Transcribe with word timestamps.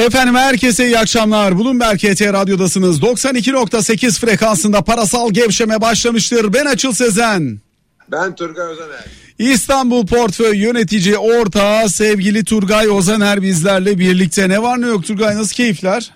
Efendim 0.00 0.34
herkese 0.34 0.86
iyi 0.86 0.98
akşamlar. 0.98 1.58
Bloomberg 1.58 1.98
KT 1.98 2.22
Radyo'dasınız. 2.22 3.00
92.8 3.00 4.20
frekansında 4.20 4.82
parasal 4.82 5.30
gevşeme 5.30 5.80
başlamıştır. 5.80 6.52
Ben 6.52 6.66
Açıl 6.66 6.92
Sezen. 6.92 7.60
Ben 8.08 8.34
Turgay 8.34 8.66
Özaner. 8.72 9.04
İstanbul 9.38 10.06
Portföy 10.06 10.58
Yönetici 10.58 11.18
Ortağı 11.18 11.88
sevgili 11.88 12.44
Turgay 12.44 12.88
Ozaner 12.88 13.42
bizlerle 13.42 13.98
birlikte. 13.98 14.48
Ne 14.48 14.62
var 14.62 14.80
ne 14.80 14.86
yok 14.86 15.06
Turgay 15.06 15.36
nasıl 15.36 15.54
keyifler? 15.54 16.10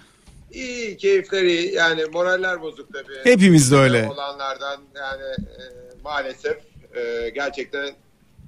İyi 0.52 0.96
keyifleri 0.96 1.74
yani 1.74 2.04
moraller 2.12 2.62
bozuk 2.62 2.92
tabii. 2.92 3.32
Hepimiz 3.32 3.72
de 3.72 3.76
öyle. 3.76 4.08
Olanlardan 4.08 4.80
yani 4.96 5.22
e, 5.22 5.62
maalesef 6.04 6.56
e, 6.96 7.30
gerçekten 7.34 7.90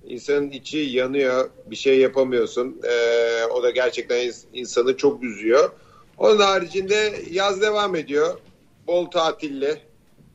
insanın 0.09 0.51
içi 0.51 0.79
yanıyor 0.79 1.51
bir 1.67 1.77
şey 1.77 1.99
yapamıyorsun. 1.99 2.81
E, 2.85 3.45
o 3.45 3.63
da 3.63 3.71
gerçekten 3.71 4.33
insanı 4.53 4.97
çok 4.97 5.23
üzüyor. 5.23 5.71
Onun 6.19 6.39
haricinde 6.39 7.15
yaz 7.31 7.61
devam 7.61 7.97
ediyor. 7.97 8.39
Bol 8.87 9.07
tatilli. 9.07 9.81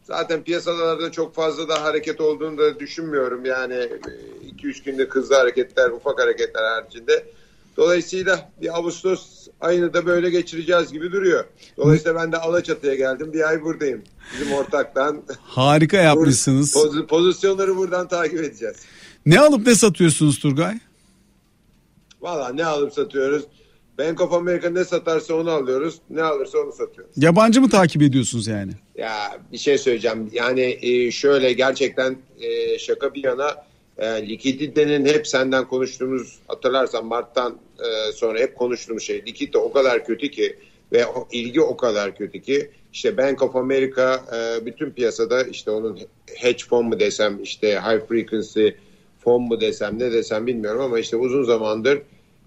Zaten 0.03 0.43
piyasalarda 0.43 1.11
çok 1.11 1.35
fazla 1.35 1.69
da 1.69 1.83
hareket 1.83 2.21
olduğunu 2.21 2.57
da 2.57 2.79
düşünmüyorum. 2.79 3.45
Yani 3.45 3.89
2-3 4.57 4.83
günde 4.83 5.03
hızlı 5.03 5.35
hareketler, 5.35 5.89
ufak 5.89 6.19
hareketler 6.19 6.63
haricinde. 6.63 7.25
Dolayısıyla 7.77 8.51
bir 8.61 8.77
Ağustos 8.77 9.47
ayını 9.61 9.93
da 9.93 10.05
böyle 10.05 10.29
geçireceğiz 10.29 10.93
gibi 10.93 11.11
duruyor. 11.11 11.45
Dolayısıyla 11.77 12.15
ben 12.15 12.31
de 12.31 12.37
Alaçatı'ya 12.37 12.95
geldim. 12.95 13.33
Bir 13.33 13.49
ay 13.49 13.61
buradayım. 13.61 14.01
Bizim 14.33 14.53
ortaktan. 14.53 15.23
Harika 15.41 15.97
yapmışsınız. 15.97 16.73
Poz, 16.73 17.05
pozisyonları 17.07 17.77
buradan 17.77 18.07
takip 18.07 18.39
edeceğiz. 18.39 18.75
Ne 19.25 19.39
alıp 19.39 19.67
ne 19.67 19.75
satıyorsunuz 19.75 20.39
Turgay? 20.39 20.75
Valla 22.21 22.53
ne 22.53 22.65
alıp 22.65 22.93
satıyoruz? 22.93 23.43
Bank 23.99 24.21
of 24.21 24.33
America 24.33 24.69
ne 24.69 24.85
satarsa 24.85 25.33
onu 25.33 25.51
alıyoruz. 25.51 25.95
Ne 26.09 26.23
alırsa 26.23 26.57
onu 26.57 26.71
satıyoruz. 26.71 27.13
Yabancı 27.17 27.61
mı 27.61 27.69
takip 27.69 28.01
ediyorsunuz 28.01 28.47
yani? 28.47 28.71
Ya 28.95 29.39
bir 29.51 29.57
şey 29.57 29.77
söyleyeceğim. 29.77 30.29
Yani 30.33 30.77
e, 30.81 31.11
şöyle 31.11 31.53
gerçekten 31.53 32.17
e, 32.39 32.79
şaka 32.79 33.13
bir 33.13 33.23
yana 33.23 33.65
e, 33.97 34.27
likiditenin 34.27 35.05
hep 35.05 35.27
senden 35.27 35.67
konuştuğumuz 35.67 36.39
hatırlarsan 36.47 37.05
Mart'tan 37.05 37.57
e, 37.79 38.11
sonra 38.11 38.39
hep 38.39 38.55
konuştuğumuz 38.55 39.03
şey 39.03 39.25
likidite 39.25 39.57
o 39.57 39.71
kadar 39.71 40.05
kötü 40.05 40.31
ki 40.31 40.57
ve 40.91 41.05
o 41.05 41.27
ilgi 41.31 41.61
o 41.61 41.77
kadar 41.77 42.15
kötü 42.17 42.41
ki 42.41 42.71
işte 42.93 43.17
Bank 43.17 43.41
of 43.41 43.55
America 43.55 44.21
e, 44.35 44.65
bütün 44.65 44.91
piyasada 44.91 45.43
işte 45.43 45.71
onun 45.71 45.99
hedge 46.35 46.63
fon 46.69 46.85
mu 46.85 46.99
desem 46.99 47.43
işte 47.43 47.67
high 47.67 48.07
frequency 48.07 48.67
fon 49.23 49.41
mu 49.41 49.61
desem 49.61 49.99
ne 49.99 50.11
desem 50.11 50.47
bilmiyorum 50.47 50.81
ama 50.81 50.99
işte 50.99 51.17
uzun 51.17 51.43
zamandır 51.43 52.01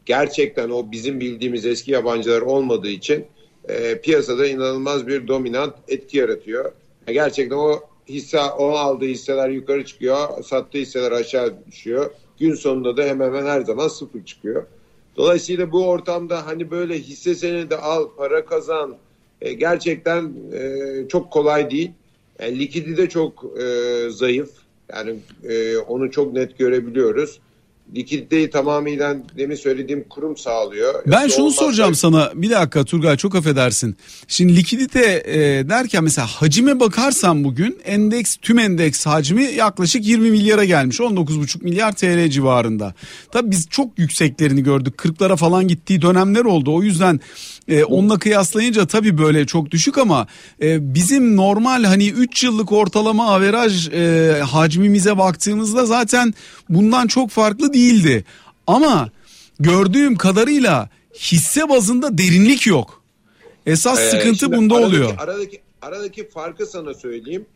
gerçekten 0.07 0.71
o 0.71 0.93
bizim 0.93 1.21
bildiğimiz 1.21 1.67
eski 1.67 1.91
yabancılar 1.91 2.41
olmadığı 2.41 2.89
için 2.89 3.25
e, 3.69 4.01
piyasada 4.01 4.47
inanılmaz 4.47 5.07
bir 5.07 5.29
dominant 5.29 5.75
etki 5.89 6.19
yaratıyor. 6.19 6.73
Gerçekten 7.07 7.57
o 7.57 7.81
hisse 8.09 8.41
o 8.41 8.69
aldığı 8.71 9.05
hisseler 9.05 9.49
yukarı 9.49 9.85
çıkıyor, 9.85 10.43
sattığı 10.43 10.79
hisseler 10.79 11.13
aşağı 11.13 11.55
düşüyor. 11.67 12.11
Gün 12.39 12.55
sonunda 12.55 12.97
da 12.97 13.05
hemen 13.05 13.27
hemen 13.27 13.47
her 13.47 13.61
zaman 13.61 13.89
sıfır 13.89 14.25
çıkıyor. 14.25 14.67
Dolayısıyla 15.17 15.73
bu 15.73 15.89
ortamda 15.89 16.47
hani 16.47 16.71
böyle 16.71 16.99
hisse 16.99 17.35
senedi 17.35 17.77
al, 17.77 18.09
para 18.17 18.45
kazan 18.45 18.97
e, 19.41 19.53
gerçekten 19.53 20.33
e, 20.53 21.09
çok 21.09 21.33
kolay 21.33 21.71
değil. 21.71 21.91
Yani 22.39 22.59
likidi 22.59 22.97
de 22.97 23.09
çok 23.09 23.45
e, 23.59 24.11
zayıf. 24.11 24.51
Yani 24.93 25.17
e, 25.49 25.77
onu 25.79 26.11
çok 26.11 26.33
net 26.33 26.59
görebiliyoruz 26.59 27.41
likiditeyi 27.95 28.51
tamamıyla 28.51 29.17
demin 29.37 29.57
söylediğim 29.57 30.05
kurum 30.09 30.37
sağlıyor. 30.37 30.95
Ben 31.07 31.23
Yoksa 31.23 31.37
şunu 31.37 31.51
soracağım 31.51 31.91
da... 31.91 31.95
sana 31.95 32.33
bir 32.35 32.51
dakika 32.51 32.85
Turgay 32.85 33.17
çok 33.17 33.35
affedersin. 33.35 33.97
Şimdi 34.29 34.57
likidite 34.57 35.23
e, 35.27 35.39
derken 35.69 36.05
mesela 36.05 36.27
hacime 36.27 36.81
bakarsan 36.81 37.45
bugün 37.45 37.79
endeks 37.85 38.37
tüm 38.37 38.59
endeks 38.59 39.07
hacmi 39.07 39.43
yaklaşık 39.43 40.07
20 40.07 40.31
milyara 40.31 40.65
gelmiş 40.65 41.01
19,5 41.01 41.65
milyar 41.65 41.93
TL 41.93 42.31
civarında. 42.31 42.95
Tabii 43.33 43.51
biz 43.51 43.69
çok 43.69 43.99
yükseklerini 43.99 44.63
gördük 44.63 44.95
40'lara 44.99 45.37
falan 45.37 45.69
gittiği 45.69 46.03
dönemler 46.03 46.45
oldu 46.45 46.75
o 46.75 46.83
yüzden 46.83 47.21
e, 47.69 47.85
onunla 47.85 48.19
kıyaslayınca 48.19 48.87
tabii 48.87 49.19
böyle 49.19 49.47
çok 49.47 49.71
düşük 49.71 49.99
ama 49.99 50.27
e, 50.63 50.95
bizim 50.95 51.37
normal 51.37 51.85
hani 51.85 52.09
3 52.09 52.45
yıllık 52.45 52.73
ortalama 52.73 53.35
averaj 53.35 53.89
e, 53.89 54.41
hacmimize 54.41 55.19
baktığımızda 55.19 55.87
zaten 55.87 56.35
bundan 56.69 57.07
çok 57.07 57.31
farklı 57.31 57.73
değildi. 57.73 58.25
Ama 58.67 59.11
gördüğüm 59.61 60.17
kadarıyla 60.17 60.89
hisse 61.15 61.69
bazında 61.69 62.19
derinlik 62.19 62.67
yok. 62.67 63.03
Esas 63.67 64.01
ee, 64.01 64.11
sıkıntı 64.11 64.53
bunda 64.53 64.75
aradaki, 64.75 64.89
oluyor. 64.89 65.15
Aradaki 65.19 65.61
aradaki 65.83 66.29
farkı 66.29 66.67
sana 66.67 66.95
söyleyeyim. 66.95 67.47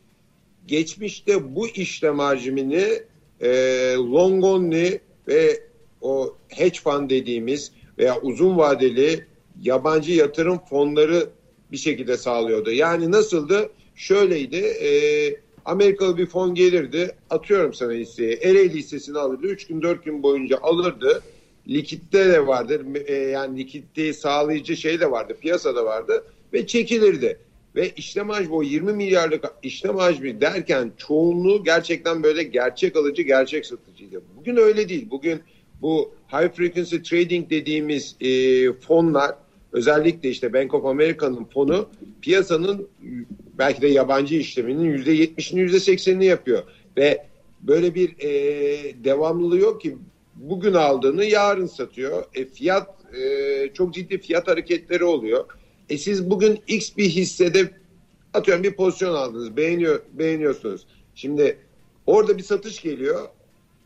Geçmişte 0.66 1.56
bu 1.56 1.68
işlem 1.68 2.18
hacmini 2.18 3.02
e, 3.40 3.48
long 3.96 4.44
only 4.44 5.00
ve 5.28 5.60
o 6.00 6.36
hedge 6.48 6.80
fund 6.80 7.10
dediğimiz 7.10 7.72
veya 7.98 8.20
uzun 8.20 8.58
vadeli 8.58 9.24
yabancı 9.62 10.12
yatırım 10.12 10.58
fonları 10.58 11.26
bir 11.72 11.76
şekilde 11.76 12.16
sağlıyordu. 12.16 12.70
Yani 12.70 13.12
nasıldı? 13.12 13.70
Şöyleydi. 13.94 14.56
E, 14.56 14.90
Amerikalı 15.64 16.18
bir 16.18 16.26
fon 16.26 16.54
gelirdi. 16.54 17.16
Atıyorum 17.30 17.74
sana 17.74 17.92
hisseyi. 17.92 18.32
Ereğli 18.32 18.74
hissesini 18.74 19.18
alırdı. 19.18 19.46
3 19.46 19.66
gün 19.66 19.82
4 19.82 20.04
gün 20.04 20.22
boyunca 20.22 20.58
alırdı. 20.62 21.22
Likitte 21.68 22.28
de 22.28 22.46
vardır. 22.46 22.86
E, 23.06 23.14
yani 23.14 23.58
likiditeyi 23.58 24.14
sağlayıcı 24.14 24.76
şey 24.76 25.00
de 25.00 25.10
vardı. 25.10 25.36
Piyasada 25.40 25.84
vardı. 25.84 26.24
Ve 26.52 26.66
çekilirdi. 26.66 27.38
Ve 27.76 27.90
işlem 27.90 28.28
hacmi 28.28 28.54
o 28.54 28.62
20 28.62 28.92
milyarlık 28.92 29.44
işlem 29.62 29.96
hacmi 29.96 30.40
derken 30.40 30.92
çoğunluğu 30.96 31.64
gerçekten 31.64 32.22
böyle 32.22 32.42
gerçek 32.42 32.96
alıcı, 32.96 33.22
gerçek 33.22 33.66
satıcıydı. 33.66 34.22
Bugün 34.36 34.56
öyle 34.56 34.88
değil. 34.88 35.10
Bugün 35.10 35.40
bu 35.82 36.12
high 36.32 36.52
frequency 36.52 36.96
trading 36.96 37.50
dediğimiz 37.50 38.16
e, 38.20 38.72
fonlar 38.72 39.34
özellikle 39.72 40.28
işte 40.28 40.52
Bank 40.52 40.74
of 40.74 40.84
America'nın 40.84 41.44
fonu 41.44 41.88
piyasanın 42.22 42.88
belki 43.58 43.82
de 43.82 43.88
yabancı 43.88 44.34
işleminin 44.34 44.84
yüzde 44.84 45.12
yetmişini 45.12 45.60
yüzde 45.60 45.80
seksenini 45.80 46.24
yapıyor 46.24 46.62
ve 46.96 47.26
böyle 47.60 47.94
bir 47.94 48.20
e, 48.20 49.04
devamlılığı 49.04 49.58
yok 49.58 49.80
ki 49.80 49.96
bugün 50.34 50.74
aldığını 50.74 51.24
yarın 51.24 51.66
satıyor. 51.66 52.24
E, 52.34 52.44
fiyat 52.44 53.14
e, 53.14 53.70
çok 53.74 53.94
ciddi 53.94 54.18
fiyat 54.18 54.48
hareketleri 54.48 55.04
oluyor. 55.04 55.44
E 55.88 55.98
siz 55.98 56.30
bugün 56.30 56.60
X 56.66 56.96
bir 56.96 57.08
hissede 57.08 57.70
atıyorum 58.34 58.64
bir 58.64 58.76
pozisyon 58.76 59.14
aldınız 59.14 59.56
beğeniyor 59.56 60.00
beğeniyorsunuz. 60.12 60.86
Şimdi 61.14 61.58
orada 62.06 62.38
bir 62.38 62.42
satış 62.42 62.82
geliyor. 62.82 63.28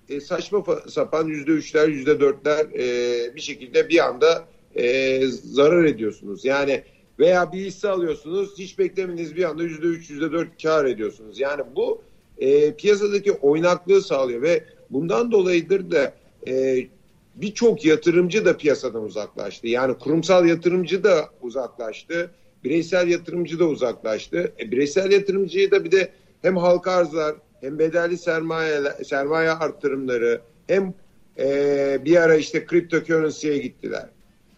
E, 0.08 0.20
saçma 0.20 0.64
sapan 0.88 1.26
yüzde 1.26 1.50
üçler 1.50 1.88
yüzde 1.88 2.20
dörtler 2.20 2.66
e, 2.66 3.34
bir 3.34 3.40
şekilde 3.40 3.88
bir 3.88 4.06
anda 4.06 4.44
e, 4.76 5.20
zarar 5.26 5.84
ediyorsunuz. 5.84 6.44
Yani 6.44 6.82
veya 7.18 7.52
bir 7.52 7.60
hisse 7.60 7.88
alıyorsunuz 7.88 8.58
hiç 8.58 8.78
beklemediğiniz 8.78 9.36
bir 9.36 9.44
anda 9.44 9.62
yüzde 9.62 9.86
üç 9.86 10.10
yüzde 10.10 10.32
dört 10.32 10.62
kar 10.62 10.84
ediyorsunuz. 10.84 11.40
Yani 11.40 11.62
bu 11.76 12.02
e, 12.38 12.74
piyasadaki 12.74 13.32
oynaklığı 13.32 14.02
sağlıyor 14.02 14.42
ve 14.42 14.64
bundan 14.90 15.32
dolayıdır 15.32 15.90
da 15.90 16.14
e, 16.48 16.86
birçok 17.34 17.84
yatırımcı 17.84 18.44
da 18.44 18.56
piyasadan 18.56 19.04
uzaklaştı. 19.04 19.68
Yani 19.68 19.98
kurumsal 19.98 20.46
yatırımcı 20.46 21.04
da 21.04 21.28
uzaklaştı. 21.42 22.30
Bireysel 22.64 23.08
yatırımcı 23.08 23.58
da 23.58 23.64
uzaklaştı. 23.64 24.52
E, 24.60 24.70
bireysel 24.70 25.12
yatırımcıyı 25.12 25.70
da 25.70 25.84
bir 25.84 25.90
de 25.90 26.12
hem 26.42 26.56
halka 26.56 26.92
arzlar 26.92 27.34
hem 27.60 27.78
bedelli 27.78 28.18
sermaye 28.18 28.82
sermaye 29.04 29.50
arttırımları 29.50 30.40
hem 30.66 30.94
e, 31.38 31.98
bir 32.04 32.16
ara 32.16 32.34
işte 32.34 32.66
kripto 32.66 33.00
currency'ye 33.04 33.58
gittiler. 33.58 34.08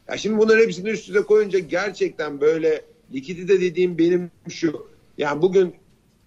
Ya 0.08 0.16
şimdi 0.16 0.38
bunların 0.38 0.62
hepsini 0.62 0.88
üst 0.88 1.08
üste 1.08 1.22
koyunca 1.22 1.58
gerçekten 1.58 2.40
böyle 2.40 2.84
likidite 3.14 3.60
dediğim 3.60 3.98
benim 3.98 4.30
şu. 4.48 4.86
Yani 5.18 5.42
bugün 5.42 5.74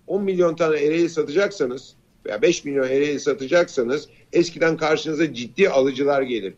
10 0.08 0.24
milyon 0.24 0.56
tane 0.56 0.78
ereği 0.78 1.10
satacaksanız 1.10 1.96
veya 2.26 2.42
5 2.42 2.66
milyon 2.66 2.88
ereği 2.88 3.20
satacaksanız 3.20 4.10
eskiden 4.34 4.78
karşınıza 4.78 5.34
ciddi 5.34 5.70
alıcılar 5.70 6.22
gelir. 6.22 6.54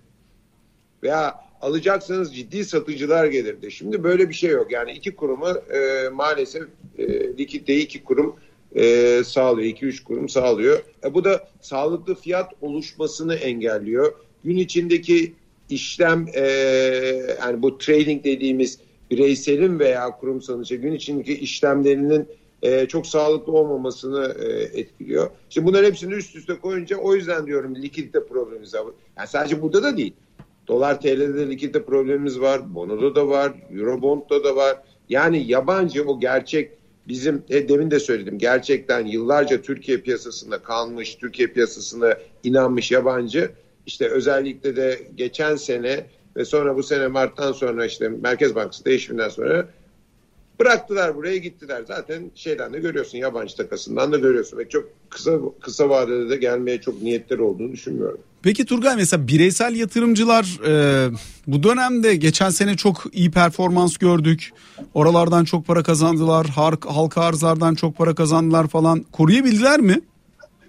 Veya 1.03 1.35
alacaksanız 1.61 2.35
ciddi 2.35 2.65
satıcılar 2.65 3.25
gelirdi. 3.25 3.71
Şimdi 3.71 4.03
böyle 4.03 4.29
bir 4.29 4.33
şey 4.33 4.49
yok. 4.49 4.71
Yani 4.71 4.91
iki 4.91 5.15
kurumu 5.15 5.47
e, 5.49 6.09
maalesef 6.09 6.63
e, 6.97 7.07
likiditeyi 7.37 7.83
iki 7.83 8.03
kurum 8.03 8.35
e, 8.75 9.23
sağlıyor. 9.25 9.75
2-3 9.75 10.03
kurum 10.03 10.29
sağlıyor. 10.29 10.79
E, 11.03 11.13
bu 11.13 11.23
da 11.23 11.47
sağlıklı 11.61 12.15
fiyat 12.15 12.53
oluşmasını 12.61 13.35
engelliyor. 13.35 14.13
Gün 14.43 14.57
içindeki 14.57 15.33
işlem 15.69 16.25
e, 16.33 16.41
yani 17.41 17.61
bu 17.61 17.77
trading 17.77 18.23
dediğimiz 18.23 18.79
bireyselin 19.11 19.79
veya 19.79 20.11
kurumsalın 20.11 20.63
işte 20.63 20.75
gün 20.75 20.93
içindeki 20.93 21.33
işlemlerinin 21.39 22.27
e, 22.61 22.85
çok 22.85 23.07
sağlıklı 23.07 23.53
olmamasını 23.53 24.35
e, 24.39 24.47
etkiliyor. 24.79 25.29
Şimdi 25.49 25.67
bunların 25.67 25.87
hepsini 25.87 26.13
üst 26.13 26.35
üste 26.35 26.59
koyunca 26.59 26.97
o 26.97 27.15
yüzden 27.15 27.45
diyorum 27.45 27.75
likidite 27.75 28.25
problemimiz 28.25 28.73
var. 28.73 28.83
Yani 29.17 29.27
sadece 29.27 29.61
burada 29.61 29.83
da 29.83 29.97
değil. 29.97 30.13
Dolar 30.67 31.01
TL'de 31.01 31.49
likidite 31.49 31.83
problemimiz 31.83 32.39
var. 32.39 32.75
Bono'da 32.75 33.15
da 33.15 33.27
var. 33.27 33.53
Eurobond'da 33.71 34.43
da 34.43 34.55
var. 34.55 34.77
Yani 35.09 35.51
yabancı 35.51 36.03
o 36.03 36.19
gerçek 36.19 36.71
bizim 37.07 37.43
e, 37.49 37.69
demin 37.69 37.91
de 37.91 37.99
söyledim 37.99 38.37
gerçekten 38.37 39.05
yıllarca 39.05 39.61
Türkiye 39.61 39.97
piyasasında 39.97 40.59
kalmış, 40.63 41.15
Türkiye 41.15 41.47
piyasasına 41.47 42.17
inanmış 42.43 42.91
yabancı 42.91 43.51
işte 43.85 44.07
özellikle 44.07 44.75
de 44.75 44.99
geçen 45.15 45.55
sene 45.55 46.05
ve 46.35 46.45
sonra 46.45 46.75
bu 46.75 46.83
sene 46.83 47.07
Mart'tan 47.07 47.51
sonra 47.51 47.85
işte 47.85 48.09
Merkez 48.09 48.55
Bankası 48.55 48.85
değişiminden 48.85 49.29
sonra 49.29 49.67
bıraktılar 50.59 51.15
buraya 51.15 51.37
gittiler. 51.37 51.83
Zaten 51.87 52.31
şeyden 52.35 52.73
de 52.73 52.79
görüyorsun 52.79 53.17
yabancı 53.17 53.55
takasından 53.55 54.11
da 54.11 54.17
görüyorsun 54.17 54.57
ve 54.57 54.69
çok 54.69 54.89
kısa 55.09 55.39
kısa 55.61 55.89
vadede 55.89 56.29
de 56.29 56.37
gelmeye 56.37 56.81
çok 56.81 57.01
niyetleri 57.01 57.41
olduğunu 57.41 57.71
düşünmüyorum. 57.71 58.19
Peki 58.41 58.65
Turgay 58.65 58.95
mesela 58.95 59.27
bireysel 59.27 59.75
yatırımcılar 59.75 60.59
e, 60.67 61.11
bu 61.47 61.63
dönemde 61.63 62.15
geçen 62.15 62.49
sene 62.49 62.77
çok 62.77 63.03
iyi 63.13 63.31
performans 63.31 63.97
gördük. 63.97 64.51
Oralardan 64.93 65.45
çok 65.45 65.67
para 65.67 65.83
kazandılar. 65.83 66.47
Halka 66.85 67.21
arzlardan 67.21 67.75
çok 67.75 67.97
para 67.97 68.15
kazandılar 68.15 68.67
falan. 68.67 69.05
Koruyabildiler 69.11 69.79
mi? 69.79 70.01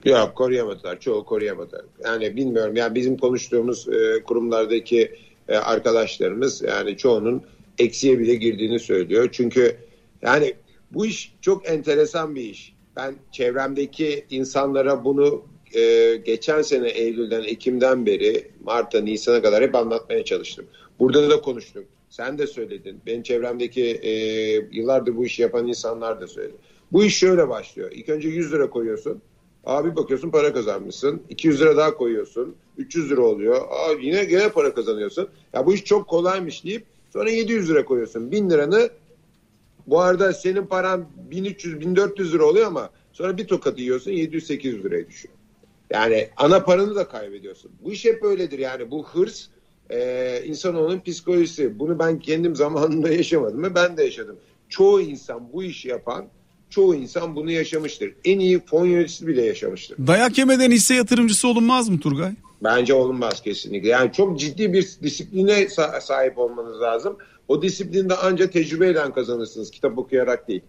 Yok 0.04 0.34
koruyamadılar. 0.34 1.00
Çoğu 1.00 1.24
koruyamadı. 1.24 1.86
Yani 2.04 2.36
bilmiyorum. 2.36 2.76
Yani 2.76 2.94
bizim 2.94 3.16
konuştuğumuz 3.16 3.88
e, 3.88 4.22
kurumlardaki 4.22 5.12
e, 5.48 5.56
arkadaşlarımız 5.56 6.62
yani 6.62 6.96
çoğunun 6.96 7.42
eksiye 7.78 8.18
bile 8.18 8.34
girdiğini 8.34 8.80
söylüyor. 8.80 9.28
Çünkü 9.32 9.76
yani 10.22 10.54
bu 10.90 11.06
iş 11.06 11.34
çok 11.40 11.70
enteresan 11.70 12.34
bir 12.34 12.42
iş. 12.42 12.74
Ben 12.96 13.14
çevremdeki 13.32 14.24
insanlara 14.30 15.04
bunu 15.04 15.42
e, 15.74 16.16
geçen 16.16 16.62
sene 16.62 16.88
Eylül'den 16.88 17.42
Ekim'den 17.42 18.06
beri 18.06 18.50
Mart'a 18.64 19.00
Nisan'a 19.00 19.42
kadar 19.42 19.62
hep 19.62 19.74
anlatmaya 19.74 20.24
çalıştım. 20.24 20.66
Burada 20.98 21.30
da 21.30 21.40
konuştum. 21.40 21.84
Sen 22.10 22.38
de 22.38 22.46
söyledin. 22.46 23.00
Benim 23.06 23.22
çevremdeki 23.22 23.84
e, 23.84 24.10
yıllardır 24.72 25.16
bu 25.16 25.24
işi 25.24 25.42
yapan 25.42 25.66
insanlar 25.66 26.20
da 26.20 26.26
söyledi. 26.26 26.56
Bu 26.92 27.04
iş 27.04 27.18
şöyle 27.18 27.48
başlıyor. 27.48 27.90
İlk 27.92 28.08
önce 28.08 28.28
100 28.28 28.52
lira 28.52 28.70
koyuyorsun. 28.70 29.22
Abi 29.64 29.96
bakıyorsun 29.96 30.30
para 30.30 30.52
kazanmışsın. 30.52 31.22
200 31.28 31.60
lira 31.60 31.76
daha 31.76 31.94
koyuyorsun. 31.94 32.56
300 32.78 33.10
lira 33.10 33.20
oluyor. 33.20 33.56
Aa, 33.56 33.92
yine 34.00 34.24
gene 34.24 34.48
para 34.48 34.74
kazanıyorsun. 34.74 35.28
Ya 35.52 35.66
bu 35.66 35.74
iş 35.74 35.84
çok 35.84 36.08
kolaymış 36.08 36.64
deyip 36.64 36.86
sonra 37.12 37.30
700 37.30 37.70
lira 37.70 37.84
koyuyorsun. 37.84 38.30
1000 38.30 38.50
liranı 38.50 38.90
bu 39.86 40.00
arada 40.00 40.32
senin 40.32 40.66
paran 40.66 41.06
1300-1400 41.30 42.32
lira 42.32 42.44
oluyor 42.44 42.66
ama 42.66 42.90
sonra 43.12 43.38
bir 43.38 43.46
tokat 43.46 43.78
yiyorsun 43.78 44.10
700-800 44.10 44.82
liraya 44.82 45.06
düşüyor. 45.08 45.34
Yani 45.90 46.28
ana 46.36 46.64
paranı 46.64 46.94
da 46.94 47.08
kaybediyorsun. 47.08 47.70
Bu 47.84 47.92
iş 47.92 48.04
hep 48.04 48.24
öyledir 48.24 48.58
yani 48.58 48.90
bu 48.90 49.06
hırs 49.06 49.46
e, 49.90 50.42
insanoğlunun 50.46 51.00
psikolojisi. 51.00 51.78
Bunu 51.78 51.98
ben 51.98 52.18
kendim 52.18 52.56
zamanında 52.56 53.08
yaşamadım 53.12 53.62
ve 53.62 53.74
ben 53.74 53.96
de 53.96 54.04
yaşadım. 54.04 54.36
Çoğu 54.68 55.00
insan 55.00 55.52
bu 55.52 55.62
işi 55.62 55.88
yapan 55.88 56.26
çoğu 56.70 56.94
insan 56.94 57.36
bunu 57.36 57.50
yaşamıştır. 57.50 58.12
En 58.24 58.38
iyi 58.38 58.60
fon 58.60 58.86
yöneticisi 58.86 59.26
bile 59.26 59.44
yaşamıştır. 59.44 60.06
Dayak 60.06 60.38
yemeden 60.38 60.70
hisse 60.70 60.94
yatırımcısı 60.94 61.48
olunmaz 61.48 61.88
mı 61.88 62.00
Turgay? 62.00 62.32
Bence 62.64 62.94
olunmaz 62.94 63.42
kesinlikle. 63.42 63.88
Yani 63.88 64.12
çok 64.12 64.38
ciddi 64.40 64.72
bir 64.72 64.88
disipline 65.02 65.68
sahip 66.00 66.38
olmanız 66.38 66.80
lazım. 66.80 67.16
O 67.48 67.62
disiplinde 67.62 68.14
ancak 68.22 68.52
tecrübeyle 68.52 69.12
kazanırsınız. 69.12 69.70
Kitap 69.70 69.98
okuyarak 69.98 70.48
değil. 70.48 70.62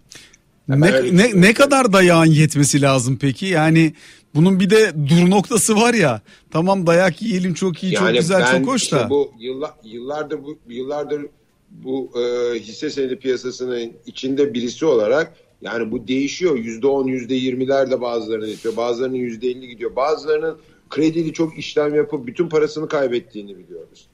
Yani 0.69 0.81
ne, 0.81 1.17
ne, 1.17 1.41
ne 1.41 1.53
kadar 1.53 1.93
dayağın 1.93 2.25
yetmesi 2.25 2.81
lazım 2.81 3.17
peki? 3.21 3.45
Yani 3.45 3.93
bunun 4.35 4.59
bir 4.59 4.69
de 4.69 4.91
dur 5.09 5.29
noktası 5.29 5.75
var 5.75 5.93
ya. 5.93 6.21
Tamam 6.51 6.87
dayak 6.87 7.21
yiyelim 7.21 7.53
çok 7.53 7.83
iyi, 7.83 7.93
yani 7.93 8.07
çok 8.07 8.15
güzel, 8.15 8.51
çok 8.51 8.67
hoş 8.67 8.91
da. 8.91 9.09
bu 9.09 9.31
yıllar, 9.39 9.71
yıllardır 9.83 10.43
bu 10.43 10.57
yıllardır 10.67 11.25
bu 11.69 12.11
e, 12.19 12.53
hisse 12.59 12.89
senedi 12.89 13.15
piyasasının 13.15 13.93
içinde 14.05 14.53
birisi 14.53 14.85
olarak 14.85 15.33
yani 15.61 15.91
bu 15.91 16.07
değişiyor. 16.07 16.55
Yüzde 16.55 16.87
on, 16.87 17.07
yüzde 17.07 17.35
yirmiler 17.35 17.91
de 17.91 18.01
bazılarının 18.01 18.47
gidiyor. 18.47 18.77
Bazılarının 18.77 19.15
yüzde 19.15 19.47
elli 19.47 19.67
gidiyor. 19.67 19.95
Bazılarının 19.95 20.57
kredili 20.89 21.33
çok 21.33 21.57
işlem 21.57 21.95
yapıp 21.95 22.27
bütün 22.27 22.49
parasını 22.49 22.87
kaybettiğini 22.87 23.57
biliyoruz. 23.57 24.07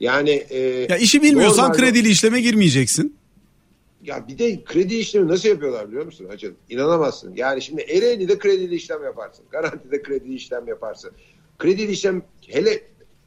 Yani 0.00 0.30
e, 0.30 0.58
ya 0.88 0.96
işi 0.96 1.22
bilmiyorsan 1.22 1.64
normalde, 1.64 1.82
kredili 1.82 2.08
işleme 2.08 2.40
girmeyeceksin. 2.40 3.16
Ya 4.04 4.28
bir 4.28 4.38
de 4.38 4.64
kredi 4.64 4.94
işlemi 4.94 5.28
nasıl 5.28 5.48
yapıyorlar 5.48 5.88
biliyor 5.88 6.04
musun 6.04 6.26
Hacı? 6.28 6.54
İnanamazsın. 6.70 7.34
Yani 7.36 7.62
şimdi 7.62 7.82
Ereğli'de 7.82 8.38
kredili 8.38 8.74
işlem 8.74 9.04
yaparsın. 9.04 9.44
Garantide 9.50 10.02
kredili 10.02 10.34
işlem 10.34 10.68
yaparsın. 10.68 11.10
Kredili 11.58 11.92
işlem 11.92 12.22
hele 12.46 12.82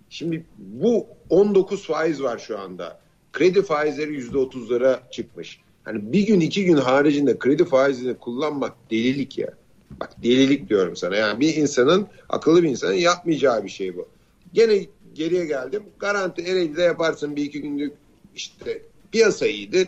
şimdi 0.09 0.45
bu 0.57 1.07
19 1.29 1.88
faiz 1.88 2.24
var 2.24 2.38
şu 2.38 2.59
anda. 2.59 3.01
Kredi 3.33 3.62
faizleri 3.62 4.19
%30'lara 4.19 5.00
çıkmış. 5.12 5.59
Hani 5.83 6.13
bir 6.13 6.27
gün 6.27 6.39
iki 6.39 6.65
gün 6.65 6.77
haricinde 6.77 7.39
kredi 7.39 7.65
faizini 7.65 8.17
kullanmak 8.17 8.91
delilik 8.91 9.37
ya. 9.37 9.53
Bak 9.99 10.23
delilik 10.23 10.69
diyorum 10.69 10.95
sana. 10.95 11.15
Yani 11.15 11.39
bir 11.39 11.55
insanın 11.55 12.07
akıllı 12.29 12.63
bir 12.63 12.69
insanın 12.69 12.93
yapmayacağı 12.93 13.63
bir 13.63 13.69
şey 13.69 13.97
bu. 13.97 14.07
Gene 14.53 14.85
geriye 15.13 15.45
geldim. 15.45 15.83
Garanti 15.99 16.41
Ereğli'de 16.41 16.81
yaparsın 16.81 17.35
bir 17.35 17.43
iki 17.43 17.61
günlük 17.61 17.93
işte 18.35 18.81
piyasa 19.11 19.47
iyidir. 19.47 19.87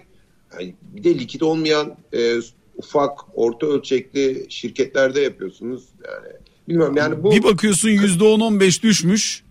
Yani 0.54 0.76
bir 0.82 1.04
de 1.04 1.20
likit 1.20 1.44
olmayan 1.44 1.98
e, 2.14 2.36
ufak 2.78 3.20
orta 3.34 3.68
ölçekli 3.68 4.46
şirketlerde 4.50 5.22
yapıyorsunuz. 5.22 5.84
Yani 6.06 6.34
bilmiyorum 6.68 6.98
yani 6.98 7.24
bu 7.24 7.32
bir 7.32 7.44
bakıyorsun 7.44 7.90
yüzde 7.90 8.24
on 8.24 8.40
on 8.40 8.60
beş 8.60 8.84
düşmüş. 8.84 9.43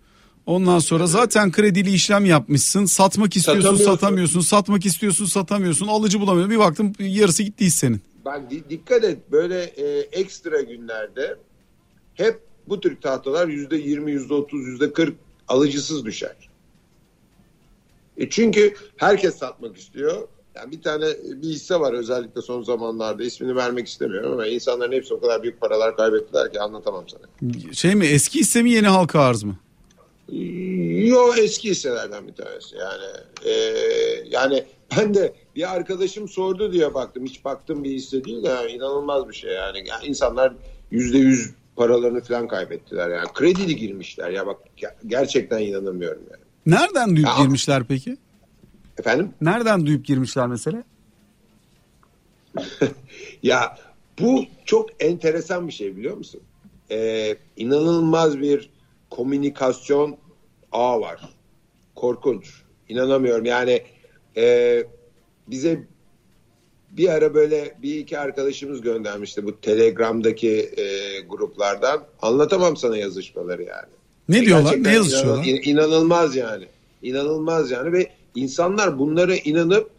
Ondan 0.46 0.78
sonra 0.78 1.06
zaten 1.06 1.52
kredili 1.52 1.90
işlem 1.90 2.24
yapmışsın. 2.24 2.84
Satmak 2.84 3.36
istiyorsun 3.36 3.76
satamıyorsun. 3.76 4.40
Satmak 4.40 4.86
istiyorsun 4.86 5.24
satamıyorsun. 5.24 5.86
Alıcı 5.88 6.20
bulamıyorsun. 6.20 6.50
Bir 6.50 6.58
baktım 6.58 6.92
yarısı 6.98 7.42
gitti 7.42 7.70
senin. 7.70 8.00
Bak 8.24 8.40
dikkat 8.70 9.04
et 9.04 9.18
böyle 9.32 9.62
e, 9.62 9.98
ekstra 9.98 10.60
günlerde 10.60 11.36
hep 12.14 12.40
bu 12.68 12.80
tür 12.80 13.00
tahtalar 13.00 13.48
yüzde 13.48 13.76
yirmi, 13.76 14.12
yüzde 14.12 14.34
otuz, 14.34 14.66
yüzde 14.66 14.92
kırk 14.92 15.14
alıcısız 15.48 16.04
düşer. 16.04 16.36
E 18.16 18.30
çünkü 18.30 18.74
herkes 18.96 19.34
satmak 19.38 19.76
istiyor. 19.76 20.28
Yani 20.54 20.72
bir 20.72 20.82
tane 20.82 21.06
bir 21.42 21.48
hisse 21.48 21.80
var 21.80 21.92
özellikle 21.92 22.42
son 22.42 22.62
zamanlarda 22.62 23.24
ismini 23.24 23.56
vermek 23.56 23.88
istemiyorum 23.88 24.32
ama 24.32 24.46
insanların 24.46 24.92
hepsi 24.92 25.14
o 25.14 25.20
kadar 25.20 25.42
büyük 25.42 25.60
paralar 25.60 25.96
kaybettiler 25.96 26.52
ki 26.52 26.60
anlatamam 26.60 27.04
sana. 27.08 27.52
Şey 27.72 27.94
mi 27.94 28.06
eski 28.06 28.40
hisse 28.40 28.62
mi 28.62 28.70
yeni 28.70 28.86
halka 28.86 29.20
arz 29.20 29.42
mı? 29.42 29.56
Yo 30.32 31.34
eski 31.34 31.70
hisselerden 31.70 32.28
bir 32.28 32.34
tanesi 32.34 32.76
yani. 32.76 33.04
E, 33.44 33.52
yani 34.30 34.64
ben 34.96 35.14
de 35.14 35.34
bir 35.56 35.74
arkadaşım 35.74 36.28
sordu 36.28 36.72
diye 36.72 36.94
baktım. 36.94 37.24
Hiç 37.24 37.44
baktım 37.44 37.84
bir 37.84 37.90
hisse 37.90 38.24
değil 38.24 38.42
de 38.42 38.48
yani 38.48 38.70
inanılmaz 38.70 39.28
bir 39.28 39.34
şey 39.34 39.52
yani. 39.52 39.88
yani 39.88 40.06
insanlar 40.06 40.54
yüzde 40.90 41.18
yüz 41.18 41.50
paralarını 41.76 42.20
falan 42.20 42.48
kaybettiler 42.48 43.10
yani. 43.10 43.28
Kredili 43.34 43.76
girmişler 43.76 44.30
ya 44.30 44.46
bak 44.46 44.58
gerçekten 45.06 45.58
inanamıyorum 45.58 46.22
yani. 46.30 46.42
Nereden 46.66 47.16
duyup 47.16 47.28
ya, 47.28 47.44
girmişler 47.44 47.84
peki? 47.88 48.16
Efendim? 48.98 49.32
Nereden 49.40 49.86
duyup 49.86 50.04
girmişler 50.04 50.46
mesela? 50.46 50.82
ya 53.42 53.78
bu 54.20 54.44
çok 54.64 54.88
enteresan 55.00 55.68
bir 55.68 55.72
şey 55.72 55.96
biliyor 55.96 56.16
musun? 56.16 56.40
Ee, 56.90 57.36
inanılmaz 57.56 58.38
bir 58.38 58.70
komünikasyon 59.10 60.16
ağ 60.72 61.00
var. 61.00 61.20
Korkunç. 61.94 62.50
İnanamıyorum. 62.88 63.44
Yani 63.44 63.82
e, 64.36 64.84
bize 65.48 65.86
bir 66.90 67.08
ara 67.08 67.34
böyle 67.34 67.74
bir 67.82 67.98
iki 67.98 68.18
arkadaşımız 68.18 68.80
göndermişti 68.80 69.44
bu 69.44 69.60
Telegram'daki 69.60 70.70
e, 70.76 71.20
gruplardan. 71.20 72.04
Anlatamam 72.22 72.76
sana 72.76 72.96
yazışmaları 72.96 73.62
yani. 73.62 73.88
Ne 74.28 74.38
e, 74.38 74.46
diyorlar? 74.46 74.76
Ne 74.84 74.94
yazışıyorlar? 74.94 75.44
Inan, 75.44 75.62
inanılmaz 75.62 76.36
yani. 76.36 76.64
İnanılmaz 77.02 77.70
yani 77.70 77.92
ve 77.92 78.10
insanlar 78.34 78.98
bunlara 78.98 79.36
inanıp 79.36 79.90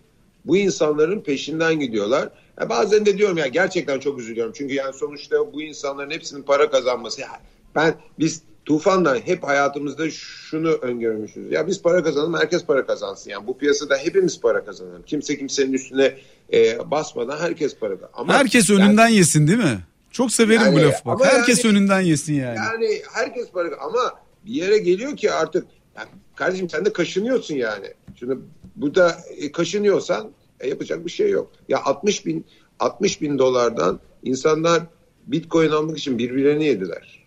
bu 0.46 0.58
insanların 0.58 1.22
peşinden 1.22 1.80
gidiyorlar. 1.80 2.30
Ya 2.62 2.70
bazen 2.70 3.06
de 3.06 3.18
diyorum 3.18 3.38
ya 3.38 3.48
gerçekten 3.48 4.00
çok 4.00 4.20
üzülüyorum. 4.20 4.54
Çünkü 4.56 4.74
yani 4.74 4.94
sonuçta 4.94 5.54
bu 5.54 5.62
insanların 5.62 6.12
hepsinin 6.12 6.44
para 6.44 6.70
kazanması. 6.70 7.22
Ya 7.22 7.28
ben 7.76 7.96
biz 8.20 8.42
Tufan'la 8.66 9.16
hep 9.26 9.44
hayatımızda 9.44 10.10
şunu 10.12 10.70
öngörmüşüz. 10.70 11.52
Ya 11.52 11.68
biz 11.68 11.82
para 11.82 12.04
kazanalım, 12.04 12.34
herkes 12.34 12.66
para 12.66 12.86
kazansın. 12.86 13.32
Yani 13.32 13.48
bu 13.48 13.58
piyasada 13.58 13.98
hepimiz 13.98 14.42
para 14.42 14.66
kazanalım. 14.66 15.04
Kimse 15.06 15.38
kimsenin 15.38 15.74
üstüne 15.74 16.18
e, 16.54 16.92
basmadan 16.92 17.38
herkes 17.38 17.76
para 17.76 17.94
kazansın. 17.94 18.18
Ama 18.22 18.34
herkes 18.34 18.70
yani, 18.70 18.84
önünden 18.84 19.08
yesin 19.08 19.48
değil 19.48 19.58
mi? 19.58 19.80
Çok 20.12 20.32
severim 20.32 20.62
yani, 20.62 20.76
bu 20.76 20.82
lafı 20.82 21.06
bak. 21.06 21.26
Herkes 21.26 21.66
yani, 21.66 21.78
önünden 21.78 22.02
yesin 22.02 22.34
yani. 22.34 22.58
Yani 22.58 23.02
herkes 23.14 23.52
para 23.52 23.70
ama 23.82 24.14
bir 24.46 24.52
yere 24.52 24.78
geliyor 24.78 25.18
ki 25.18 25.32
artık 25.32 25.66
yani 25.98 26.10
kardeşim 26.36 26.70
sen 26.70 26.86
de 26.86 26.94
kaşınıyorsun 26.94 27.56
yani. 27.56 27.88
Şimdi 28.20 28.38
burada 28.76 29.18
e, 29.38 29.52
kaşınıyorsan 29.52 30.32
e, 30.60 30.70
yapacak 30.70 31.06
bir 31.06 31.12
şey 31.12 31.30
yok. 31.30 31.52
Ya 31.70 31.84
60 31.84 32.26
bin 32.26 32.46
60 32.80 33.22
bin 33.22 33.40
dolardan 33.40 34.00
insanlar 34.24 34.84
Bitcoin 35.28 35.70
almak 35.70 35.98
için 35.98 36.18
birbirlerini 36.18 36.66
yediler. 36.66 37.23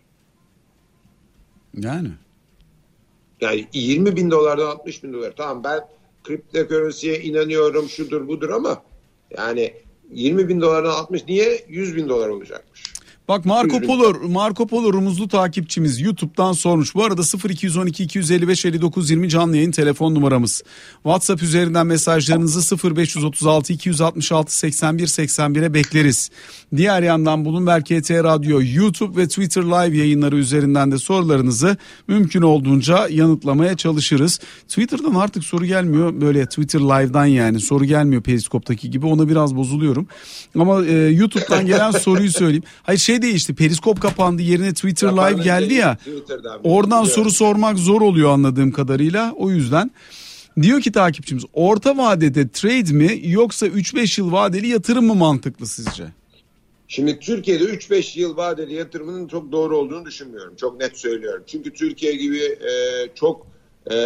Yani. 1.77 2.09
Yani 3.41 3.67
20 3.73 4.17
bin 4.17 4.31
dolardan 4.31 4.67
60 4.67 5.03
bin 5.03 5.13
dolar. 5.13 5.33
Tamam 5.37 5.65
ben 5.65 5.81
kriptokörünsiye 6.25 7.23
inanıyorum 7.23 7.89
şudur 7.89 8.29
budur 8.29 8.51
ama 8.51 8.83
yani 9.37 9.75
20 10.11 10.49
bin 10.49 10.61
dolardan 10.61 10.91
60 10.91 11.29
niye 11.29 11.65
100 11.69 11.97
bin 11.97 12.09
dolar 12.09 12.29
olacakmış? 12.29 12.97
Bak 13.29 13.45
Marco 13.45 13.81
Polo, 13.81 14.29
Marco 14.29 14.67
Polo 14.67 14.93
rumuzlu 14.93 15.29
takipçimiz 15.29 16.01
YouTube'dan 16.01 16.53
sormuş. 16.53 16.95
Bu 16.95 17.05
arada 17.05 17.23
0212 17.49 18.05
255 18.05 18.65
59 18.65 19.11
20 19.11 19.29
canlı 19.29 19.57
yayın 19.57 19.71
telefon 19.71 20.15
numaramız. 20.15 20.63
WhatsApp 21.03 21.43
üzerinden 21.43 21.87
mesajlarınızı 21.87 22.77
0536 22.95 23.73
266 23.73 24.59
81 24.59 25.07
81'e 25.07 25.75
bekleriz. 25.75 26.31
Diğer 26.77 27.03
yandan 27.03 27.45
Bulunberg 27.45 27.85
KT 27.85 28.11
Radyo 28.11 28.61
YouTube 28.75 29.21
ve 29.21 29.29
Twitter 29.29 29.63
live 29.63 29.97
yayınları 29.97 30.37
üzerinden 30.37 30.93
de 30.93 30.99
sorularınızı 30.99 31.77
mümkün 32.09 32.43
olduğunca 32.43 33.09
yanıtlamaya 33.09 33.77
çalışırız. 33.77 34.41
Twitter'dan 34.69 35.15
artık 35.15 35.45
soru 35.45 35.67
gelmiyor. 35.67 36.21
Böyle 36.21 36.47
Twitter 36.47 36.81
live'dan 36.81 37.27
yani 37.27 37.61
soru 37.61 37.85
gelmiyor 37.85 38.23
Periskop'taki 38.23 38.91
gibi. 38.91 39.07
Ona 39.07 39.29
biraz 39.29 39.57
bozuluyorum. 39.57 40.07
Ama 40.59 40.85
e, 40.85 40.93
YouTube'dan 40.93 41.67
gelen 41.67 41.91
soruyu 42.07 42.31
söyleyeyim. 42.31 42.65
Hayır 42.83 42.99
şey 42.99 43.23
değişti. 43.23 43.55
Periskop 43.55 44.01
kapandı 44.01 44.43
yerine 44.43 44.75
Twitter 44.75 45.09
Live 45.09 45.43
geldi 45.43 45.75
ya. 45.75 45.99
Oradan 46.65 47.05
soru 47.05 47.31
sormak 47.31 47.79
zor 47.79 48.01
oluyor 48.01 48.31
anladığım 48.31 48.73
kadarıyla. 48.73 49.33
O 49.37 49.51
yüzden 49.51 49.91
diyor 50.63 50.81
ki 50.81 50.93
takipçimiz 50.93 51.45
orta 51.53 51.97
vadede 51.97 52.49
trade 52.49 52.93
mi 52.93 53.21
yoksa 53.25 53.67
3-5 53.67 54.21
yıl 54.21 54.33
vadeli 54.33 54.69
yatırım 54.69 55.07
mı 55.07 55.15
mantıklı 55.15 55.67
sizce? 55.67 56.05
Şimdi 56.89 57.19
Türkiye'de 57.19 57.65
3-5 57.65 58.21
yıl 58.21 58.37
vadeli 58.37 58.75
yatırımının 58.75 59.29
çok 59.29 59.53
doğru 59.53 59.77
olduğunu 59.79 60.05
düşünmüyorum. 60.05 60.57
Çok 60.57 60.81
net 60.81 60.99
söylüyorum. 60.99 61.45
Çünkü 61.47 61.73
Türkiye 61.73 62.15
gibi 62.15 62.43
e, 62.45 62.71
çok 63.15 63.47
e, 63.91 63.97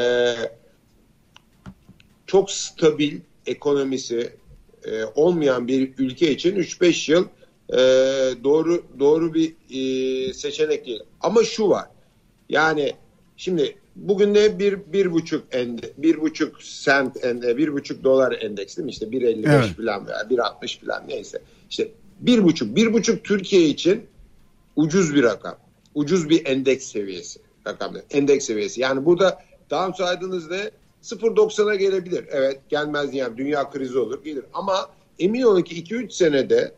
çok 2.26 2.50
stabil 2.50 3.20
ekonomisi 3.46 4.32
e, 4.84 5.04
olmayan 5.04 5.68
bir 5.68 5.92
ülke 5.98 6.30
için 6.30 6.56
3-5 6.56 7.12
yıl 7.12 7.24
e, 7.72 7.78
doğru 8.44 8.82
doğru 8.98 9.34
bir 9.34 9.54
e, 9.70 10.32
seçenek 10.32 10.86
değil. 10.86 11.02
Ama 11.20 11.44
şu 11.44 11.68
var. 11.68 11.88
Yani 12.48 12.92
şimdi 13.36 13.76
bugün 13.96 14.34
de 14.34 14.58
bir 14.58 14.78
bir 14.92 15.12
buçuk 15.12 15.44
ende, 15.54 15.92
bir 15.98 16.20
buçuk 16.20 16.62
sent 16.62 17.24
ende, 17.24 17.56
bir 17.56 17.72
buçuk 17.72 18.04
dolar 18.04 18.32
endeks 18.32 18.76
değil 18.76 18.84
mi? 18.84 18.90
İşte 18.90 19.06
1.55 19.06 19.56
evet. 19.56 19.76
falan 19.76 20.06
veya 20.06 20.20
1.60 20.20 20.86
falan 20.86 21.08
neyse. 21.08 21.42
İşte 21.70 21.88
bir 22.20 22.44
buçuk, 22.44 22.76
bir 22.76 22.92
buçuk 22.92 23.24
Türkiye 23.24 23.62
için 23.62 24.06
ucuz 24.76 25.14
bir 25.14 25.22
rakam. 25.22 25.56
Ucuz 25.94 26.28
bir 26.28 26.46
endeks 26.46 26.86
seviyesi. 26.86 27.40
Rakam, 27.66 27.94
endeks 28.10 28.46
seviyesi. 28.46 28.80
Yani 28.80 29.04
burada 29.04 29.42
daha 29.70 29.92
saydığınızda 29.92 30.70
0.90'a 31.02 31.74
gelebilir. 31.74 32.24
Evet 32.30 32.60
gelmez 32.68 33.14
yani 33.14 33.36
dünya 33.36 33.70
krizi 33.70 33.98
olur 33.98 34.24
gelir. 34.24 34.44
Ama 34.52 34.90
emin 35.18 35.42
olun 35.42 35.62
ki 35.62 35.84
2-3 35.84 36.10
senede 36.10 36.72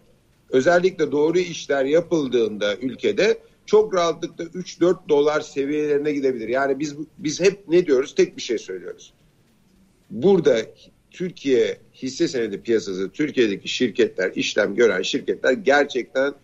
özellikle 0.50 1.12
doğru 1.12 1.38
işler 1.38 1.84
yapıldığında 1.84 2.76
ülkede 2.76 3.38
çok 3.66 3.94
rahatlıkla 3.94 4.44
3-4 4.44 4.96
dolar 5.08 5.40
seviyelerine 5.40 6.12
gidebilir. 6.12 6.49
Yani 6.49 6.78
biz 6.78 6.94
biz 7.18 7.40
hep 7.40 7.68
ne 7.68 7.87
diyoruz? 7.87 8.14
Tek 8.14 8.37
bir 8.37 8.42
şey 8.42 8.58
söylüyoruz. 8.58 9.12
Burada 10.11 10.56
Türkiye 11.11 11.78
hisse 12.02 12.28
senedi 12.28 12.62
piyasası, 12.62 13.11
Türkiye'deki 13.11 13.68
şirketler, 13.68 14.32
işlem 14.35 14.75
gören 14.75 15.02
şirketler 15.02 15.52
gerçekten 15.52 16.35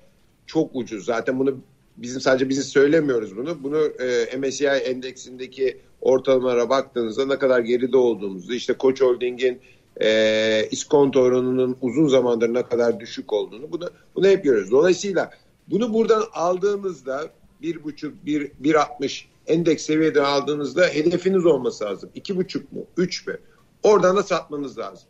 çok 0.47 0.71
ucuz. 0.75 1.05
Zaten 1.05 1.39
bunu 1.39 1.59
bizim 1.97 2.21
sadece 2.21 2.49
biz 2.49 2.69
söylemiyoruz 2.69 3.37
bunu. 3.37 3.63
Bunu 3.63 3.85
e, 3.85 4.37
MSCI 4.37 4.67
endeksindeki 4.67 5.79
ortalamalara 6.01 6.69
baktığınızda 6.69 7.27
ne 7.27 7.39
kadar 7.39 7.61
geride 7.61 7.97
olduğumuzu, 7.97 8.55
işte 8.55 8.73
Koç 8.73 9.01
Holding'in 9.01 9.61
e, 10.03 10.69
iskonto 10.71 11.21
oranının 11.21 11.77
uzun 11.81 12.09
zamandır 12.09 12.55
ne 12.55 12.63
kadar 12.63 13.01
düşük 13.01 13.33
olduğunu 13.33 13.73
bunu, 13.73 13.91
bunu 14.15 14.27
hep 14.27 14.45
görüyoruz. 14.45 14.71
Dolayısıyla 14.71 15.31
bunu 15.71 15.95
buradan 15.95 16.25
aldığınızda 16.33 17.31
bir 17.63 17.85
buçuk, 17.85 18.27
bir, 18.27 18.51
bir 18.59 18.75
altmış 18.75 19.29
endeks 19.47 19.85
seviyeden 19.85 20.25
aldığınızda 20.25 20.87
hedefiniz 20.87 21.47
olması 21.47 21.85
lazım. 21.85 22.11
İki 22.15 22.37
buçuk 22.37 22.73
mu? 22.73 22.87
Üç 22.97 23.27
mü? 23.27 23.39
Oradan 23.83 24.17
da 24.17 24.23
satmanız 24.23 24.79
lazım. 24.79 25.09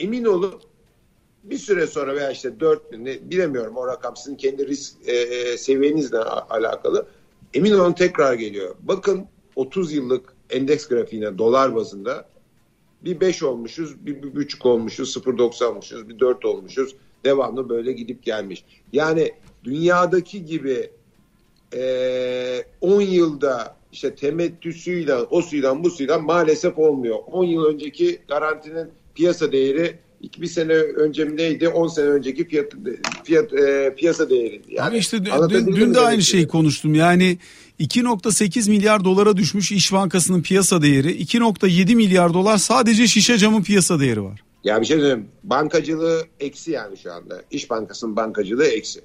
Emin 0.00 0.24
olun 0.24 0.54
bir 1.44 1.58
süre 1.58 1.86
sonra 1.86 2.14
veya 2.14 2.30
işte 2.30 2.60
dört 2.60 2.90
mü 2.90 3.04
ne, 3.04 3.30
bilemiyorum 3.30 3.76
o 3.76 3.86
rakam 3.86 4.16
sizin 4.16 4.36
kendi 4.36 4.66
risk 4.66 4.96
e, 5.06 5.12
e 5.12 5.58
seviyenizle 5.58 6.18
alakalı. 6.18 7.06
Emin 7.54 7.72
olun 7.72 7.92
tekrar 7.92 8.34
geliyor. 8.34 8.74
Bakın 8.82 9.26
30 9.56 9.92
yıllık 9.92 10.34
endeks 10.50 10.88
grafiğine 10.88 11.38
dolar 11.38 11.74
bazında 11.74 12.28
bir 13.04 13.20
5 13.20 13.42
olmuşuz, 13.42 14.06
bir, 14.06 14.22
bir 14.22 14.36
buçuk 14.36 14.66
olmuşuz, 14.66 15.16
0.90 15.16 15.64
olmuşuz, 15.64 16.08
bir 16.08 16.18
4 16.18 16.44
olmuşuz. 16.44 16.96
Devamlı 17.24 17.68
böyle 17.68 17.92
gidip 17.92 18.22
gelmiş. 18.22 18.64
Yani 18.92 19.32
dünyadaki 19.64 20.44
gibi 20.44 20.90
10 21.72 21.80
e, 21.80 23.04
yılda 23.04 23.76
işte 23.92 24.14
temettüsüyle, 24.14 25.14
o 25.14 25.42
suyla 25.42 25.84
bu 25.84 25.90
suyla 25.90 26.18
maalesef 26.18 26.78
olmuyor. 26.78 27.18
10 27.26 27.44
yıl 27.44 27.64
önceki 27.64 28.18
garantinin 28.28 28.88
piyasa 29.20 29.52
değeri 29.52 29.98
bir 30.38 30.46
sene 30.46 30.72
önce 30.72 31.24
mi 31.24 31.36
neydi? 31.36 31.68
10 31.68 31.88
sene 31.88 32.06
önceki 32.06 32.48
fiyat, 32.48 32.72
fiyat 33.24 33.52
e, 33.52 33.94
piyasa 33.96 34.30
değeri. 34.30 34.62
Yani, 34.68 34.98
işte 34.98 35.24
dün, 35.24 35.66
dün 35.66 35.94
de 35.94 36.00
aynı 36.00 36.22
şeyi 36.22 36.48
konuştum. 36.48 36.94
Yani 36.94 37.38
2.8 37.80 38.70
milyar 38.70 39.04
dolara 39.04 39.36
düşmüş 39.36 39.72
İş 39.72 39.92
Bankası'nın 39.92 40.42
piyasa 40.42 40.82
değeri. 40.82 41.22
2.7 41.22 41.94
milyar 41.94 42.34
dolar 42.34 42.58
sadece 42.58 43.06
şişe 43.06 43.38
camın 43.38 43.62
piyasa 43.62 44.00
değeri 44.00 44.22
var. 44.22 44.42
Ya 44.64 44.80
bir 44.80 44.86
şey 44.86 44.96
söyleyeyim. 44.96 45.26
Bankacılığı 45.44 46.24
eksi 46.40 46.70
yani 46.70 46.96
şu 46.96 47.12
anda. 47.12 47.42
İş 47.50 47.70
Bankası'nın 47.70 48.16
bankacılığı 48.16 48.66
eksi. 48.66 49.00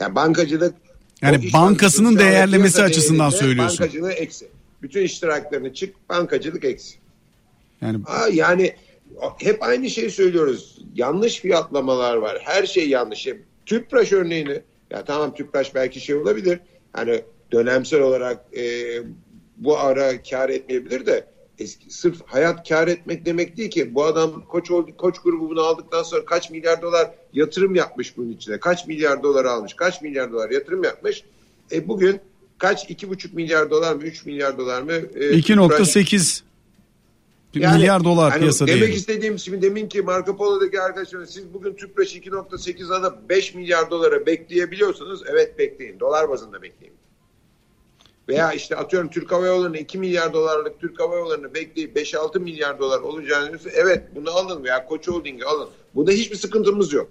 Yani 0.00 0.14
bankacılık 0.14 0.74
yani 1.22 1.52
bankasının 1.52 2.18
değerlemesi 2.18 2.82
açısından 2.82 3.30
söylüyorsun. 3.30 3.78
Bankacılığı 3.78 4.12
eksi. 4.12 4.48
Bütün 4.82 5.02
iştiraklarını 5.02 5.74
çık 5.74 6.08
bankacılık 6.08 6.64
eksi. 6.64 6.94
Yani 7.82 7.98
Aa, 8.06 8.28
yani 8.32 8.74
hep 9.38 9.62
aynı 9.62 9.90
şeyi 9.90 10.10
söylüyoruz. 10.10 10.78
Yanlış 10.94 11.40
fiyatlamalar 11.40 12.16
var. 12.16 12.38
Her 12.44 12.66
şey 12.66 12.88
yanlış. 12.88 13.28
Tüpraş 13.66 14.12
örneğini 14.12 14.62
ya 14.90 15.04
tamam 15.04 15.34
Tüpraş 15.34 15.74
belki 15.74 16.00
şey 16.00 16.16
olabilir. 16.16 16.60
Hani 16.92 17.22
dönemsel 17.52 18.00
olarak 18.00 18.56
e, 18.56 18.62
bu 19.56 19.78
ara 19.78 20.22
kar 20.22 20.48
etmeyebilir 20.48 21.06
de 21.06 21.26
eski, 21.58 21.90
sırf 21.90 22.22
hayat 22.26 22.68
kar 22.68 22.88
etmek 22.88 23.26
demek 23.26 23.56
değil 23.56 23.70
ki. 23.70 23.94
Bu 23.94 24.04
adam 24.04 24.44
koç 24.48 24.70
oldu, 24.70 24.90
koç 24.96 25.18
grubu 25.18 25.50
bunu 25.50 25.60
aldıktan 25.60 26.02
sonra 26.02 26.24
kaç 26.24 26.50
milyar 26.50 26.82
dolar 26.82 27.10
yatırım 27.32 27.74
yapmış 27.74 28.16
bunun 28.16 28.30
içine. 28.30 28.60
Kaç 28.60 28.86
milyar 28.86 29.22
dolar 29.22 29.44
almış, 29.44 29.74
kaç 29.74 30.02
milyar 30.02 30.32
dolar 30.32 30.50
yatırım 30.50 30.84
yapmış. 30.84 31.24
E 31.72 31.88
bugün 31.88 32.20
kaç 32.58 32.90
iki 32.90 33.08
buçuk 33.08 33.34
milyar 33.34 33.70
dolar 33.70 33.94
mı, 33.94 34.02
üç 34.02 34.26
milyar 34.26 34.58
dolar 34.58 34.82
mı? 34.82 34.92
E, 34.92 35.30
2.8 35.30 36.42
yani, 37.54 37.78
milyar 37.78 38.04
dolar 38.04 38.30
hani 38.30 38.40
piyasa 38.40 38.66
demek 38.66 38.82
değil. 38.82 38.94
istediğim 38.94 39.38
şimdi 39.38 39.62
demin 39.62 39.88
ki 39.88 40.02
Marco 40.02 40.36
Polo'daki 40.36 40.80
arkadaşlar 40.80 41.24
siz 41.24 41.54
bugün 41.54 41.74
Tüpraş 41.74 42.16
2.8 42.16 42.94
alıp 42.94 43.28
5 43.28 43.54
milyar 43.54 43.90
dolara 43.90 44.26
bekleyebiliyorsunuz. 44.26 45.22
Evet 45.30 45.58
bekleyin. 45.58 46.00
Dolar 46.00 46.28
bazında 46.28 46.62
bekleyin. 46.62 46.94
Veya 48.28 48.52
işte 48.52 48.76
atıyorum 48.76 49.10
Türk 49.10 49.32
Hava 49.32 49.46
Yolları'nı 49.46 49.78
2 49.78 49.98
milyar 49.98 50.32
dolarlık 50.32 50.80
Türk 50.80 51.00
Hava 51.00 51.16
Yolları'nı 51.16 51.54
bekleyip 51.54 51.96
5-6 51.96 52.40
milyar 52.40 52.78
dolar 52.78 53.00
olacağını 53.00 53.58
evet 53.74 54.02
bunu 54.14 54.30
alın 54.30 54.64
veya 54.64 54.86
Koç 54.86 55.08
Holding'i 55.08 55.44
alın. 55.44 55.68
Bunda 55.94 56.10
hiçbir 56.10 56.36
sıkıntımız 56.36 56.92
yok. 56.92 57.10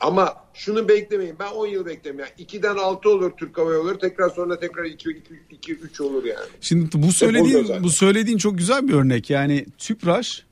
Ama 0.00 0.34
şunu 0.54 0.88
beklemeyin. 0.88 1.36
Ben 1.40 1.52
10 1.52 1.66
yıl 1.66 1.86
beklemiyorum. 1.86 2.34
Yani 2.38 2.48
2'den 2.48 2.76
6 2.76 3.08
olur 3.10 3.30
Türk 3.30 3.58
Hava 3.58 3.72
Yolları. 3.72 3.98
Tekrar 3.98 4.30
sonra 4.30 4.58
tekrar 4.58 4.84
2 4.84 5.10
2 5.10 5.22
2 5.50 5.72
3 5.72 6.00
olur 6.00 6.24
yani. 6.24 6.46
Şimdi 6.60 6.88
bu 6.94 7.12
söylediğin 7.12 7.82
bu 7.82 7.90
söylediğin 7.90 8.38
çok 8.38 8.58
güzel 8.58 8.88
bir 8.88 8.92
örnek. 8.92 9.30
Yani 9.30 9.66
Tüpraş 9.78 10.44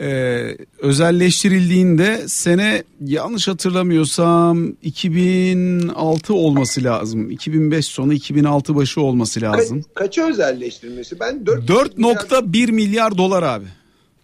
e, 0.00 0.40
özelleştirildiğinde 0.78 2.28
sene 2.28 2.82
yanlış 3.00 3.48
hatırlamıyorsam 3.48 4.72
2006 4.82 6.34
olması 6.34 6.84
lazım. 6.84 7.30
2005 7.30 7.86
sonu 7.86 8.12
2006 8.12 8.76
başı 8.76 9.00
olması 9.00 9.40
lazım. 9.40 9.78
Ka- 9.78 9.94
kaça 9.94 10.28
özelleştirilmesi? 10.28 11.20
Ben 11.20 11.34
4.1 11.44 11.92
milyar... 11.96 12.70
milyar 12.70 13.18
dolar 13.18 13.42
abi. 13.42 13.66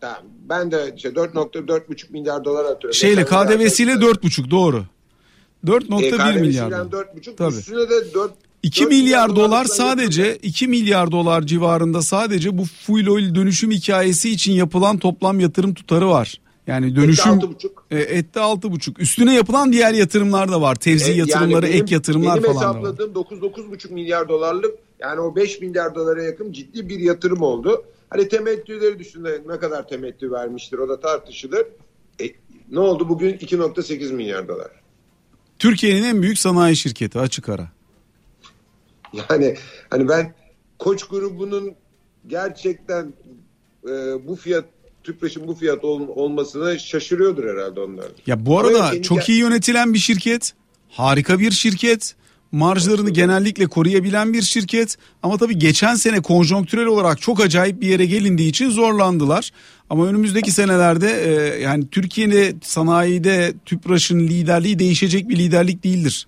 Tamam. 0.00 0.22
Ben 0.50 0.70
de 0.70 0.92
işte 0.96 1.08
4.4,5 1.08 2.12
milyar 2.12 2.44
dolar 2.44 2.64
atıyorum. 2.64 2.94
Şeyle 2.94 3.24
KDV'siyle 3.24 3.92
4,5 3.92 4.50
doğru. 4.50 4.84
4.1 5.66 6.38
e, 6.38 6.40
milyar. 6.40 6.70
4,5 6.70 7.36
Tabii. 7.36 7.54
üstüne 7.54 7.90
de 7.90 8.14
4 8.14 8.32
2 8.62 8.86
milyar 8.86 9.36
dolar 9.36 9.64
sadece 9.64 10.36
2 10.36 10.68
milyar 10.68 11.12
dolar 11.12 11.42
civarında 11.42 12.02
sadece 12.02 12.58
bu 12.58 12.64
full 12.64 13.06
oil 13.06 13.34
dönüşüm 13.34 13.70
hikayesi 13.70 14.30
için 14.30 14.52
yapılan 14.52 14.98
toplam 14.98 15.40
yatırım 15.40 15.74
tutarı 15.74 16.08
var. 16.08 16.40
Yani 16.66 16.96
dönüşüm 16.96 17.40
ette 17.90 18.40
6,5. 18.40 18.98
E, 18.98 19.02
Üstüne 19.02 19.34
yapılan 19.34 19.72
diğer 19.72 19.94
yatırımlar 19.94 20.52
da 20.52 20.60
var. 20.60 20.74
Tevzi 20.74 21.12
e, 21.12 21.14
yatırımları, 21.14 21.66
yani 21.66 21.74
benim, 21.74 21.84
ek 21.84 21.94
yatırımlar 21.94 22.42
falan 22.42 22.56
da 22.56 22.68
var. 22.68 22.74
Benim 22.74 22.84
hesapladığım 22.84 23.14
9 23.14 23.38
9,5 23.38 23.92
milyar 23.92 24.28
dolarlık 24.28 24.74
Yani 25.00 25.20
o 25.20 25.36
5 25.36 25.60
milyar 25.60 25.94
dolara 25.94 26.22
yakın 26.22 26.52
ciddi 26.52 26.88
bir 26.88 26.98
yatırım 26.98 27.42
oldu. 27.42 27.84
Hani 28.10 28.28
temettüleri 28.28 28.98
düşünün 28.98 29.48
ne 29.48 29.58
kadar 29.58 29.88
temettü 29.88 30.32
vermiştir 30.32 30.78
o 30.78 30.88
da 30.88 31.00
tartışılır. 31.00 31.66
E, 32.20 32.24
ne 32.70 32.80
oldu 32.80 33.08
bugün 33.08 33.34
2.8 33.34 34.12
milyar 34.12 34.48
dolar. 34.48 34.70
Türkiye'nin 35.58 36.02
en 36.02 36.22
büyük 36.22 36.38
sanayi 36.38 36.76
şirketi 36.76 37.18
açık 37.18 37.48
ara. 37.48 37.68
Yani 39.12 39.56
hani 39.90 40.08
ben 40.08 40.34
Koç 40.78 41.04
grubunun 41.04 41.74
gerçekten 42.26 43.12
e, 43.84 43.90
bu 44.26 44.36
fiyat 44.36 44.64
Tüpraş'ın 45.04 45.48
bu 45.48 45.54
fiyat 45.54 45.84
ol, 45.84 46.08
olmasına 46.08 46.78
şaşırıyordur 46.78 47.44
herhalde 47.44 47.80
onlar. 47.80 48.06
Ya 48.26 48.46
bu 48.46 48.58
arada 48.58 49.02
çok 49.02 49.28
iyi 49.28 49.38
yönetilen 49.38 49.94
bir 49.94 49.98
şirket. 49.98 50.54
Harika 50.88 51.38
bir 51.38 51.50
şirket. 51.50 52.14
Marjlarını 52.52 53.10
genellikle 53.10 53.66
koruyabilen 53.66 54.32
bir 54.32 54.42
şirket. 54.42 54.96
Ama 55.22 55.38
tabii 55.38 55.58
geçen 55.58 55.94
sene 55.94 56.22
konjonktürel 56.22 56.86
olarak 56.86 57.20
çok 57.20 57.40
acayip 57.40 57.80
bir 57.80 57.88
yere 57.88 58.06
gelindiği 58.06 58.48
için 58.48 58.70
zorlandılar. 58.70 59.50
Ama 59.90 60.06
önümüzdeki 60.06 60.50
senelerde 60.50 61.08
e, 61.08 61.60
yani 61.60 61.90
Türkiye'de 61.90 62.54
sanayide 62.62 63.54
Tüpraş'ın 63.66 64.20
liderliği 64.20 64.78
değişecek 64.78 65.28
bir 65.28 65.36
liderlik 65.36 65.84
değildir. 65.84 66.26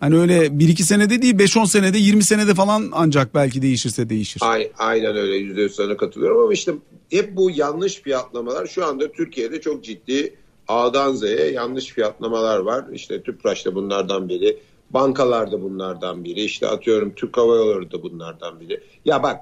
Hani 0.00 0.18
öyle 0.18 0.46
1-2 0.46 0.82
senede 0.82 1.22
değil 1.22 1.34
5-10 1.34 1.66
senede 1.66 1.98
20 1.98 2.24
senede 2.24 2.54
falan 2.54 2.88
ancak 2.92 3.34
belki 3.34 3.62
değişirse 3.62 4.08
değişir. 4.08 4.42
Aynen 4.78 5.16
öyle 5.16 5.36
yüzde 5.36 5.68
sana 5.68 5.96
katılıyorum 5.96 6.42
ama 6.42 6.52
işte 6.52 6.72
hep 7.10 7.36
bu 7.36 7.50
yanlış 7.50 8.02
fiyatlamalar 8.02 8.66
şu 8.66 8.86
anda 8.86 9.12
Türkiye'de 9.12 9.60
çok 9.60 9.84
ciddi 9.84 10.34
A'dan 10.68 11.12
Z'ye 11.12 11.50
yanlış 11.50 11.86
fiyatlamalar 11.86 12.58
var. 12.58 12.84
İşte 12.92 13.22
Tüpraş 13.22 13.66
da 13.66 13.74
bunlardan 13.74 14.28
biri. 14.28 14.58
Bankalar 14.94 15.52
da 15.52 15.62
bunlardan 15.62 16.24
biri. 16.24 16.40
İşte 16.40 16.66
atıyorum 16.66 17.14
Türk 17.14 17.36
Hava 17.36 17.56
Yolları 17.56 17.92
da 17.92 18.02
bunlardan 18.02 18.60
biri. 18.60 18.80
Ya 19.04 19.22
bak 19.22 19.40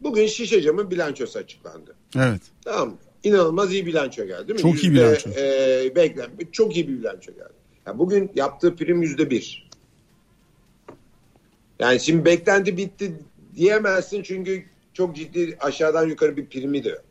bugün 0.00 0.26
şişe 0.26 0.62
camın 0.62 0.90
bilançosu 0.90 1.38
açıklandı. 1.38 1.94
Evet. 2.16 2.42
Tamam 2.64 2.88
mı? 2.88 2.96
İnanılmaz 3.24 3.72
iyi 3.72 3.86
bilanço 3.86 4.24
geldi 4.24 4.48
değil 4.48 4.64
mi? 4.64 4.72
Çok 4.72 4.84
iyi 4.84 4.92
bilanço. 4.92 5.30
E, 5.30 5.92
beklen, 5.96 6.30
çok 6.52 6.76
iyi 6.76 6.88
bir 6.88 6.98
bilanço 6.98 7.32
geldi. 7.32 7.52
Ya 7.86 7.98
bugün 7.98 8.30
yaptığı 8.34 8.76
prim 8.76 9.02
yüzde 9.02 9.30
bir. 9.30 9.68
Yani 11.78 12.00
şimdi 12.00 12.24
beklenti 12.24 12.76
bitti 12.76 13.12
diyemezsin 13.56 14.22
çünkü 14.22 14.64
çok 14.92 15.16
ciddi 15.16 15.56
aşağıdan 15.60 16.08
yukarı 16.08 16.36
bir 16.36 16.46
primi 16.46 16.84
de 16.84 16.88
yok. 16.88 17.04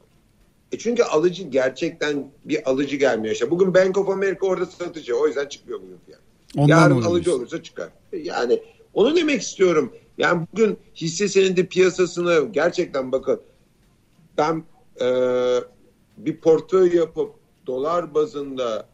E 0.72 0.78
çünkü 0.78 1.04
alıcı 1.04 1.44
gerçekten 1.44 2.32
bir 2.46 2.70
alıcı 2.70 2.96
gelmiyor. 2.96 3.34
İşte 3.34 3.52
bugün 3.52 3.74
Bank 3.74 3.98
of 3.98 4.10
America 4.10 4.40
orada 4.42 4.66
satıcı. 4.66 5.16
O 5.16 5.28
yüzden 5.28 5.48
çıkmıyor 5.48 5.82
bugün 5.82 5.98
fiyat. 6.06 6.22
Ondan 6.58 6.82
Yarın 6.82 6.96
olabilir. 6.96 7.10
alıcı 7.10 7.36
olursa 7.36 7.64
çıkar. 7.64 7.90
E 8.14 8.18
Yani 8.18 8.60
onu 8.94 9.16
demek 9.16 9.42
istiyorum. 9.42 9.94
Yani 10.18 10.48
bugün 10.52 10.78
hisse 10.96 11.28
senedi 11.28 11.66
piyasasını 11.66 12.48
gerçekten 12.52 13.12
bakın 13.12 13.42
ben 14.38 14.64
e, 15.02 15.08
bir 16.18 16.38
portföy 16.38 16.96
yapıp 16.96 17.34
dolar 17.68 18.14
bazında 18.14 18.88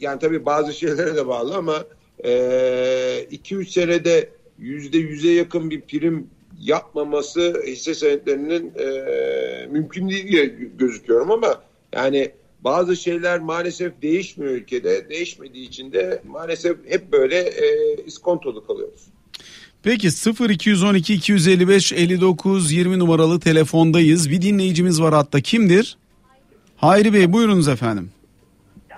yani 0.00 0.18
tabii 0.18 0.46
bazı 0.46 0.72
şeylere 0.72 1.16
de 1.16 1.26
bağlı 1.26 1.56
ama 1.56 1.84
2-3 2.18 3.66
senede 3.66 4.30
yüzde 4.58 4.98
yüze 4.98 5.30
yakın 5.30 5.70
bir 5.70 5.80
prim 5.80 6.30
yapmaması 6.60 7.62
hisse 7.66 7.94
senetlerinin 7.94 8.72
e, 8.78 9.66
mümkün 9.70 10.08
değil 10.08 10.28
diye 10.28 10.44
gözüküyorum 10.78 11.30
ama 11.30 11.62
yani 11.92 12.32
bazı 12.64 12.96
şeyler 12.96 13.40
maalesef 13.40 14.02
değişmiyor 14.02 14.52
ülkede. 14.52 15.08
Değişmediği 15.10 15.68
için 15.68 15.92
de 15.92 16.22
maalesef 16.28 16.76
hep 16.88 17.12
böyle 17.12 17.36
e, 17.36 17.64
iskontolu 18.06 18.66
kalıyoruz. 18.66 19.04
Peki 19.82 20.08
0212 20.50 21.14
255 21.14 21.92
59 21.92 22.72
20 22.72 22.98
numaralı 22.98 23.40
telefondayız. 23.40 24.30
Bir 24.30 24.42
dinleyicimiz 24.42 25.02
var 25.02 25.14
hatta 25.14 25.40
kimdir? 25.40 25.98
Hayri 26.76 27.12
Bey 27.14 27.32
buyurunuz 27.32 27.68
efendim. 27.68 28.10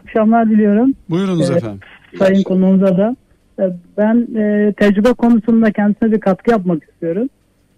akşamlar 0.05 0.50
diliyorum. 0.50 0.94
Buyurunuz 1.11 1.50
Evet. 1.50 1.62
efendim. 1.62 1.81
Sayın 2.18 2.42
konuğumuza 2.42 2.96
da. 2.96 3.16
E, 3.61 3.64
Ben 3.98 4.29
e, 4.40 4.72
tecrübe 4.72 5.12
konusunda 5.12 5.72
kendisine 5.72 6.12
bir 6.12 6.20
katkı 6.20 6.50
yapmak 6.50 6.83
istiyorum. 6.85 7.29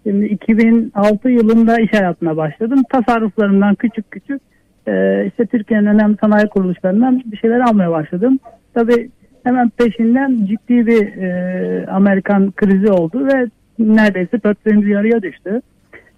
Şimdi 0.03 0.25
2006 0.25 1.29
yılında 1.29 1.79
iş 1.79 1.93
hayatına 1.93 2.37
başladım. 2.37 2.83
Tasarruflarımdan 2.91 3.75
küçük 3.75 4.11
küçük 4.11 4.41
e, 4.89 5.25
işte 5.27 5.45
Türkiye'nin 5.45 5.85
önemli 5.85 6.17
sanayi 6.21 6.47
kuruluşlarından 6.47 7.21
bir 7.25 7.37
şeyler 7.37 7.59
almaya 7.59 7.91
başladım. 7.91 8.39
Tabii 8.73 9.09
hemen 9.43 9.69
peşinden 9.69 10.45
ciddi 10.45 10.87
bir 10.87 11.17
e, 11.17 11.87
Amerikan 11.87 12.51
krizi 12.51 12.91
oldu 12.91 13.27
ve 13.27 13.47
neredeyse 13.79 14.37
portföyümüz 14.37 14.87
yarıya 14.87 15.21
düştü. 15.21 15.61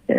E, 0.09 0.15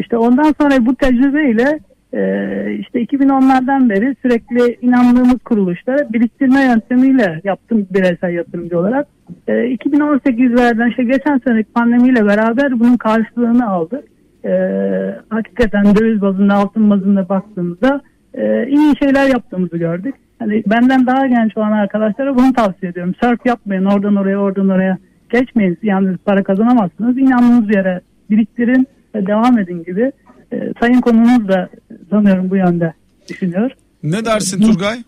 işte 0.00 0.16
ondan 0.16 0.54
sonra 0.60 0.86
bu 0.86 0.94
tecrübeyle 0.94 1.78
ee, 2.14 2.76
işte 2.80 3.02
2010'lardan 3.02 3.90
beri 3.90 4.16
sürekli 4.22 4.78
inandığımız 4.82 5.38
kuruluşlara 5.44 6.12
biriktirme 6.12 6.64
yöntemiyle 6.64 7.40
yaptım 7.44 7.86
bireysel 7.90 8.30
yatırımcı 8.32 8.78
olarak. 8.78 9.06
Ee, 9.48 9.52
2018'lerden 9.52 10.90
işte 10.90 11.04
geçen 11.04 11.40
seneki 11.46 11.72
pandemiyle 11.72 12.26
beraber 12.26 12.80
bunun 12.80 12.96
karşılığını 12.96 13.68
aldık. 13.68 14.04
Ee, 14.44 15.20
hakikaten 15.28 15.96
döviz 15.96 16.20
bazında 16.20 16.54
altın 16.54 16.90
bazında 16.90 17.28
baktığımızda 17.28 18.00
e, 18.34 18.66
iyi 18.66 18.96
şeyler 18.98 19.28
yaptığımızı 19.28 19.76
gördük. 19.76 20.14
Hani 20.38 20.62
benden 20.66 21.06
daha 21.06 21.26
genç 21.26 21.56
olan 21.56 21.72
arkadaşlara 21.72 22.36
bunu 22.36 22.52
tavsiye 22.52 22.90
ediyorum. 22.90 23.14
Surf 23.22 23.46
yapmayın 23.46 23.84
oradan 23.84 24.16
oraya 24.16 24.38
oradan 24.38 24.68
oraya 24.68 24.98
geçmeyin. 25.30 25.78
Yani 25.82 26.16
para 26.16 26.42
kazanamazsınız. 26.42 27.18
İnandığınız 27.18 27.74
yere 27.74 28.00
biriktirin 28.30 28.88
ve 29.14 29.26
devam 29.26 29.58
edin 29.58 29.84
gibi. 29.84 30.12
Ee, 30.52 30.72
sayın 30.80 31.00
konumuz 31.00 31.48
da 31.48 31.68
sanıyorum 32.10 32.50
bu 32.50 32.56
yönde 32.56 32.94
düşünüyor. 33.28 33.70
Ne 34.02 34.24
dersin 34.24 34.62
Turgay? 34.62 34.98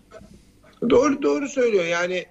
Doğru 0.89 1.21
doğru 1.21 1.47
söylüyor. 1.47 1.85
Yani 1.85 2.25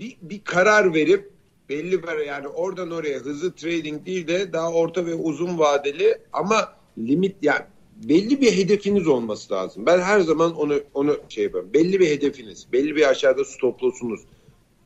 bir, 0.00 0.16
bir 0.22 0.40
karar 0.44 0.94
verip 0.94 1.29
belli 1.70 2.02
bir 2.02 2.26
yani 2.26 2.48
oradan 2.48 2.90
oraya 2.90 3.18
hızlı 3.18 3.52
trading 3.52 4.06
değil 4.06 4.28
de 4.28 4.52
daha 4.52 4.72
orta 4.72 5.06
ve 5.06 5.14
uzun 5.14 5.58
vadeli 5.58 6.18
ama 6.32 6.72
limit 6.98 7.36
yani 7.42 7.64
belli 8.04 8.40
bir 8.40 8.52
hedefiniz 8.52 9.06
olması 9.06 9.54
lazım. 9.54 9.86
Ben 9.86 10.00
her 10.00 10.20
zaman 10.20 10.54
onu 10.54 10.80
onu 10.94 11.16
şey 11.28 11.44
yapıyorum. 11.44 11.70
Belli 11.74 12.00
bir 12.00 12.08
hedefiniz, 12.08 12.66
belli 12.72 12.96
bir 12.96 13.08
aşağıda 13.08 13.44
stop 13.44 13.82
loss'unuz. 13.82 14.20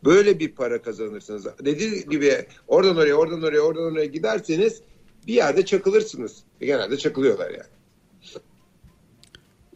Böyle 0.05 0.39
bir 0.39 0.53
para 0.53 0.83
kazanırsınız. 0.83 1.47
Dediğim 1.65 2.11
gibi 2.11 2.47
oradan 2.69 2.97
oraya, 2.97 3.15
oradan 3.15 3.43
oraya, 3.43 3.61
oradan 3.61 3.93
oraya 3.93 4.07
giderseniz 4.07 4.81
bir 5.27 5.35
yerde 5.35 5.65
çakılırsınız. 5.65 6.37
Genelde 6.61 6.99
çakılıyorlar 6.99 7.51
yani. 7.51 7.71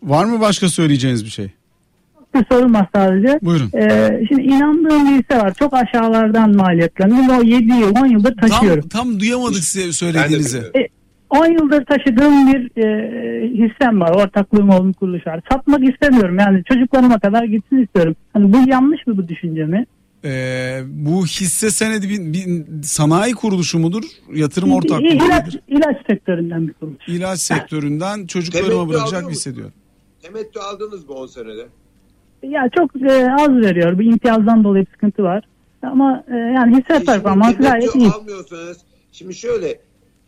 Var 0.02 0.24
mı 0.24 0.40
başka 0.40 0.68
söyleyeceğiniz 0.68 1.24
bir 1.24 1.30
şey? 1.30 1.50
Bir 2.38 2.44
sorum 2.54 2.74
var 2.74 2.86
sadece. 2.94 3.38
Buyurun. 3.42 3.70
Ee, 3.74 4.24
şimdi 4.28 4.42
inandığım 4.42 5.08
bir 5.08 5.22
hisse 5.22 5.38
var. 5.38 5.54
Çok 5.54 5.74
aşağılardan 5.74 6.56
maliyetleniyor. 6.56 7.38
O 7.38 7.42
7 7.42 7.72
yıl, 7.72 7.94
10 8.02 8.06
yıldır 8.06 8.36
taşıyorum. 8.36 8.88
Tam, 8.88 9.02
tam 9.02 9.20
duyamadık 9.20 9.64
size 9.64 9.92
söylediğinizi. 9.92 10.62
De 10.74 10.88
10 11.30 11.46
yıldır 11.46 11.84
taşıdığım 11.84 12.52
bir 12.52 12.82
e, 12.82 13.48
hissem 13.48 14.00
var. 14.00 14.10
Ortaklığım 14.14 14.70
olduğum 14.70 14.92
kuruluş 14.92 15.26
var. 15.26 15.40
Satmak 15.52 15.88
istemiyorum. 15.88 16.38
Yani 16.38 16.62
çocuklarıma 16.64 17.18
kadar 17.18 17.44
gitsin 17.44 17.82
istiyorum. 17.82 18.16
Hani 18.32 18.52
bu 18.52 18.70
yanlış 18.70 19.06
mı 19.06 19.16
bu 19.16 19.28
düşünce 19.28 19.64
mi? 19.64 19.86
Ee, 20.24 20.80
bu 20.86 21.26
hisse 21.26 21.70
senedi 21.70 22.08
bir, 22.08 22.32
bir 22.32 22.64
sanayi 22.82 23.34
kuruluşu 23.34 23.78
mudur? 23.78 24.02
Yatırım 24.34 24.70
İ- 24.70 24.74
ortaklığı 24.74 25.06
ilaç, 25.06 25.46
mıdır? 25.46 25.60
ilaç 25.68 25.96
sektöründen 26.10 26.68
bir 26.68 26.72
kuruluş. 26.72 27.08
İlaç 27.08 27.38
sektöründen 27.40 28.26
çocuklarıma 28.26 28.88
bırakacak 28.88 29.26
bir 29.28 29.32
hissediyorum. 29.32 29.72
Temettü 30.22 30.58
aldınız 30.60 31.08
mı 31.08 31.14
10 31.14 31.26
senede? 31.26 31.66
Ya 32.42 32.70
çok 32.76 33.02
e, 33.02 33.32
az 33.32 33.50
veriyor. 33.50 33.98
Bir 33.98 34.06
imtiyazdan 34.06 34.64
dolayı 34.64 34.86
sıkıntı 34.92 35.22
var. 35.22 35.44
Ama 35.82 36.24
e, 36.28 36.34
yani 36.34 36.76
hisse 36.76 37.04
performansı 37.04 37.58
gayet 37.58 37.94
iyi. 37.94 38.08
almıyorsanız 38.08 38.78
şimdi 39.12 39.34
şöyle 39.34 39.80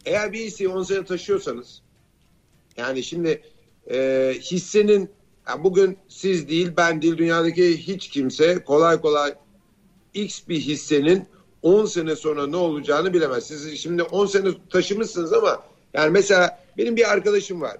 eğer 0.06 0.32
bir 0.32 0.38
hisseyi 0.38 0.68
10 0.68 0.82
sene 0.82 1.04
taşıyorsanız 1.04 1.82
yani 2.76 3.02
şimdi 3.02 3.42
e, 3.90 4.32
hissenin 4.40 5.10
ya 5.48 5.64
bugün 5.64 5.98
siz 6.08 6.48
değil 6.48 6.72
ben 6.76 7.02
değil 7.02 7.16
dünyadaki 7.16 7.76
hiç 7.76 8.08
kimse 8.08 8.64
kolay 8.64 9.00
kolay 9.00 9.34
X 10.14 10.48
bir 10.48 10.60
hissenin 10.60 11.24
10 11.62 11.84
sene 11.84 12.16
sonra 12.16 12.46
ne 12.46 12.56
olacağını 12.56 13.14
bilemez. 13.14 13.46
Siz 13.46 13.78
şimdi 13.78 14.02
10 14.02 14.26
sene 14.26 14.48
taşımışsınız 14.70 15.32
ama 15.32 15.62
yani 15.94 16.10
mesela 16.10 16.58
benim 16.78 16.96
bir 16.96 17.12
arkadaşım 17.12 17.60
var. 17.60 17.76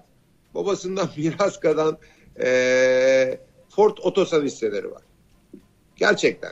Babasından 0.55 1.09
miras 1.17 1.59
kalan 1.59 1.97
e, 2.43 3.30
Ford 3.75 3.97
Otosan 4.01 4.43
hisseleri 4.45 4.91
var. 4.91 5.01
Gerçekten. 5.95 6.51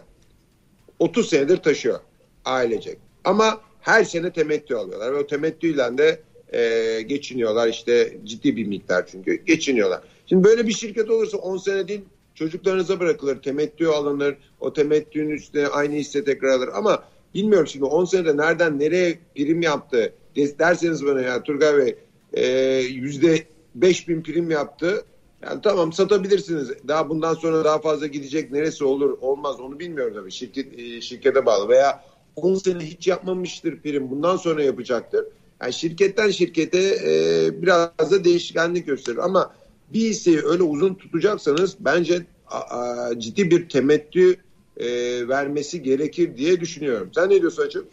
30 1.00 1.30
senedir 1.30 1.58
taşıyor 1.58 2.00
ailecek. 2.46 2.98
Ama 3.24 3.62
her 3.82 4.04
sene 4.04 4.34
temettü 4.34 4.76
alıyorlar 4.76 5.14
ve 5.14 5.18
o 5.18 5.28
temettüyle 5.28 5.98
de 5.98 6.22
e, 6.54 7.02
geçiniyorlar 7.02 7.68
işte 7.68 8.18
ciddi 8.24 8.56
bir 8.56 8.68
miktar 8.68 9.08
çünkü 9.08 9.36
geçiniyorlar. 9.36 10.02
Şimdi 10.26 10.44
böyle 10.44 10.68
bir 10.68 10.74
şirket 10.74 11.10
olursa 11.10 11.38
10 11.38 11.58
sene 11.58 11.88
değil 11.88 12.02
çocuklarınıza 12.36 13.00
bırakılır 13.00 13.42
temettü 13.42 13.88
alınır 13.88 14.38
o 14.60 14.74
temettünün 14.74 15.30
üstüne 15.30 15.68
aynı 15.68 15.96
hisse 15.96 16.24
tekrar 16.24 16.50
alır 16.50 16.70
ama 16.74 17.04
bilmiyorum 17.36 17.68
şimdi 17.68 17.86
10 17.86 18.06
senede 18.06 18.38
nereden 18.38 18.80
nereye 18.80 19.20
prim 19.36 19.62
yaptı 19.62 20.14
derseniz 20.36 21.06
bana 21.06 21.22
ya 21.22 21.44
Turgay 21.44 21.78
Bey 21.78 21.96
e, 22.34 22.48
yüzde 22.80 23.44
5 23.76 24.08
bin 24.08 24.24
prim 24.24 24.52
yaptı. 24.52 25.06
Yani 25.44 25.62
tamam 25.62 25.94
satabilirsiniz. 25.94 26.70
Daha 26.88 27.10
bundan 27.10 27.34
sonra 27.34 27.66
daha 27.66 27.80
fazla 27.80 28.08
gidecek 28.08 28.52
neresi 28.52 28.84
olur 28.84 29.18
olmaz 29.22 29.60
onu 29.60 29.80
bilmiyorum 29.80 30.14
tabii. 30.16 30.32
Şirket, 30.32 30.80
e, 30.80 31.02
şirkete 31.02 31.46
bağlı 31.46 31.70
veya 31.70 32.04
10 32.36 32.56
sene 32.56 32.80
hiç 32.80 33.08
yapmamıştır 33.08 33.80
prim 33.82 34.10
bundan 34.10 34.38
sonra 34.38 34.64
yapacaktır. 34.64 35.26
Yani 35.62 35.74
şirketten 35.74 36.32
şirkete 36.32 36.80
e, 36.80 37.62
biraz 37.62 38.12
da 38.12 38.24
değişkenlik 38.24 38.86
gösterir 38.86 39.18
ama 39.18 39.54
bir 39.94 40.00
hisseyi 40.00 40.42
öyle 40.42 40.64
uzun 40.64 40.94
tutacaksanız 40.94 41.76
bence 41.80 42.26
a, 42.48 42.60
a, 42.60 43.20
ciddi 43.20 43.52
bir 43.52 43.70
temettü 43.70 44.38
e, 44.78 44.88
vermesi 45.28 45.84
gerekir 45.84 46.38
diye 46.38 46.60
düşünüyorum. 46.60 47.10
Sen 47.16 47.30
ne 47.30 47.42
diyorsun 47.42 47.64
Açık? 47.64 47.86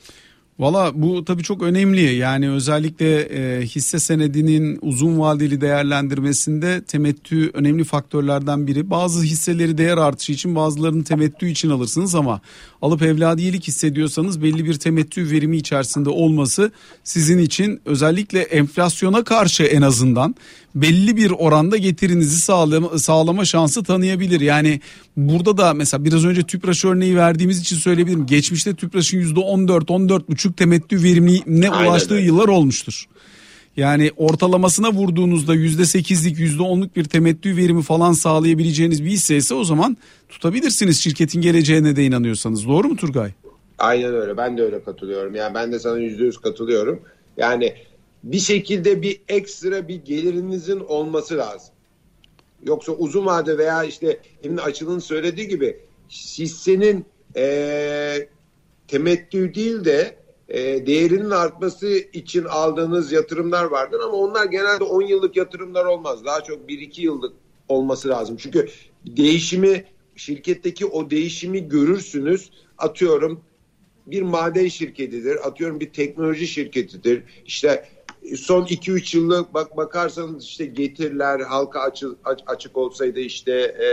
Valla 0.59 0.93
bu 0.95 1.25
tabii 1.25 1.43
çok 1.43 1.63
önemli 1.63 2.15
yani 2.15 2.51
özellikle 2.51 3.21
e, 3.21 3.67
hisse 3.67 3.99
senedinin 3.99 4.79
uzun 4.83 5.19
vadeli 5.19 5.61
değerlendirmesinde 5.61 6.83
temettü 6.83 7.51
önemli 7.55 7.85
faktörlerden 7.85 8.67
biri. 8.67 8.91
Bazı 8.91 9.23
hisseleri 9.23 9.79
değer 9.79 9.97
artışı 9.97 10.33
için 10.33 10.57
bazılarını 10.57 11.05
temettü 11.05 11.49
için 11.49 11.71
alırsınız 11.71 12.15
ama 12.15 12.41
alıp 12.83 13.03
evladiyelik 13.03 13.69
hissediyorsanız 13.69 14.43
belli 14.43 14.65
bir 14.65 14.75
temettü 14.75 15.31
verimi 15.31 15.57
içerisinde 15.57 16.11
olması 16.11 16.71
sizin 17.05 17.39
için 17.39 17.81
özellikle 17.85 18.41
enflasyona 18.41 19.25
karşı 19.25 19.63
en 19.63 19.83
azından 19.83 20.35
belli 20.77 21.17
bir 21.17 21.31
oranda 21.31 21.77
getirinizi 21.77 22.41
sağlama, 22.41 22.99
sağlama 22.99 23.45
şansı 23.45 23.85
tanıyabilir. 23.85 24.41
Yani 24.41 24.81
burada 25.17 25.57
da 25.57 25.75
mesela 25.75 26.05
biraz 26.05 26.25
önce 26.25 26.43
TÜPRAŞ 26.43 26.85
örneği 26.85 27.17
verdiğimiz 27.17 27.61
için 27.61 27.77
söyleyebilirim. 27.77 28.27
Geçmişte 28.27 28.75
TÜPRAŞ'ın 28.75 29.21
%14 29.21 29.85
14,5 29.85 30.53
temettü 30.53 31.03
verimine 31.03 31.71
ulaştığı 31.71 32.15
Aynen. 32.15 32.27
yıllar 32.27 32.49
olmuştur. 32.49 33.07
Yani 33.77 34.11
ortalamasına 34.17 34.93
vurduğunuzda 34.93 35.55
%8'lik 35.55 36.39
%10'luk 36.39 36.97
bir 36.97 37.05
temettü 37.05 37.57
verimi 37.57 37.83
falan 37.83 38.13
sağlayabileceğiniz 38.13 39.05
bir 39.05 39.11
hisse 39.11 39.37
ise 39.37 39.55
o 39.55 39.65
zaman 39.65 39.97
tutabilirsiniz 40.29 41.01
şirketin 41.01 41.41
geleceğine 41.41 41.97
de 41.97 42.05
inanıyorsanız. 42.05 42.69
Doğru 42.69 42.89
mu 42.89 42.97
Turgay? 42.97 43.31
Aynen 43.79 44.15
öyle. 44.15 44.37
Ben 44.37 44.59
de 44.59 44.63
öyle 44.63 44.83
katılıyorum. 44.83 45.35
Yani 45.35 45.55
ben 45.55 45.73
de 45.73 45.79
sana 45.79 45.99
%100 45.99 46.41
katılıyorum. 46.41 47.01
Yani 47.37 47.75
bir 48.33 48.39
şekilde 48.39 49.03
bir 49.03 49.21
ekstra 49.29 49.89
bir 49.89 50.05
gelirinizin 50.05 50.81
olması 50.81 51.39
lazım. 51.39 51.75
Yoksa 52.65 52.93
uzun 52.93 53.27
vade 53.27 53.59
veya 53.59 53.85
işte 53.85 54.21
Emin 54.45 54.57
Açıl'ın 54.57 54.99
söylediği 54.99 55.49
gibi 55.49 55.81
hissenin 56.11 57.05
e, 57.37 58.29
temettü 58.89 59.55
değil 59.55 59.85
de 59.85 60.17
e, 60.49 60.87
değerinin 60.87 61.31
artması 61.31 61.89
için 61.97 62.45
aldığınız 62.45 63.13
yatırımlar 63.13 63.65
vardır 63.65 64.01
ama 64.05 64.13
onlar 64.13 64.45
genelde 64.45 64.85
10 64.85 65.03
yıllık 65.03 65.37
yatırımlar 65.37 65.85
olmaz. 65.85 66.25
Daha 66.25 66.45
çok 66.45 66.71
1-2 66.71 67.01
yıllık 67.01 67.35
olması 67.69 68.09
lazım. 68.09 68.37
Çünkü 68.37 68.69
değişimi 69.07 69.85
şirketteki 70.17 70.87
o 70.87 71.11
değişimi 71.11 71.69
görürsünüz. 71.69 72.51
Atıyorum 72.79 73.41
bir 74.07 74.23
maden 74.23 74.69
şirketidir, 74.69 75.49
atıyorum 75.49 75.81
bir 75.81 75.93
teknoloji 75.93 76.47
şirketidir. 76.47 77.23
İşte 77.47 77.85
son 78.37 78.65
2-3 78.65 79.17
yıllık 79.17 79.55
bak 79.55 79.77
bakarsanız 79.77 80.45
işte 80.45 80.67
getiriler 80.67 81.41
halka 81.41 81.81
açı, 81.81 82.09
aç, 82.25 82.41
açık 82.47 82.77
olsaydı 82.77 83.21
işte 83.21 83.53
e, 83.53 83.89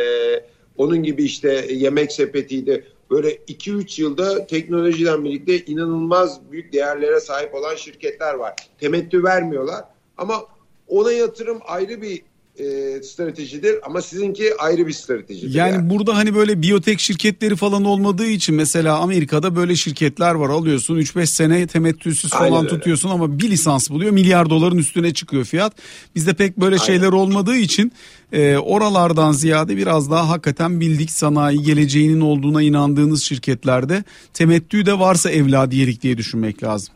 onun 0.78 1.04
gibi 1.04 1.24
işte 1.24 1.68
yemek 1.70 2.12
sepetiydi. 2.12 2.86
Böyle 3.12 3.36
2-3 3.36 4.02
yılda 4.02 4.48
teknolojiden 4.48 5.24
birlikte 5.24 5.60
inanılmaz 5.66 6.52
büyük 6.52 6.74
değerlere 6.74 7.20
sahip 7.20 7.56
olan 7.56 7.76
şirketler 7.76 8.34
var. 8.34 8.54
Temettü 8.80 9.24
vermiyorlar 9.24 9.86
ama 10.18 10.46
ona 10.88 11.12
yatırım 11.12 11.60
ayrı 11.68 12.02
bir 12.02 12.22
e, 12.60 13.04
stratejidir 13.04 13.76
ama 13.86 14.02
sizinki 14.02 14.58
ayrı 14.60 14.88
bir 14.88 14.94
stratejidir. 14.94 15.54
Yani, 15.56 15.72
yani 15.72 15.90
burada 15.90 16.16
hani 16.16 16.36
böyle 16.36 16.62
biyotek 16.62 17.00
şirketleri 17.00 17.56
falan 17.56 17.86
olmadığı 17.86 18.28
için 18.28 18.56
mesela 18.56 18.98
Amerika'da 18.98 19.56
böyle 19.56 19.76
şirketler 19.76 20.34
var 20.34 20.50
alıyorsun 20.50 20.98
3-5 20.98 21.26
sene 21.26 21.68
temettüsüz 21.68 22.32
falan 22.32 22.52
Aynen 22.52 22.68
tutuyorsun 22.68 23.10
öyle. 23.10 23.24
ama 23.24 23.40
bir 23.40 23.50
lisans 23.50 23.90
buluyor 23.90 24.12
milyar 24.12 24.50
doların 24.50 24.78
üstüne 24.78 25.14
çıkıyor 25.14 25.46
fiyat. 25.46 25.74
Bizde 26.16 26.34
pek 26.34 26.58
böyle 26.58 26.76
Aynen. 26.76 26.86
şeyler 26.86 27.08
olmadığı 27.08 27.56
için 27.56 27.92
e, 28.32 28.58
oralardan 28.58 29.32
ziyade 29.32 29.78
biraz 29.78 30.12
daha 30.12 30.30
hakikaten 30.30 30.80
bildik 30.80 31.12
sanayi 31.12 31.64
geleceğinin 31.64 32.22
olduğuna 32.22 32.62
inandığınız 32.62 33.24
şirketlerde 33.24 34.04
temettü 34.34 34.86
de 34.86 35.00
varsa 35.00 35.32
evladiyelik 35.32 36.02
diye 36.02 36.18
düşünmek 36.18 36.64
lazım. 36.64 36.94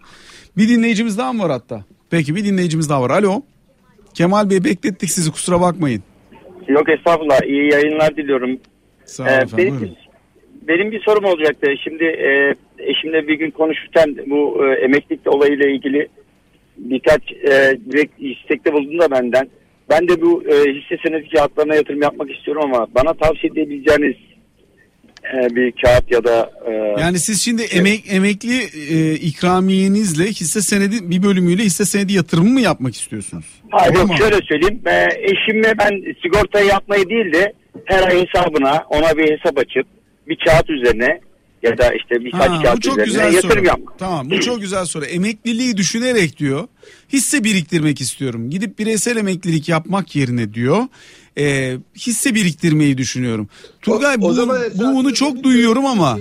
Bir 0.57 0.69
dinleyicimiz 0.69 1.17
daha 1.17 1.33
mı 1.33 1.43
var 1.43 1.51
hatta? 1.51 1.85
Peki 2.09 2.35
bir 2.35 2.45
dinleyicimiz 2.45 2.89
daha 2.89 3.01
var. 3.01 3.09
Alo. 3.09 3.41
Kemal 4.17 4.49
Bey 4.49 4.63
beklettik 4.63 5.09
sizi 5.09 5.31
kusura 5.31 5.61
bakmayın. 5.61 6.03
Yok 6.67 6.89
estağfurullah 6.89 7.41
iyi 7.45 7.73
yayınlar 7.73 8.17
diliyorum. 8.17 8.59
Sağ 9.05 9.23
olun 9.23 9.31
ee, 9.31 9.35
efendim, 9.35 9.57
benim, 9.57 9.95
benim 10.67 10.91
bir 10.91 11.01
sorum 11.01 11.25
olacaktı. 11.25 11.67
Şimdi 11.83 12.03
e, 12.03 12.55
eşimle 12.77 13.27
bir 13.27 13.33
gün 13.33 13.51
konuşurken 13.51 14.17
bu 14.27 14.65
e, 14.65 14.73
emeklilik 14.73 15.27
olayıyla 15.27 15.69
ilgili 15.69 16.07
birkaç 16.77 17.31
e, 17.31 17.77
direkt 17.91 18.21
istekte 18.21 18.73
bulundu 18.73 18.99
da 18.99 19.11
benden. 19.11 19.49
Ben 19.89 20.07
de 20.07 20.21
bu 20.21 20.43
e, 20.43 20.73
hisse 20.73 20.97
senedi 21.03 21.29
kağıtlarına 21.29 21.75
yatırım 21.75 22.01
yapmak 22.01 22.31
istiyorum 22.31 22.63
ama 22.65 22.87
bana 22.95 23.13
tavsiye 23.13 23.51
edebileceğiniz 23.53 24.15
bir 25.33 25.71
kağıt 25.71 26.11
ya 26.11 26.23
da 26.23 26.51
e, 26.67 27.01
yani 27.01 27.19
siz 27.19 27.41
şimdi 27.41 27.67
şey, 27.67 27.79
emek 27.79 28.03
emekli 28.09 28.63
e, 28.91 29.13
ikramiyenizle 29.13 30.25
hisse 30.25 30.61
senedi 30.61 31.11
bir 31.11 31.23
bölümüyle 31.23 31.63
hisse 31.63 31.85
senedi 31.85 32.13
yatırımı 32.13 32.49
mı 32.49 32.61
yapmak 32.61 32.95
istiyorsunuz? 32.95 33.45
Hayır 33.71 33.95
yok 33.95 34.09
şöyle 34.17 34.35
söyleyeyim. 34.35 34.81
E, 34.85 35.05
eşimle 35.21 35.73
ben 35.79 36.13
sigortayı 36.23 36.67
yapmayı 36.67 37.09
değil 37.09 37.33
de 37.33 37.53
her 37.85 38.07
ay 38.07 38.25
hesabına 38.25 38.83
ona 38.89 39.17
bir 39.17 39.31
hesap 39.31 39.57
açıp 39.57 39.87
bir 40.27 40.37
kağıt 40.45 40.69
üzerine 40.69 41.19
ya 41.69 41.77
da 41.77 41.93
işte 41.93 42.25
birkaç 42.25 42.49
ha, 42.49 42.61
kağıt 42.63 42.85
üzerine 42.85 43.05
güzel 43.05 43.33
yatırım 43.33 43.51
soru. 43.53 43.65
yapmak. 43.65 43.99
Tamam 43.99 44.29
bu 44.29 44.39
çok 44.39 44.61
güzel 44.61 44.85
soru. 44.85 45.05
Emekliliği 45.05 45.77
düşünerek 45.77 46.37
diyor 46.37 46.67
hisse 47.13 47.43
biriktirmek 47.43 48.01
istiyorum. 48.01 48.49
Gidip 48.49 48.79
bireysel 48.79 49.17
emeklilik 49.17 49.69
yapmak 49.69 50.15
yerine 50.15 50.53
diyor 50.53 50.83
e, 51.37 51.77
hisse 51.97 52.35
biriktirmeyi 52.35 52.97
düşünüyorum. 52.97 53.49
Turgay 53.81 54.15
o, 54.21 54.27
o 54.27 54.37
bu, 54.37 54.49
bu 54.75 54.83
bunu 54.83 55.13
çok 55.13 55.43
duyuyorum 55.43 55.85
ama 55.85 56.17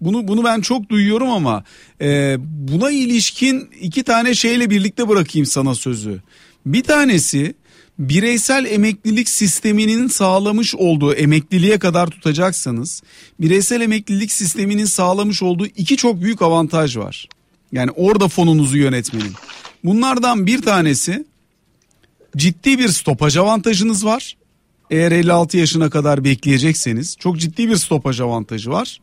bunu 0.00 0.28
bunu 0.28 0.44
ben 0.44 0.60
çok 0.60 0.88
duyuyorum 0.88 1.30
ama 1.30 1.64
e, 2.00 2.36
buna 2.40 2.90
ilişkin 2.90 3.70
iki 3.80 4.02
tane 4.02 4.34
şeyle 4.34 4.70
birlikte 4.70 5.08
bırakayım 5.08 5.46
sana 5.46 5.74
sözü. 5.74 6.22
Bir 6.66 6.82
tanesi 6.82 7.54
bireysel 7.98 8.66
emeklilik 8.66 9.28
sisteminin 9.28 10.08
sağlamış 10.08 10.74
olduğu 10.74 11.14
emekliliğe 11.14 11.78
kadar 11.78 12.06
tutacaksanız 12.06 13.02
bireysel 13.40 13.80
emeklilik 13.80 14.32
sisteminin 14.32 14.84
sağlamış 14.84 15.42
olduğu 15.42 15.66
iki 15.66 15.96
çok 15.96 16.20
büyük 16.20 16.42
avantaj 16.42 16.96
var. 16.96 17.28
Yani 17.72 17.90
orada 17.90 18.28
fonunuzu 18.28 18.78
yönetmenin. 18.78 19.32
Bunlardan 19.84 20.46
bir 20.46 20.62
tanesi 20.62 21.24
ciddi 22.36 22.78
bir 22.78 22.88
stopaj 22.88 23.36
avantajınız 23.36 24.04
var. 24.04 24.36
Eğer 24.90 25.12
56 25.12 25.56
yaşına 25.56 25.90
kadar 25.90 26.24
bekleyecekseniz 26.24 27.16
çok 27.16 27.38
ciddi 27.38 27.68
bir 27.68 27.76
stopaj 27.76 28.20
avantajı 28.20 28.70
var. 28.70 29.00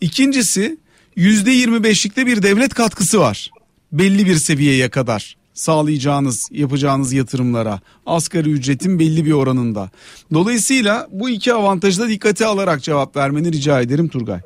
İkincisi 0.00 0.78
%25'likte 1.16 2.26
bir 2.26 2.42
devlet 2.42 2.74
katkısı 2.74 3.20
var. 3.20 3.50
Belli 3.92 4.26
bir 4.26 4.36
seviyeye 4.36 4.88
kadar 4.88 5.36
sağlayacağınız, 5.54 6.48
yapacağınız 6.52 7.12
yatırımlara 7.12 7.80
asgari 8.06 8.50
ücretin 8.50 8.98
belli 8.98 9.24
bir 9.24 9.32
oranında. 9.32 9.90
Dolayısıyla 10.32 11.08
bu 11.10 11.30
iki 11.30 11.52
avantajı 11.54 12.00
da 12.00 12.08
dikkate 12.08 12.46
alarak 12.46 12.82
cevap 12.82 13.16
vermeni 13.16 13.52
rica 13.52 13.80
ederim 13.80 14.08
Turgay. 14.08 14.40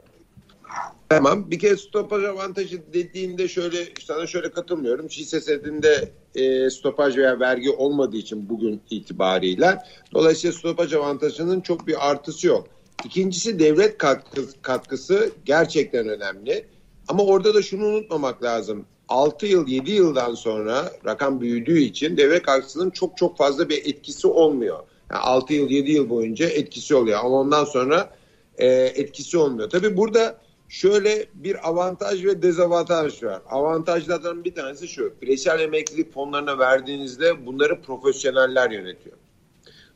Tamam. 1.09 1.51
Bir 1.51 1.59
kere 1.59 1.77
stopaj 1.77 2.25
avantajı 2.25 2.83
dediğinde 2.93 3.49
şöyle 3.49 3.79
sana 4.07 4.27
şöyle 4.27 4.51
katılmıyorum. 4.51 5.09
Hisse 5.09 5.41
senedinde 5.41 6.13
e, 6.35 6.71
stopaj 6.71 7.17
veya 7.17 7.41
vergi 7.41 7.71
olmadığı 7.71 8.17
için 8.17 8.49
bugün 8.49 8.81
itibariyle 8.91 9.79
dolayısıyla 10.15 10.57
stopaj 10.57 10.93
avantajının 10.93 11.61
çok 11.61 11.87
bir 11.87 12.11
artısı 12.11 12.47
yok. 12.47 12.69
İkincisi 13.05 13.59
devlet 13.59 13.99
katkısı, 13.99 14.63
katkısı 14.63 15.31
gerçekten 15.45 16.09
önemli. 16.09 16.67
Ama 17.09 17.25
orada 17.25 17.55
da 17.55 17.63
şunu 17.63 17.87
unutmamak 17.87 18.43
lazım. 18.43 18.85
6 19.09 19.47
yıl 19.47 19.69
7 19.69 19.91
yıldan 19.91 20.35
sonra 20.35 20.93
rakam 21.05 21.41
büyüdüğü 21.41 21.79
için 21.79 22.17
devlet 22.17 22.43
katkısının 22.43 22.91
çok 22.91 23.17
çok 23.17 23.37
fazla 23.37 23.69
bir 23.69 23.87
etkisi 23.87 24.27
olmuyor. 24.27 24.79
Yani 25.11 25.21
6 25.21 25.55
yıl 25.55 25.71
7 25.71 25.93
yıl 25.93 26.09
boyunca 26.09 26.49
etkisi 26.49 26.95
oluyor 26.95 27.19
ama 27.19 27.41
ondan 27.41 27.65
sonra 27.65 28.11
e, 28.59 28.67
etkisi 28.69 29.39
olmuyor. 29.39 29.71
Tabii 29.71 29.97
burada 29.97 30.39
şöyle 30.69 31.27
bir 31.35 31.69
avantaj 31.69 32.25
ve 32.25 32.43
dezavantaj 32.43 33.23
var. 33.23 33.43
Avantajlardan 33.51 34.45
bir 34.45 34.55
tanesi 34.55 34.89
şu. 34.89 35.13
Bireysel 35.23 35.61
emeklilik 35.61 36.13
fonlarına 36.13 36.59
verdiğinizde 36.59 37.47
bunları 37.47 37.83
profesyoneller 37.83 38.71
yönetiyor. 38.71 39.17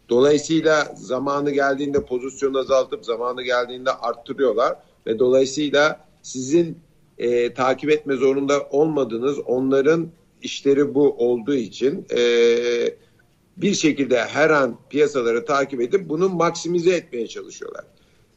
Dolayısıyla 0.08 0.94
zamanı 0.96 1.50
geldiğinde 1.50 2.04
pozisyonu 2.04 2.58
azaltıp 2.58 3.04
zamanı 3.04 3.42
geldiğinde 3.42 3.90
arttırıyorlar 3.90 4.76
ve 5.06 5.18
dolayısıyla 5.18 6.04
sizin 6.22 6.78
e, 7.22 7.54
takip 7.54 7.90
etme 7.90 8.16
zorunda 8.16 8.68
olmadığınız 8.70 9.38
onların 9.38 10.08
işleri 10.42 10.94
bu 10.94 11.12
olduğu 11.18 11.54
için 11.54 12.06
e, 12.16 12.22
bir 13.56 13.74
şekilde 13.74 14.24
her 14.24 14.50
an 14.50 14.78
piyasaları 14.90 15.44
takip 15.44 15.80
edip 15.80 16.08
bunu 16.08 16.28
maksimize 16.28 16.90
etmeye 16.94 17.26
çalışıyorlar. 17.26 17.84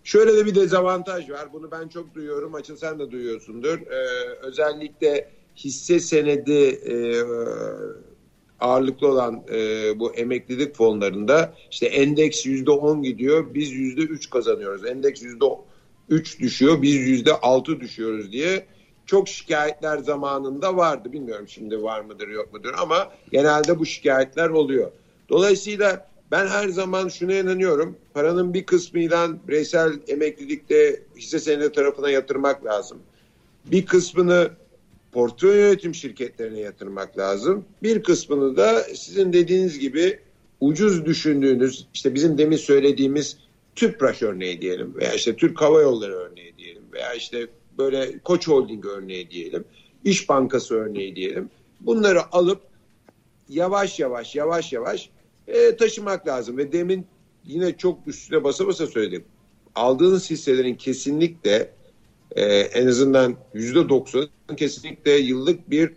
Şöyle 0.03 0.37
de 0.37 0.45
bir 0.45 0.55
dezavantaj 0.55 1.29
var. 1.29 1.53
Bunu 1.53 1.71
ben 1.71 1.87
çok 1.87 2.15
duyuyorum. 2.15 2.55
Açın 2.55 2.75
sen 2.75 2.99
de 2.99 3.11
duyuyorsundur. 3.11 3.79
Ee, 3.79 4.27
özellikle 4.41 5.29
hisse 5.55 5.99
senedi 5.99 6.63
e, 6.67 6.95
ağırlıklı 8.59 9.07
olan 9.07 9.43
e, 9.53 9.59
bu 9.99 10.13
emeklilik 10.13 10.75
fonlarında 10.75 11.53
işte 11.71 11.85
endeks 11.85 12.45
yüzde 12.45 12.71
on 12.71 13.03
gidiyor. 13.03 13.53
Biz 13.53 13.71
yüzde 13.71 14.01
üç 14.01 14.29
kazanıyoruz. 14.29 14.85
Endeks 14.85 15.23
yüzde 15.23 15.45
üç 16.09 16.39
düşüyor. 16.39 16.81
Biz 16.81 16.95
yüzde 16.95 17.33
altı 17.33 17.79
düşüyoruz 17.79 18.31
diye 18.31 18.65
çok 19.05 19.29
şikayetler 19.29 19.97
zamanında 19.97 20.77
vardı. 20.77 21.11
Bilmiyorum 21.11 21.47
şimdi 21.47 21.83
var 21.83 22.01
mıdır 22.01 22.27
yok 22.27 22.53
mudur 22.53 22.73
ama 22.77 23.11
genelde 23.31 23.79
bu 23.79 23.85
şikayetler 23.85 24.49
oluyor. 24.49 24.91
Dolayısıyla 25.29 26.09
ben 26.31 26.47
her 26.47 26.69
zaman 26.69 27.07
şuna 27.07 27.33
inanıyorum. 27.33 27.95
Paranın 28.13 28.53
bir 28.53 28.65
kısmıyla 28.65 29.29
bireysel 29.47 29.93
emeklilikte 30.07 31.01
hisse 31.17 31.39
senedi 31.39 31.71
tarafına 31.71 32.09
yatırmak 32.09 32.65
lazım. 32.65 32.97
Bir 33.65 33.85
kısmını 33.85 34.49
portföy 35.11 35.57
yönetim 35.57 35.95
şirketlerine 35.95 36.59
yatırmak 36.59 37.17
lazım. 37.17 37.65
Bir 37.83 38.03
kısmını 38.03 38.57
da 38.57 38.83
sizin 38.83 39.33
dediğiniz 39.33 39.79
gibi 39.79 40.19
ucuz 40.61 41.05
düşündüğünüz 41.05 41.87
işte 41.93 42.13
bizim 42.13 42.37
demin 42.37 42.57
söylediğimiz 42.57 43.37
TÜPRAŞ 43.75 44.21
örneği 44.21 44.61
diyelim 44.61 44.95
veya 44.95 45.13
işte 45.13 45.35
Türk 45.35 45.61
Hava 45.61 45.81
Yolları 45.81 46.13
örneği 46.13 46.57
diyelim 46.57 46.83
veya 46.93 47.13
işte 47.13 47.47
böyle 47.77 48.19
Koç 48.19 48.47
Holding 48.47 48.85
örneği 48.85 49.29
diyelim, 49.29 49.65
İş 50.03 50.29
Bankası 50.29 50.75
örneği 50.75 51.15
diyelim. 51.15 51.49
Bunları 51.81 52.33
alıp 52.33 52.61
yavaş 53.49 53.99
yavaş 53.99 54.35
yavaş 54.35 54.73
yavaş 54.73 55.09
e, 55.47 55.75
taşımak 55.75 56.27
lazım. 56.27 56.57
Ve 56.57 56.71
demin 56.71 57.05
yine 57.43 57.77
çok 57.77 58.07
üstüne 58.07 58.43
basa 58.43 58.67
basa 58.67 58.87
söyledim. 58.87 59.23
Aldığınız 59.75 60.29
hisselerin 60.29 60.75
kesinlikle 60.75 61.71
e, 62.31 62.45
en 62.45 62.87
azından 62.87 63.35
yüzde 63.53 63.89
doksan 63.89 64.29
kesinlikle 64.57 65.11
yıllık 65.11 65.69
bir 65.69 65.93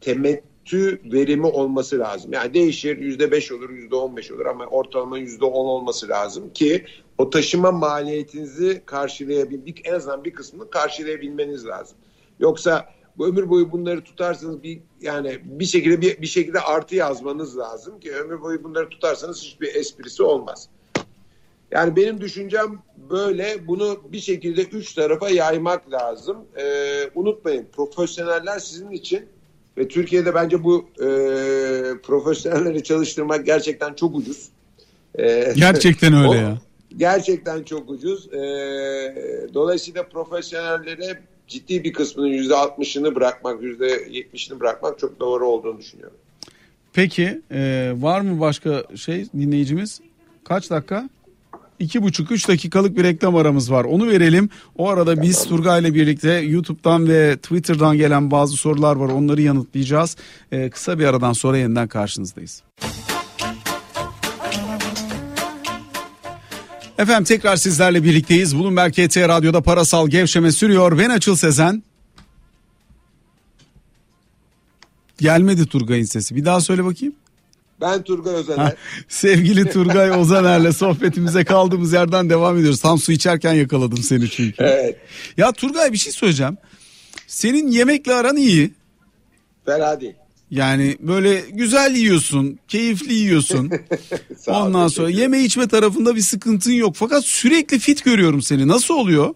temettü 0.00 1.00
verimi 1.12 1.46
olması 1.46 1.98
lazım. 1.98 2.32
Yani 2.32 2.54
değişir 2.54 2.98
yüzde 2.98 3.30
beş 3.30 3.52
olur 3.52 3.70
yüzde 3.70 3.94
on 3.94 4.16
beş 4.16 4.30
olur 4.30 4.46
ama 4.46 4.66
ortalama 4.66 5.18
yüzde 5.18 5.44
on 5.44 5.66
olması 5.66 6.08
lazım 6.08 6.52
ki 6.52 6.84
o 7.18 7.30
taşıma 7.30 7.72
maliyetinizi 7.72 8.82
karşılayabilmek 8.86 9.80
en 9.84 9.94
azından 9.94 10.24
bir 10.24 10.32
kısmını 10.32 10.70
karşılayabilmeniz 10.70 11.66
lazım. 11.66 11.96
Yoksa 12.40 12.88
bu 13.18 13.26
ömür 13.26 13.48
boyu 13.48 13.72
bunları 13.72 14.04
tutarsanız 14.04 14.62
bir 14.62 14.80
yani 15.00 15.38
bir 15.44 15.64
şekilde 15.64 16.00
bir, 16.00 16.22
bir 16.22 16.26
şekilde 16.26 16.60
artı 16.60 16.96
yazmanız 16.96 17.58
lazım 17.58 18.00
ki 18.00 18.14
ömür 18.14 18.40
boyu 18.40 18.64
bunları 18.64 18.88
tutarsanız 18.88 19.42
hiçbir 19.42 19.74
esprisi 19.74 20.22
olmaz. 20.22 20.68
Yani 21.70 21.96
benim 21.96 22.20
düşüncem 22.20 22.78
böyle 23.10 23.66
bunu 23.66 24.00
bir 24.12 24.20
şekilde 24.20 24.62
üç 24.62 24.94
tarafa 24.94 25.30
yaymak 25.30 25.92
lazım. 25.92 26.36
Ee, 26.56 27.10
unutmayın 27.14 27.66
profesyoneller 27.72 28.58
sizin 28.58 28.90
için 28.90 29.26
ve 29.78 29.88
Türkiye'de 29.88 30.34
bence 30.34 30.64
bu 30.64 30.88
e, 31.00 31.06
profesyonelleri 32.02 32.82
çalıştırmak 32.82 33.46
gerçekten 33.46 33.94
çok 33.94 34.16
ucuz. 34.16 34.48
Ee, 35.18 35.52
gerçekten 35.56 36.12
öyle 36.12 36.28
o, 36.28 36.34
ya. 36.34 36.58
Gerçekten 36.96 37.62
çok 37.62 37.90
ucuz. 37.90 38.32
Ee, 38.32 38.38
dolayısıyla 39.54 40.08
profesyonellere 40.08 41.22
ciddi 41.48 41.84
bir 41.84 41.92
kısmının 41.92 42.28
yüzde 42.28 42.54
altmışını 42.54 43.14
bırakmak, 43.14 43.62
yüzde 43.62 44.06
yetmişini 44.10 44.60
bırakmak 44.60 44.98
çok 44.98 45.20
doğru 45.20 45.46
olduğunu 45.46 45.78
düşünüyorum. 45.78 46.16
Peki 46.92 47.40
e, 47.50 47.92
var 47.96 48.20
mı 48.20 48.40
başka 48.40 48.84
şey 48.96 49.26
dinleyicimiz? 49.32 50.00
Kaç 50.44 50.70
dakika? 50.70 51.08
İki 51.78 52.02
buçuk 52.02 52.30
üç 52.30 52.48
dakikalık 52.48 52.96
bir 52.96 53.04
reklam 53.04 53.36
aramız 53.36 53.72
var. 53.72 53.84
Onu 53.84 54.06
verelim. 54.06 54.50
O 54.76 54.88
arada 54.88 55.22
biz 55.22 55.44
Turgay 55.44 55.80
ile 55.80 55.94
birlikte 55.94 56.32
YouTube'dan 56.32 57.08
ve 57.08 57.36
Twitter'dan 57.36 57.96
gelen 57.96 58.30
bazı 58.30 58.56
sorular 58.56 58.96
var. 58.96 59.08
Onları 59.08 59.42
yanıtlayacağız. 59.42 60.16
Ee, 60.52 60.70
kısa 60.70 60.98
bir 60.98 61.04
aradan 61.04 61.32
sonra 61.32 61.58
yeniden 61.58 61.88
karşınızdayız. 61.88 62.62
Efendim 66.98 67.24
tekrar 67.24 67.56
sizlerle 67.56 68.04
birlikteyiz. 68.04 68.56
Bloomberg 68.58 68.92
KT 68.92 69.16
Radyo'da 69.16 69.60
parasal 69.62 70.08
gevşeme 70.08 70.52
sürüyor. 70.52 70.98
Ben 70.98 71.10
Açıl 71.10 71.36
Sezen. 71.36 71.82
Gelmedi 75.18 75.66
Turgay'ın 75.66 76.04
sesi. 76.04 76.36
Bir 76.36 76.44
daha 76.44 76.60
söyle 76.60 76.84
bakayım. 76.84 77.14
Ben 77.80 78.02
Turgay 78.02 78.34
Özener. 78.34 78.74
sevgili 79.08 79.70
Turgay 79.70 80.10
Ozaner'le 80.10 80.72
sohbetimize 80.76 81.44
kaldığımız 81.44 81.92
yerden 81.92 82.30
devam 82.30 82.58
ediyoruz. 82.58 82.80
Tam 82.80 82.98
su 82.98 83.12
içerken 83.12 83.52
yakaladım 83.52 83.98
seni 83.98 84.30
çünkü. 84.30 84.62
Evet. 84.62 84.96
Ya 85.36 85.52
Turgay 85.52 85.92
bir 85.92 85.98
şey 85.98 86.12
söyleyeceğim. 86.12 86.58
Senin 87.26 87.68
yemekle 87.68 88.14
aran 88.14 88.36
iyi. 88.36 88.74
Fena 89.66 90.00
değil. 90.00 90.14
Yani 90.50 90.96
böyle 91.00 91.40
güzel 91.52 91.94
yiyorsun, 91.94 92.58
keyifli 92.68 93.14
yiyorsun. 93.14 93.70
Ondan 94.46 94.88
sonra 94.88 95.10
yeme 95.10 95.40
içme 95.40 95.68
tarafında 95.68 96.16
bir 96.16 96.20
sıkıntın 96.20 96.72
yok. 96.72 96.96
Fakat 96.96 97.24
sürekli 97.24 97.78
fit 97.78 98.04
görüyorum 98.04 98.42
seni. 98.42 98.68
Nasıl 98.68 98.94
oluyor? 98.94 99.34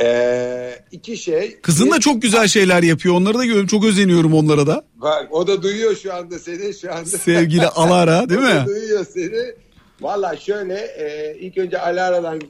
Ee, 0.00 0.78
iki 0.92 1.16
şey. 1.16 1.60
Kızın 1.60 1.90
da 1.90 2.00
çok 2.00 2.22
güzel 2.22 2.48
şeyler 2.48 2.82
yapıyor. 2.82 3.14
Onları 3.14 3.38
da 3.38 3.44
görüyorum. 3.44 3.66
Çok 3.66 3.84
özeniyorum 3.84 4.34
onlara 4.34 4.66
da. 4.66 4.84
Bak 4.96 5.28
o 5.30 5.46
da 5.46 5.62
duyuyor 5.62 5.96
şu 5.96 6.14
anda 6.14 6.38
seni 6.38 6.74
şu 6.74 6.94
anda. 6.94 7.04
Sevgili 7.04 7.66
Alara 7.68 8.28
değil 8.28 8.40
mi? 8.40 8.46
o 8.46 8.50
da 8.50 8.66
duyuyor 8.66 9.06
seni. 9.14 9.54
Valla 10.00 10.36
şöyle 10.36 10.74
e, 10.74 11.36
ilk 11.40 11.58
önce 11.58 11.80
Alara'dan 11.80 12.40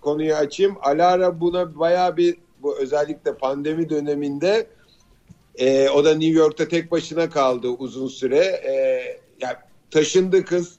konuyu 0.00 0.34
açayım. 0.34 0.76
Alara 0.82 1.40
buna 1.40 1.78
baya 1.78 2.16
bir 2.16 2.36
bu 2.62 2.78
özellikle 2.78 3.34
pandemi 3.34 3.90
döneminde 3.90 4.66
e, 5.58 5.88
o 5.88 6.04
da 6.04 6.14
New 6.14 6.38
York'ta 6.38 6.68
tek 6.68 6.90
başına 6.90 7.30
kaldı 7.30 7.68
uzun 7.68 8.08
süre. 8.08 8.38
E, 8.38 8.72
yani 9.40 9.56
taşındı 9.90 10.44
kız. 10.44 10.72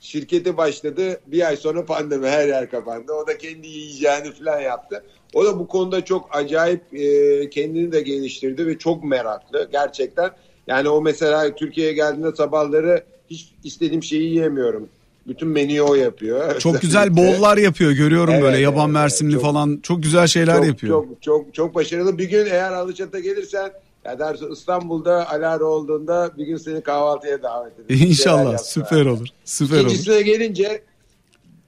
Şirketi 0.00 0.56
başladı. 0.56 1.20
Bir 1.26 1.46
ay 1.46 1.56
sonra 1.56 1.84
pandemi 1.84 2.28
her 2.28 2.48
yer 2.48 2.70
kapandı. 2.70 3.12
O 3.12 3.26
da 3.26 3.38
kendi 3.38 3.66
yiyeceğini 3.66 4.32
falan 4.32 4.60
yaptı. 4.60 5.04
O 5.34 5.44
da 5.44 5.58
bu 5.58 5.68
konuda 5.68 6.04
çok 6.04 6.28
acayip 6.36 6.94
e, 6.94 7.50
kendini 7.50 7.92
de 7.92 8.00
geliştirdi 8.00 8.66
ve 8.66 8.78
çok 8.78 9.04
meraklı 9.04 9.68
gerçekten. 9.72 10.30
Yani 10.66 10.88
o 10.88 11.02
mesela 11.02 11.54
Türkiye'ye 11.54 11.92
geldiğinde 11.92 12.36
sabahları 12.36 13.04
hiç 13.30 13.54
istediğim 13.64 14.02
şeyi 14.02 14.22
yiyemiyorum. 14.22 14.88
Bütün 15.26 15.48
menüyü 15.48 15.82
o 15.82 15.94
yapıyor. 15.94 16.58
Çok 16.58 16.80
güzel 16.80 17.16
bollar 17.16 17.56
yapıyor 17.56 17.90
görüyorum 17.90 18.34
evet, 18.34 18.42
böyle 18.42 18.58
yaban 18.58 18.84
evet, 18.84 18.94
mersimli 18.94 19.32
çok, 19.32 19.42
falan. 19.42 19.80
Çok 19.82 20.02
güzel 20.02 20.26
şeyler 20.26 20.56
çok, 20.56 20.66
yapıyor. 20.66 21.04
Çok 21.04 21.22
çok 21.22 21.54
çok 21.54 21.74
başarılı. 21.74 22.18
Bir 22.18 22.30
gün 22.30 22.46
eğer 22.46 22.72
Alıçat'a 22.72 23.20
gelirsen 23.20 23.72
ya 24.04 24.18
dersin 24.18 24.50
İstanbul'da 24.52 25.30
Alara 25.30 25.64
olduğunda 25.64 26.30
bir 26.38 26.46
gün 26.46 26.56
seni 26.56 26.80
kahvaltıya 26.80 27.42
davet 27.42 27.72
ederiz. 27.78 28.02
İnşallah 28.02 28.58
süper 28.58 29.06
olur. 29.06 29.28
Süper 29.44 29.78
İkincisine 29.78 30.14
olur. 30.14 30.24
gelince 30.24 30.82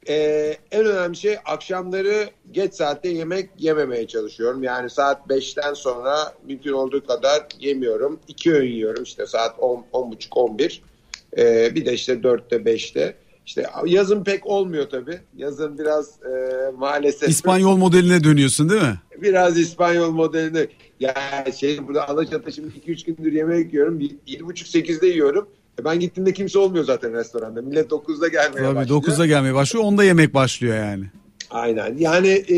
e, 0.09 0.14
en 0.70 0.85
önemli 0.85 1.16
şey 1.16 1.37
akşamları 1.44 2.31
geç 2.53 2.75
saatte 2.75 3.09
yemek 3.09 3.51
yememeye 3.59 4.07
çalışıyorum. 4.07 4.62
Yani 4.62 4.90
saat 4.90 5.27
5'ten 5.27 5.75
sonra 5.75 6.35
mümkün 6.47 6.73
olduğu 6.73 7.07
kadar 7.07 7.47
yemiyorum. 7.61 8.20
İki 8.29 8.55
öğün 8.55 8.73
yiyorum 8.73 9.03
işte 9.03 9.27
saat 9.27 9.55
10, 9.59 9.87
10 9.92 10.12
buçuk 10.12 10.37
11. 10.37 10.83
E, 11.38 11.75
bir 11.75 11.87
de 11.87 11.92
işte 11.92 12.12
4'te 12.12 12.57
5'te. 12.57 13.14
İşte 13.46 13.66
yazın 13.87 14.24
pek 14.24 14.46
olmuyor 14.46 14.90
tabii. 14.90 15.20
Yazın 15.37 15.78
biraz 15.78 16.22
e, 16.22 16.70
maalesef. 16.78 17.28
İspanyol 17.28 17.76
modeline 17.76 18.24
dönüyorsun 18.24 18.68
değil 18.68 18.83
mi? 18.83 19.00
Biraz 19.22 19.59
İspanyol 19.59 20.11
modeline. 20.11 20.66
Ya 21.00 21.14
şey 21.61 21.88
burada 21.88 22.09
Alaçatı 22.09 22.52
şimdi 22.52 22.68
2-3 22.87 23.07
gündür 23.07 23.33
yemek 23.33 23.72
yiyorum. 23.72 24.00
7.30-8'de 24.00 25.07
yiyorum. 25.07 25.48
E 25.80 25.85
ben 25.85 26.00
gittiğimde 26.00 26.33
kimse 26.33 26.59
olmuyor 26.59 26.85
zaten 26.85 27.12
restoranda. 27.12 27.62
Millet 27.62 27.90
9'da 27.90 28.28
gelmeye 28.28 28.64
Tabii, 28.64 28.74
başlıyor. 28.74 29.02
9'da 29.02 29.26
gelmeye 29.26 29.54
başlıyor. 29.54 29.85
10'da 29.85 30.04
yemek 30.04 30.35
başlıyor 30.35 30.76
yani. 30.76 31.04
Aynen. 31.50 31.96
Yani 31.98 32.28
e, 32.28 32.57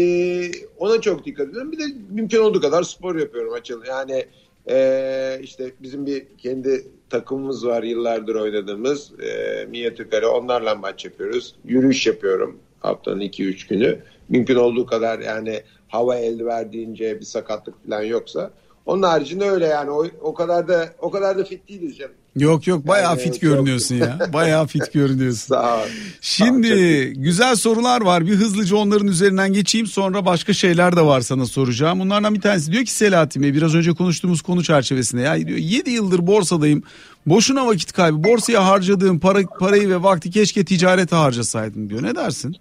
ona 0.79 1.01
çok 1.01 1.25
dikkat 1.25 1.49
ediyorum. 1.49 1.73
Bir 1.73 1.79
de 1.79 1.85
mümkün 2.11 2.39
olduğu 2.39 2.61
kadar 2.61 2.83
spor 2.83 3.17
yapıyorum 3.17 3.53
açılı. 3.53 3.87
Yani 3.87 4.27
e, 4.69 5.39
işte 5.43 5.73
bizim 5.81 6.07
bir 6.07 6.27
kendi 6.39 6.85
takımımız 7.11 7.67
var 7.67 7.83
yıllardır 7.83 8.35
oynadığımız. 8.35 9.13
E, 9.21 9.65
Minyatürkale 9.71 10.27
onlarla 10.27 10.75
maç 10.75 11.05
yapıyoruz. 11.05 11.55
Yürüyüş 11.65 12.07
yapıyorum 12.07 12.59
haftanın 12.81 13.21
2-3 13.21 13.69
günü. 13.69 13.99
Mümkün 14.29 14.57
olduğu 14.57 14.87
kadar 14.87 15.19
yani 15.19 15.63
hava 15.89 16.17
el 16.17 16.45
verdiğince 16.45 17.21
bir 17.21 17.25
sakatlık 17.25 17.87
falan 17.87 18.03
yoksa 18.03 18.51
Onun 18.87 19.03
haricinde 19.03 19.51
öyle 19.51 19.67
yani 19.67 19.91
o, 19.91 20.07
o 20.21 20.35
kadar 20.35 20.69
da 20.69 20.89
o 20.99 21.11
kadar 21.11 21.39
da 21.39 21.45
fit 21.45 21.69
değiliz 21.69 21.97
canım. 21.99 22.13
Yok 22.37 22.67
yok 22.67 22.87
bayağı 22.89 23.11
Yani 23.11 23.21
fit 23.23 23.33
çok- 23.33 23.41
görünüyorsun 23.41 23.95
ya. 23.95 24.19
Bayağı 24.33 24.67
fit 24.67 24.93
görünüyorsun. 24.93 25.55
Sağ 25.55 25.77
ol. 25.77 25.81
Şimdi 26.21 26.69
Sağ 26.69 26.75
ol, 26.75 27.23
güzel 27.25 27.57
sorular 27.57 28.01
var. 28.01 28.27
Bir 28.27 28.35
hızlıca 28.35 28.77
onların 28.77 29.07
üzerinden 29.09 29.53
geçeyim. 29.53 29.87
Sonra 29.87 30.27
başka 30.27 30.53
şeyler 30.53 30.97
de 30.97 31.01
var 31.01 31.21
sana 31.21 31.47
soracağım. 31.47 32.01
Bunlardan 32.01 32.35
bir 32.35 32.41
tanesi 32.41 32.73
diyor 32.73 32.85
ki 32.85 32.93
Selahattin 32.93 33.43
Bey 33.43 33.55
biraz 33.55 33.75
önce 33.75 33.93
konuştuğumuz 33.93 34.43
konu 34.43 34.65
çerçevesinde 34.65 35.23
ya 35.23 35.47
diyor 35.47 35.59
7 35.59 35.91
yıldır 35.91 36.27
borsadayım. 36.27 36.83
Boşuna 37.27 37.67
vakit 37.67 37.93
kaybı. 37.93 38.25
Borsaya 38.25 38.67
harcadığım 38.67 39.19
para, 39.19 39.43
parayı 39.47 39.89
ve 39.89 40.03
vakti 40.03 40.31
keşke 40.31 40.65
ticarete 40.65 41.17
harcasaydım 41.17 41.91
diyor. 41.91 42.03
Ne 42.03 42.15
dersin? 42.15 42.57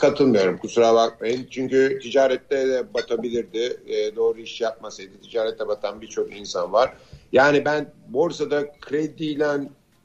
Katılmıyorum 0.00 0.58
kusura 0.58 0.94
bakmayın. 0.94 1.46
Çünkü 1.50 1.98
ticarette 2.02 2.68
de 2.68 2.94
batabilirdi. 2.94 3.76
E, 3.86 4.16
doğru 4.16 4.40
iş 4.40 4.60
yapmasaydı 4.60 5.20
ticarette 5.22 5.68
batan 5.68 6.00
birçok 6.00 6.36
insan 6.36 6.72
var. 6.72 6.92
Yani 7.32 7.64
ben 7.64 7.92
borsada 8.08 8.72
krediyle 8.80 9.46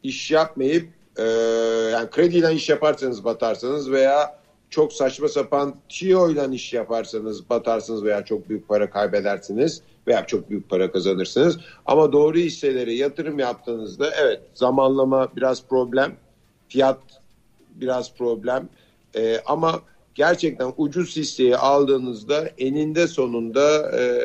iş 0.03 0.31
yapmayıp 0.31 0.87
e, 1.17 1.23
yani 1.91 2.09
krediyle 2.09 2.53
iş 2.53 2.69
yaparsanız 2.69 3.25
batarsınız 3.25 3.91
veya 3.91 4.39
çok 4.69 4.93
saçma 4.93 5.27
sapan 5.27 5.75
TIO 5.89 6.29
ile 6.29 6.55
iş 6.55 6.73
yaparsanız 6.73 7.49
batarsınız 7.49 8.03
veya 8.03 8.25
çok 8.25 8.49
büyük 8.49 8.67
para 8.67 8.89
kaybedersiniz 8.89 9.81
veya 10.07 10.25
çok 10.25 10.49
büyük 10.49 10.69
para 10.69 10.91
kazanırsınız. 10.91 11.57
Ama 11.85 12.11
doğru 12.11 12.37
hisselere 12.37 12.93
yatırım 12.93 13.39
yaptığınızda 13.39 14.11
evet 14.21 14.41
zamanlama 14.53 15.27
biraz 15.35 15.63
problem, 15.63 16.15
fiyat 16.69 16.99
biraz 17.75 18.13
problem. 18.13 18.69
Ee, 19.15 19.41
ama 19.45 19.81
gerçekten 20.15 20.73
ucuz 20.77 21.15
hisseyi 21.15 21.57
aldığınızda 21.57 22.49
eninde 22.57 23.07
sonunda 23.07 23.91
e, 23.99 24.21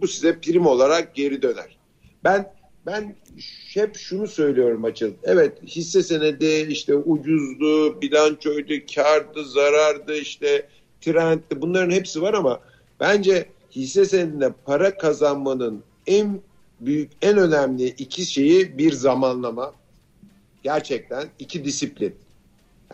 bu 0.00 0.08
size 0.08 0.40
prim 0.40 0.66
olarak 0.66 1.14
geri 1.14 1.42
döner. 1.42 1.78
Ben 2.24 2.56
ben 2.86 3.16
hep 3.74 3.96
şunu 3.96 4.26
söylüyorum 4.26 4.84
açıl. 4.84 5.12
Evet 5.22 5.52
hisse 5.66 6.02
senedi 6.02 6.66
işte 6.70 6.96
ucuzdu, 6.96 8.00
bilançoydu, 8.00 8.74
kardı, 8.94 9.44
zarardı, 9.44 10.16
işte 10.16 10.68
trenddi 11.00 11.60
bunların 11.60 11.90
hepsi 11.90 12.22
var 12.22 12.34
ama 12.34 12.60
bence 13.00 13.48
hisse 13.70 14.04
senedinde 14.04 14.52
para 14.64 14.98
kazanmanın 14.98 15.82
en 16.06 16.40
büyük, 16.80 17.12
en 17.22 17.38
önemli 17.38 17.86
iki 17.86 18.26
şeyi 18.26 18.78
bir 18.78 18.92
zamanlama. 18.92 19.72
Gerçekten 20.62 21.24
iki 21.38 21.64
disiplin. 21.64 22.14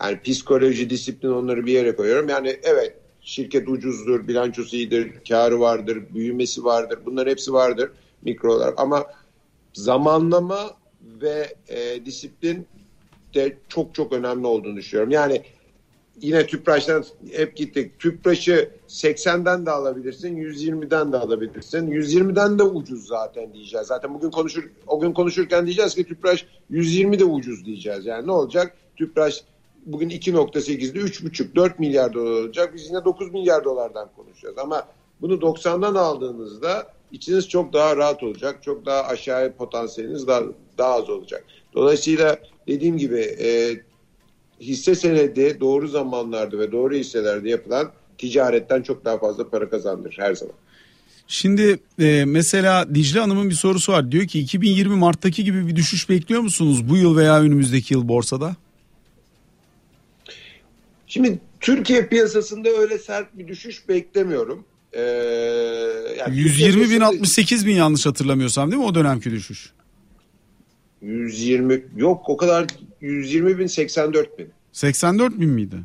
Yani 0.01 0.21
psikoloji, 0.21 0.89
disiplin 0.89 1.29
onları 1.29 1.65
bir 1.65 1.71
yere 1.71 1.95
koyuyorum. 1.95 2.29
Yani 2.29 2.59
evet 2.63 2.97
şirket 3.21 3.69
ucuzdur, 3.69 4.27
bilançosu 4.27 4.75
iyidir, 4.75 5.11
karı 5.27 5.59
vardır, 5.59 6.03
büyümesi 6.13 6.63
vardır. 6.63 6.99
Bunların 7.05 7.31
hepsi 7.31 7.53
vardır 7.53 7.91
mikro 8.21 8.53
olarak. 8.53 8.79
Ama 8.79 9.05
zamanlama 9.73 10.71
ve 11.21 11.55
e, 11.67 12.05
disiplin 12.05 12.67
de 13.33 13.57
çok 13.67 13.95
çok 13.95 14.13
önemli 14.13 14.47
olduğunu 14.47 14.77
düşünüyorum. 14.77 15.11
Yani 15.11 15.41
yine 16.21 16.47
tüpraştan 16.47 17.05
hep 17.31 17.55
gittik. 17.55 17.99
Tüpraşı 17.99 18.69
80'den 18.87 19.65
de 19.65 19.71
alabilirsin, 19.71 20.37
120'den 20.37 21.11
de 21.11 21.17
alabilirsin. 21.17 21.87
120'den 21.87 22.59
de 22.59 22.63
ucuz 22.63 23.07
zaten 23.07 23.53
diyeceğiz. 23.53 23.87
Zaten 23.87 24.13
bugün 24.13 24.31
konuşur 24.31 24.69
o 24.87 24.99
gün 24.99 25.13
konuşurken 25.13 25.65
diyeceğiz 25.65 25.95
ki 25.95 26.03
tüpraş 26.03 26.45
120 26.69 27.19
de 27.19 27.25
ucuz 27.25 27.65
diyeceğiz. 27.65 28.05
Yani 28.05 28.27
ne 28.27 28.31
olacak? 28.31 28.75
Tüpraş 28.95 29.43
bugün 29.85 30.09
2.8'de 30.09 30.99
3.5 30.99 31.55
4 31.55 31.79
milyar 31.79 32.13
dolar 32.13 32.31
olacak. 32.31 32.73
Biz 32.75 32.89
yine 32.89 33.05
9 33.05 33.33
milyar 33.33 33.63
dolardan 33.63 34.09
konuşacağız. 34.15 34.57
Ama 34.57 34.87
bunu 35.21 35.33
90'dan 35.33 35.95
aldığınızda 35.95 36.87
içiniz 37.11 37.49
çok 37.49 37.73
daha 37.73 37.97
rahat 37.97 38.23
olacak. 38.23 38.63
Çok 38.63 38.85
daha 38.85 39.03
aşağıya 39.03 39.55
potansiyeliniz 39.55 40.27
daha, 40.27 40.41
daha 40.77 40.93
az 40.93 41.09
olacak. 41.09 41.45
Dolayısıyla 41.73 42.37
dediğim 42.67 42.97
gibi 42.97 43.19
e, 43.19 43.77
hisse 44.59 44.95
senedi 44.95 45.57
doğru 45.59 45.87
zamanlarda 45.87 46.59
ve 46.59 46.71
doğru 46.71 46.93
hisselerde 46.93 47.49
yapılan 47.49 47.91
ticaretten 48.17 48.81
çok 48.81 49.05
daha 49.05 49.17
fazla 49.17 49.49
para 49.49 49.69
kazandırır 49.69 50.15
her 50.19 50.35
zaman. 50.35 50.55
Şimdi 51.27 51.79
e, 51.99 52.25
mesela 52.25 52.95
Dicle 52.95 53.19
Hanım'ın 53.19 53.49
bir 53.49 53.55
sorusu 53.55 53.91
var. 53.91 54.11
Diyor 54.11 54.27
ki 54.27 54.39
2020 54.39 54.95
Mart'taki 54.95 55.43
gibi 55.43 55.67
bir 55.67 55.75
düşüş 55.75 56.09
bekliyor 56.09 56.41
musunuz 56.41 56.89
bu 56.89 56.97
yıl 56.97 57.17
veya 57.17 57.41
önümüzdeki 57.41 57.93
yıl 57.93 58.07
borsada? 58.07 58.55
Şimdi 61.13 61.39
Türkiye 61.59 62.07
piyasasında 62.07 62.69
öyle 62.69 62.97
sert 62.97 63.37
bir 63.37 63.47
düşüş 63.47 63.89
beklemiyorum. 63.89 64.65
Ee, 64.93 65.01
yani 66.19 66.37
120 66.37 66.81
bin 66.81 66.81
Türkiye 66.81 67.03
68 67.03 67.65
bin 67.67 67.75
yanlış 67.75 68.05
hatırlamıyorsam 68.05 68.71
değil 68.71 68.81
mi 68.81 68.87
o 68.87 68.95
dönemki 68.95 69.31
düşüş? 69.31 69.73
120 71.01 71.85
yok 71.95 72.29
o 72.29 72.37
kadar 72.37 72.65
120 73.01 73.59
bin 73.59 73.67
84 73.67 74.39
bin. 74.39 74.49
84 74.71 75.39
bin 75.39 75.49
miydi? 75.49 75.75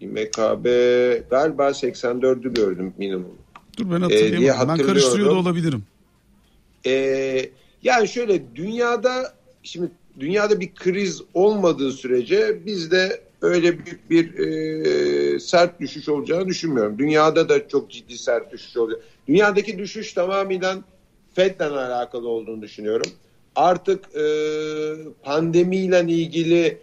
MKB 0.00 0.64
galiba 1.30 1.68
84'ü 1.68 2.54
gördüm 2.54 2.94
minimum. 2.98 3.34
Dur 3.78 3.84
ben 3.90 3.96
Ee, 3.96 4.02
hatırlayamadım. 4.02 4.42
ben 4.42 4.54
hatırlıyorum. 4.56 4.86
karıştırıyor 4.86 5.30
da 5.30 5.34
olabilirim. 5.34 5.82
Ee, 6.86 7.50
yani 7.82 8.08
şöyle 8.08 8.42
dünyada 8.54 9.34
şimdi 9.62 9.90
dünyada 10.20 10.60
bir 10.60 10.74
kriz 10.74 11.22
olmadığı 11.34 11.92
sürece 11.92 12.66
bizde 12.66 13.25
öyle 13.42 13.78
büyük 13.84 14.10
bir 14.10 14.38
e, 14.38 15.40
sert 15.40 15.80
düşüş 15.80 16.08
olacağını 16.08 16.48
düşünmüyorum. 16.48 16.98
Dünyada 16.98 17.48
da 17.48 17.68
çok 17.68 17.90
ciddi 17.90 18.18
sert 18.18 18.52
düşüş 18.52 18.76
olacak. 18.76 19.00
Dünyadaki 19.28 19.78
düşüş 19.78 20.12
tamamen 20.12 20.84
FED'le 21.34 21.60
alakalı 21.60 22.28
olduğunu 22.28 22.62
düşünüyorum. 22.62 23.10
Artık 23.56 24.16
e, 24.16 24.24
pandemiyle 25.22 26.00
ilgili 26.00 26.78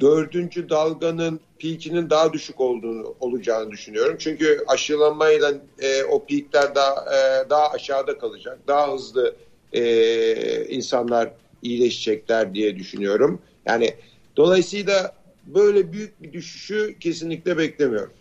dördüncü 0.00 0.68
dalganın 0.68 1.40
peakinin 1.58 2.10
daha 2.10 2.32
düşük 2.32 2.60
olduğunu 2.60 3.14
olacağını 3.20 3.70
düşünüyorum. 3.70 4.16
Çünkü 4.18 4.64
aşılamayla 4.66 5.54
e, 5.78 6.04
o 6.04 6.26
peakler 6.26 6.74
daha 6.74 6.94
e, 6.94 7.50
daha 7.50 7.70
aşağıda 7.70 8.18
kalacak. 8.18 8.58
Daha 8.68 8.94
hızlı 8.94 9.34
e, 9.72 10.64
insanlar 10.64 11.30
iyileşecekler 11.62 12.54
diye 12.54 12.76
düşünüyorum. 12.76 13.40
Yani 13.66 13.94
dolayısıyla 14.36 15.14
böyle 15.46 15.92
büyük 15.92 16.22
bir 16.22 16.32
düşüşü 16.32 16.96
kesinlikle 17.00 17.58
beklemiyorum. 17.58 18.12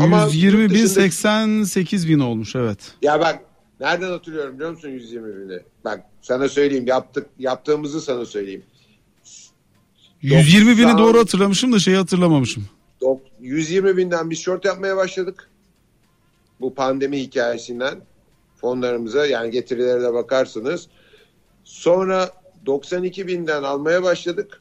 Ama 0.00 0.24
120 0.24 0.62
yurt 0.62 0.70
bin 0.70 0.74
dışında- 0.74 0.88
88 0.88 2.08
bin 2.08 2.18
olmuş 2.18 2.56
evet. 2.56 2.78
Ya 3.02 3.20
bak 3.20 3.38
nereden 3.80 4.10
hatırlıyorum 4.10 4.54
biliyor 4.54 4.70
musun 4.70 4.88
120 4.88 5.48
bini? 5.48 5.60
Bak 5.84 6.00
sana 6.22 6.48
söyleyeyim 6.48 6.86
yaptık 6.86 7.26
yaptığımızı 7.38 8.00
sana 8.00 8.24
söyleyeyim. 8.26 8.62
120 10.22 10.70
bini 10.76 10.82
90 10.82 10.98
doğru 10.98 11.18
hatırlamışım 11.18 11.72
da 11.72 11.78
şeyi 11.78 11.96
hatırlamamışım. 11.96 12.64
Dok- 13.00 13.20
120 13.40 13.96
binden 13.96 14.30
biz 14.30 14.38
short 14.38 14.64
yapmaya 14.64 14.96
başladık. 14.96 15.50
Bu 16.60 16.74
pandemi 16.74 17.20
hikayesinden 17.20 17.94
fonlarımıza 18.56 19.26
yani 19.26 19.50
getirilere 19.50 20.02
de 20.02 20.12
bakarsınız. 20.12 20.86
Sonra 21.64 22.30
92 22.66 23.26
binden 23.26 23.62
almaya 23.62 24.02
başladık. 24.02 24.59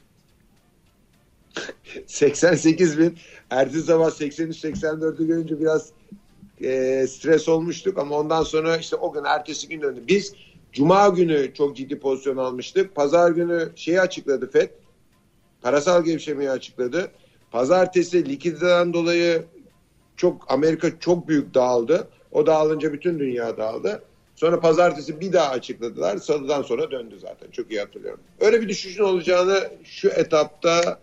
88 2.08 3.00
bin. 3.00 3.18
Ertesi 3.50 3.84
sabah 3.84 4.10
83-84'ü 4.10 5.28
görünce 5.28 5.60
biraz 5.60 5.90
e, 6.62 7.06
stres 7.08 7.50
olmuştuk 7.50 7.98
ama 7.98 8.20
ondan 8.20 8.44
sonra 8.44 8.78
işte 8.78 8.96
o 8.96 9.14
gün 9.14 9.24
ertesi 9.24 9.68
gün 9.68 9.82
döndü. 9.82 10.04
Biz 10.08 10.34
Cuma 10.72 11.10
günü 11.10 11.54
çok 11.54 11.78
ciddi 11.78 12.00
pozisyon 12.00 12.38
almıştık. 12.38 12.96
Pazar 12.96 13.32
günü 13.32 13.70
şeyi 13.76 14.02
açıkladı 14.02 14.52
FED. 14.52 14.70
Parasal 15.62 16.04
gevşemeyi 16.04 16.50
açıkladı. 16.50 17.12
Pazartesi 17.52 18.30
likiditeden 18.30 18.94
dolayı 18.94 19.46
çok 20.18 20.52
Amerika 20.52 21.00
çok 21.00 21.28
büyük 21.28 21.54
dağıldı. 21.54 22.08
O 22.32 22.46
dağılınca 22.46 22.94
bütün 22.94 23.20
dünya 23.20 23.58
dağıldı. 23.58 24.04
Sonra 24.36 24.60
pazartesi 24.60 25.22
bir 25.22 25.34
daha 25.34 25.50
açıkladılar. 25.50 26.18
Salıdan 26.18 26.62
sonra 26.62 26.92
döndü 26.92 27.16
zaten. 27.22 27.52
Çok 27.52 27.72
iyi 27.72 27.80
hatırlıyorum. 27.80 28.20
Öyle 28.40 28.62
bir 28.62 28.70
düşüşün 28.70 29.04
olacağını 29.04 29.70
şu 29.84 30.10
etapta 30.10 31.00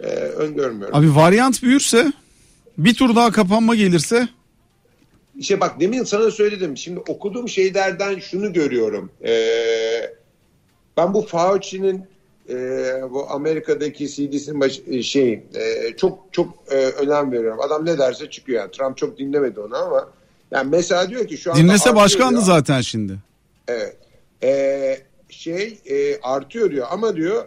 e, 0.00 0.06
öngörmüyorum. 0.16 0.96
Abi 0.98 1.14
varyant 1.14 1.62
büyürse 1.62 2.12
bir 2.78 2.94
tur 2.94 3.16
daha 3.16 3.32
kapanma 3.32 3.74
gelirse 3.74 4.28
İşte 5.38 5.60
bak 5.60 5.80
demin 5.80 6.04
sana 6.04 6.30
söyledim. 6.30 6.76
Şimdi 6.76 7.00
okuduğum 7.00 7.48
şeylerden 7.48 8.18
şunu 8.18 8.52
görüyorum. 8.52 9.10
Ee, 9.24 10.14
ben 10.96 11.14
bu 11.14 11.22
Fauci'nin 11.22 12.04
e, 12.48 12.54
bu 13.10 13.30
Amerika'daki 13.30 14.08
CDC'nin 14.08 14.60
baş, 14.60 14.80
e, 14.86 15.02
şey 15.02 15.32
e, 15.32 15.96
çok 15.96 16.18
çok 16.32 16.54
e, 16.70 16.76
önem 16.76 17.32
veriyorum. 17.32 17.60
Adam 17.60 17.86
ne 17.86 17.98
derse 17.98 18.30
çıkıyor 18.30 18.60
yani. 18.60 18.70
Trump 18.70 18.96
çok 18.96 19.18
dinlemedi 19.18 19.60
onu 19.60 19.76
ama 19.76 20.08
yani 20.50 20.70
mesela 20.70 21.10
diyor 21.10 21.26
ki 21.26 21.38
şu 21.38 21.52
anda 21.52 21.62
dinlese 21.62 21.94
başkandı 21.94 22.32
diyor. 22.32 22.42
zaten 22.42 22.80
şimdi. 22.80 23.18
Evet. 23.68 23.96
Ee, 24.42 24.98
şey 25.28 25.78
e, 25.90 26.20
artıyor 26.20 26.70
diyor 26.70 26.86
ama 26.90 27.16
diyor 27.16 27.44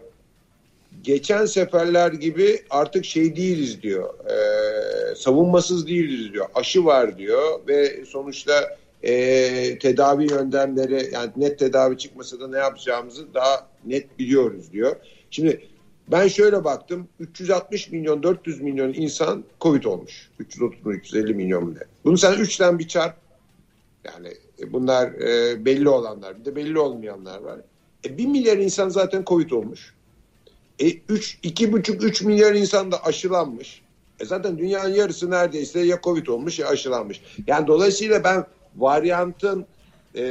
geçen 1.06 1.46
seferler 1.46 2.12
gibi 2.12 2.62
artık 2.70 3.06
şey 3.06 3.36
değiliz 3.36 3.82
diyor. 3.82 4.14
Ee, 4.30 5.16
savunmasız 5.16 5.88
değiliz 5.88 6.34
diyor. 6.34 6.46
Aşı 6.56 6.86
var 6.86 7.18
diyor 7.18 7.60
ve 7.68 8.06
sonuçta 8.06 8.78
e, 9.04 9.80
tedavi 9.80 10.32
yöntemleri 10.32 11.10
yani 11.14 11.32
net 11.36 11.60
tedavi 11.60 11.98
çıkmasa 11.98 12.40
da 12.40 12.48
ne 12.48 12.58
yapacağımızı 12.58 13.34
daha 13.34 13.68
net 13.86 14.20
biliyoruz 14.20 14.72
diyor. 14.72 14.96
Şimdi 15.32 15.68
ben 16.08 16.28
şöyle 16.28 16.64
baktım 16.64 17.08
360 17.20 17.92
milyon 17.92 18.24
400 18.24 18.62
milyon 18.62 18.94
insan 18.94 19.44
Covid 19.62 19.84
olmuş. 19.84 20.30
330 20.40 20.80
350 20.86 21.34
milyon 21.34 21.76
bile. 21.76 21.84
Bunu 22.06 22.18
sen 22.18 22.34
3'ten 22.34 22.80
bir 22.80 22.88
çarp. 22.88 23.16
Yani 24.06 24.28
e, 24.60 24.74
bunlar 24.74 25.08
e, 25.08 25.66
belli 25.66 25.90
olanlar 25.90 26.40
bir 26.40 26.46
de 26.46 26.56
belli 26.56 26.80
olmayanlar 26.80 27.40
var. 27.40 27.60
E, 28.06 28.18
1 28.18 28.26
milyar 28.26 28.58
insan 28.58 28.90
zaten 28.90 29.24
Covid 29.28 29.52
olmuş. 29.52 29.95
E, 30.80 30.92
3, 31.10 31.38
2,5-3 31.44 32.26
milyar 32.26 32.54
insan 32.54 32.92
da 32.92 33.04
aşılanmış. 33.04 33.82
E 34.20 34.26
zaten 34.26 34.58
dünyanın 34.58 34.94
yarısı 34.94 35.32
neredeyse 35.32 35.80
ya 35.80 36.00
Covid 36.04 36.28
olmuş 36.28 36.60
ya 36.60 36.68
aşılanmış. 36.68 37.22
Yani 37.48 37.68
dolayısıyla 37.68 38.24
ben 38.24 38.46
varyantın 38.76 39.66
e, 40.16 40.26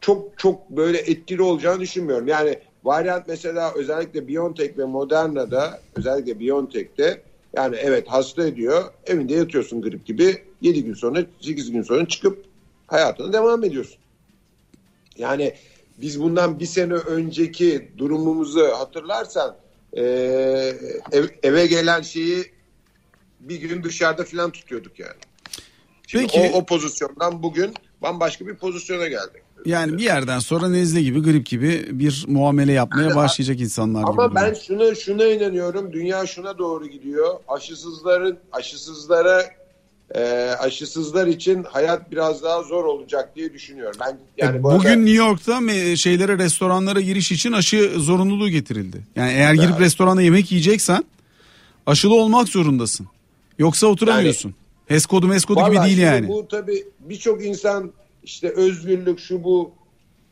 çok 0.00 0.38
çok 0.38 0.70
böyle 0.70 0.98
etkili 0.98 1.42
olacağını 1.42 1.80
düşünmüyorum. 1.80 2.28
Yani 2.28 2.58
varyant 2.84 3.28
mesela 3.28 3.72
özellikle 3.74 4.28
BioNTech 4.28 4.78
ve 4.78 4.84
Moderna'da 4.84 5.80
özellikle 5.96 6.40
BioNTech'te 6.40 7.22
yani 7.56 7.76
evet 7.76 8.08
hasta 8.08 8.46
ediyor 8.46 8.84
evinde 9.06 9.34
yatıyorsun 9.34 9.82
grip 9.82 10.06
gibi 10.06 10.42
7 10.60 10.84
gün 10.84 10.94
sonra 10.94 11.24
8 11.40 11.70
gün 11.70 11.82
sonra 11.82 12.08
çıkıp 12.08 12.44
hayatına 12.86 13.32
devam 13.32 13.64
ediyorsun. 13.64 13.96
Yani 15.18 15.54
biz 16.00 16.20
bundan 16.20 16.60
bir 16.60 16.66
sene 16.66 16.94
önceki 16.94 17.92
durumumuzu 17.98 18.66
hatırlarsan 18.66 19.56
e, 19.92 20.02
ev, 21.12 21.24
eve 21.42 21.66
gelen 21.66 22.02
şeyi 22.02 22.44
bir 23.40 23.56
gün 23.56 23.82
dışarıda 23.82 24.24
falan 24.24 24.50
tutuyorduk 24.50 24.98
yani. 24.98 25.20
Şimdi 26.06 26.26
Peki. 26.26 26.50
o, 26.54 26.58
o 26.58 26.66
pozisyondan 26.66 27.42
bugün 27.42 27.74
bambaşka 28.02 28.46
bir 28.46 28.54
pozisyona 28.54 29.08
geldik. 29.08 29.42
Yani 29.66 29.98
bir 29.98 30.02
yerden 30.02 30.38
sonra 30.38 30.68
nezle 30.68 31.02
gibi 31.02 31.22
grip 31.22 31.46
gibi 31.46 31.86
bir 31.90 32.24
muamele 32.28 32.72
yapmaya 32.72 33.16
başlayacak 33.16 33.60
insanlar 33.60 34.00
gibi. 34.00 34.10
Ama 34.10 34.34
ben 34.34 34.54
şuna 34.54 34.94
şuna 34.94 35.26
inanıyorum. 35.26 35.92
Dünya 35.92 36.26
şuna 36.26 36.58
doğru 36.58 36.86
gidiyor. 36.86 37.34
Aşısızların 37.48 38.38
aşısızlara 38.52 39.44
e, 40.14 40.20
aşısızlar 40.58 41.26
için 41.26 41.64
hayat 41.64 42.10
biraz 42.10 42.42
daha 42.42 42.62
zor 42.62 42.84
olacak 42.84 43.36
diye 43.36 43.52
düşünüyorum. 43.52 43.96
Ben 44.00 44.18
yani 44.36 44.56
E, 44.58 44.62
bu 44.62 44.68
arada- 44.68 44.78
Bugün 44.78 44.98
New 45.06 45.10
York'ta 45.24 45.52
me- 45.52 45.96
şeylere 45.96 46.38
restoranlara 46.38 47.00
giriş 47.00 47.32
için 47.32 47.52
aşı 47.52 47.92
zorunluluğu 47.96 48.48
getirildi. 48.48 49.00
Yani 49.16 49.32
eğer 49.32 49.54
girip 49.54 49.70
Evet. 49.70 49.80
restoranda 49.80 50.22
yemek 50.22 50.52
yiyeceksen 50.52 51.04
aşılı 51.86 52.14
olmak 52.14 52.48
zorundasın. 52.48 53.06
Yoksa 53.58 53.86
oturamıyorsun. 53.86 54.54
HES 54.86 55.06
kodu 55.06 55.26
mes 55.28 55.44
kodu 55.44 55.66
gibi 55.70 55.82
değil 55.84 55.98
yani. 55.98 56.28
Bu 56.28 56.48
tabii 56.48 56.84
birçok 57.00 57.44
insan 57.44 57.92
işte 58.24 58.48
özgürlük 58.48 59.18
şu 59.20 59.44
bu 59.44 59.72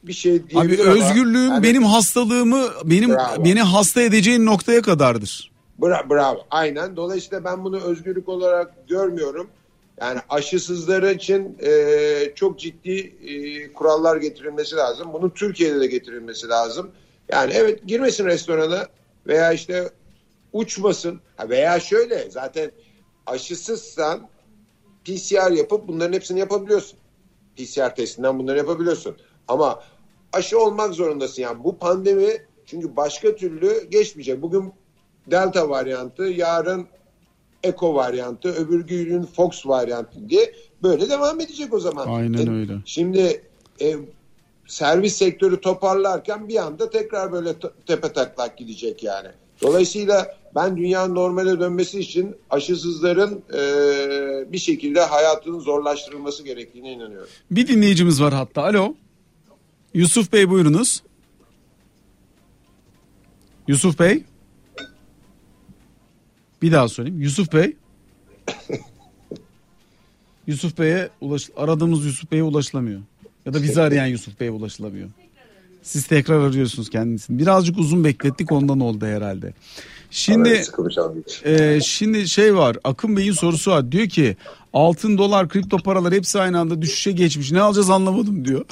bir 0.02 0.12
şey 0.12 0.32
Abi 0.36 0.48
diyebilir 0.50 0.78
ama 0.86 0.92
özgürlüğüm 0.92 1.50
yani- 1.50 1.62
benim 1.62 1.82
hastalığımı 1.82 2.64
benim 2.84 3.10
Bravo. 3.10 3.44
beni 3.44 3.62
hasta 3.62 4.02
edeceğin 4.02 4.46
noktaya 4.46 4.82
kadardır. 4.82 5.50
Bra- 5.80 6.10
bravo. 6.10 6.38
Aynen. 6.50 6.96
Dolayısıyla 6.96 7.44
ben 7.44 7.64
bunu 7.64 7.80
özgürlük 7.80 8.28
olarak 8.28 8.88
görmüyorum. 8.88 9.46
Yani 10.00 10.20
aşısızları 10.28 11.12
için 11.12 11.58
e, 11.62 12.32
çok 12.34 12.58
ciddi 12.58 12.98
e, 13.26 13.72
kurallar 13.72 14.16
getirilmesi 14.16 14.76
lazım. 14.76 15.12
Bunun 15.12 15.30
Türkiye'de 15.30 15.80
de 15.80 15.86
getirilmesi 15.86 16.48
lazım. 16.48 16.90
Yani 17.32 17.52
evet 17.54 17.86
girmesin 17.86 18.26
restorana 18.26 18.86
veya 19.26 19.52
işte 19.52 19.90
uçmasın. 20.52 21.20
Ha 21.36 21.48
veya 21.48 21.80
şöyle 21.80 22.30
zaten 22.30 22.70
aşısızsan 23.26 24.28
PCR 25.04 25.50
yapıp 25.50 25.88
bunların 25.88 26.12
hepsini 26.12 26.40
yapabiliyorsun. 26.40 26.98
PCR 27.56 27.94
testinden 27.94 28.38
bunları 28.38 28.58
yapabiliyorsun. 28.58 29.16
Ama 29.48 29.82
aşı 30.32 30.58
olmak 30.58 30.94
zorundasın. 30.94 31.42
Yani 31.42 31.64
bu 31.64 31.78
pandemi 31.78 32.46
çünkü 32.66 32.96
başka 32.96 33.34
türlü 33.34 33.88
geçmeyecek. 33.90 34.42
Bugün 34.42 34.72
Delta 35.30 35.68
varyantı, 35.68 36.22
yarın 36.22 36.88
Eko 37.62 37.94
varyantı, 37.94 38.48
öbür 38.48 38.86
gün 38.86 39.22
Fox 39.22 39.66
varyantı 39.66 40.28
diye 40.28 40.54
böyle 40.82 41.10
devam 41.10 41.40
edecek 41.40 41.74
o 41.74 41.80
zaman. 41.80 42.06
Aynen 42.08 42.46
E, 42.46 42.50
öyle. 42.50 42.72
Şimdi 42.84 43.42
e, 43.80 43.96
servis 44.66 45.16
sektörü 45.16 45.60
toparlarken 45.60 46.48
bir 46.48 46.56
anda 46.56 46.90
tekrar 46.90 47.32
böyle 47.32 47.54
tepe 47.86 48.12
taklak 48.12 48.58
gidecek 48.58 49.02
yani. 49.02 49.28
Dolayısıyla 49.62 50.36
ben 50.54 50.76
dünyanın 50.76 51.14
normale 51.14 51.60
dönmesi 51.60 51.98
için 52.00 52.36
aşısızların 52.50 53.42
e, 53.54 54.52
bir 54.52 54.58
şekilde 54.58 55.00
hayatının 55.00 55.60
zorlaştırılması 55.60 56.42
gerektiğine 56.44 56.92
inanıyorum. 56.92 57.28
Bir 57.50 57.68
dinleyicimiz 57.68 58.22
var 58.22 58.32
hatta. 58.32 58.62
Alo. 58.62 58.94
Yusuf 59.94 60.32
Bey 60.32 60.50
buyurunuz. 60.50 61.02
Yusuf 63.68 63.98
Bey. 63.98 64.22
Bir 66.62 66.72
daha 66.72 66.88
söyleyeyim. 66.88 67.20
Yusuf 67.20 67.52
Bey. 67.52 67.76
Yusuf 70.46 70.78
Bey'e 70.78 71.08
ulaş 71.20 71.50
aradığımız 71.56 72.04
Yusuf 72.04 72.32
Bey'e 72.32 72.42
ulaşılamıyor. 72.42 73.00
Ya 73.46 73.54
da 73.54 73.62
bizi 73.62 73.82
arayan 73.82 74.06
Yusuf 74.06 74.40
Bey'e 74.40 74.50
ulaşılamıyor. 74.50 75.08
Siz 75.82 76.06
tekrar 76.06 76.40
arıyorsunuz 76.40 76.90
kendisini. 76.90 77.38
Birazcık 77.38 77.78
uzun 77.78 78.04
beklettik 78.04 78.52
ondan 78.52 78.80
oldu 78.80 79.06
herhalde. 79.06 79.54
Şimdi 80.10 80.62
ee, 81.44 81.80
şimdi 81.82 82.28
şey 82.28 82.56
var 82.56 82.76
Akın 82.84 83.16
Bey'in 83.16 83.32
sorusu 83.32 83.70
var 83.70 83.92
diyor 83.92 84.08
ki 84.08 84.36
altın 84.72 85.18
dolar 85.18 85.48
kripto 85.48 85.78
paralar 85.78 86.14
hepsi 86.14 86.40
aynı 86.40 86.58
anda 86.58 86.82
düşüşe 86.82 87.12
geçmiş 87.12 87.52
ne 87.52 87.60
alacağız 87.60 87.90
anlamadım 87.90 88.44
diyor. 88.44 88.64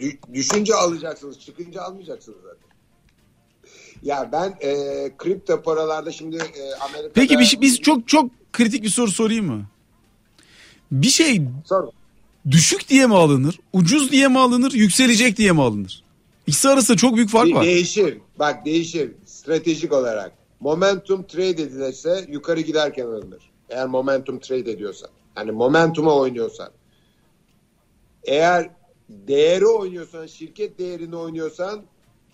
Dü- 0.00 0.34
düşünce 0.34 0.74
alacaksınız, 0.74 1.40
çıkınca 1.40 1.82
almayacaksınız 1.82 2.38
zaten. 2.42 2.65
Ya 4.02 4.28
ben 4.32 4.56
e, 4.60 4.72
kripto 5.18 5.62
paralarda 5.62 6.12
şimdi 6.12 6.36
e, 6.36 6.74
Amerika'da... 6.80 7.12
Peki 7.14 7.38
bir 7.38 7.44
şey, 7.44 7.60
biz 7.60 7.80
çok 7.80 8.08
çok 8.08 8.30
kritik 8.52 8.82
bir 8.82 8.88
soru 8.88 9.10
sorayım 9.10 9.46
mı? 9.46 9.66
Bir 10.92 11.06
şey 11.06 11.42
Sor. 11.64 11.88
düşük 12.50 12.88
diye 12.88 13.06
mi 13.06 13.14
alınır, 13.16 13.60
ucuz 13.72 14.12
diye 14.12 14.28
mi 14.28 14.38
alınır, 14.38 14.72
yükselecek 14.72 15.36
diye 15.36 15.52
mi 15.52 15.62
alınır? 15.62 16.02
İkisi 16.46 16.68
arasında 16.68 16.96
çok 16.96 17.16
büyük 17.16 17.30
fark 17.30 17.48
De- 17.48 17.54
var. 17.54 17.64
Değişir. 17.64 18.18
Bak 18.38 18.66
değişir. 18.66 19.12
Stratejik 19.26 19.92
olarak. 19.92 20.32
Momentum 20.60 21.26
trade 21.26 21.48
edilirse 21.48 22.24
yukarı 22.28 22.60
giderken 22.60 23.06
alınır. 23.06 23.50
Eğer 23.68 23.86
momentum 23.86 24.38
trade 24.38 24.70
ediyorsan. 24.70 25.10
Yani 25.36 25.50
momentuma 25.52 26.14
oynuyorsan. 26.14 26.70
Eğer 28.24 28.70
değeri 29.08 29.66
oynuyorsan, 29.66 30.26
şirket 30.26 30.78
değerini 30.78 31.16
oynuyorsan 31.16 31.82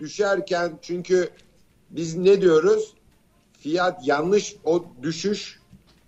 düşerken 0.01 0.79
çünkü 0.83 1.31
biz 1.93 2.16
ne 2.16 2.40
diyoruz? 2.40 2.93
Fiyat 3.61 4.07
yanlış 4.07 4.57
o 4.64 4.84
düşüş 5.03 5.61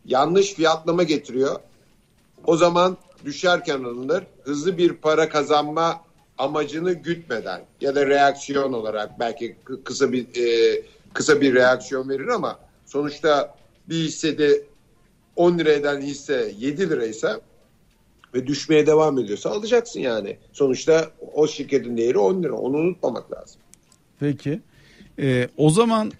yanlış 0.04 0.54
fiyatlama 0.54 1.02
getiriyor. 1.02 1.60
O 2.46 2.56
zaman 2.56 2.96
düşerken 3.24 3.84
alınır. 3.84 4.24
Hızlı 4.42 4.78
bir 4.78 4.92
para 4.92 5.28
kazanma 5.28 6.00
amacını 6.38 6.92
gütmeden 6.92 7.64
ya 7.80 7.94
da 7.94 8.06
reaksiyon 8.06 8.72
olarak 8.72 9.20
belki 9.20 9.56
kı- 9.66 9.84
kısa 9.84 10.12
bir 10.12 10.26
e, 10.36 10.82
kısa 11.12 11.40
bir 11.40 11.54
reaksiyon 11.54 12.08
verir 12.08 12.28
ama 12.28 12.58
sonuçta 12.86 13.54
bir 13.88 13.94
hissede 13.94 14.62
10 15.36 15.58
lira 15.58 15.72
eden 15.72 16.00
hisse 16.00 16.52
7 16.58 16.90
liraysa 16.90 17.40
ve 18.34 18.46
düşmeye 18.46 18.86
devam 18.86 19.18
ediyorsa 19.18 19.50
alacaksın 19.50 20.00
yani. 20.00 20.38
Sonuçta 20.52 21.10
o 21.34 21.46
şirketin 21.46 21.96
değeri 21.96 22.18
10 22.18 22.42
lira. 22.42 22.54
Onu 22.54 22.76
unutmamak 22.76 23.32
lazım. 23.32 23.60
Peki. 24.20 24.60
Ee, 25.18 25.48
o 25.56 25.70
zaman 25.70 26.12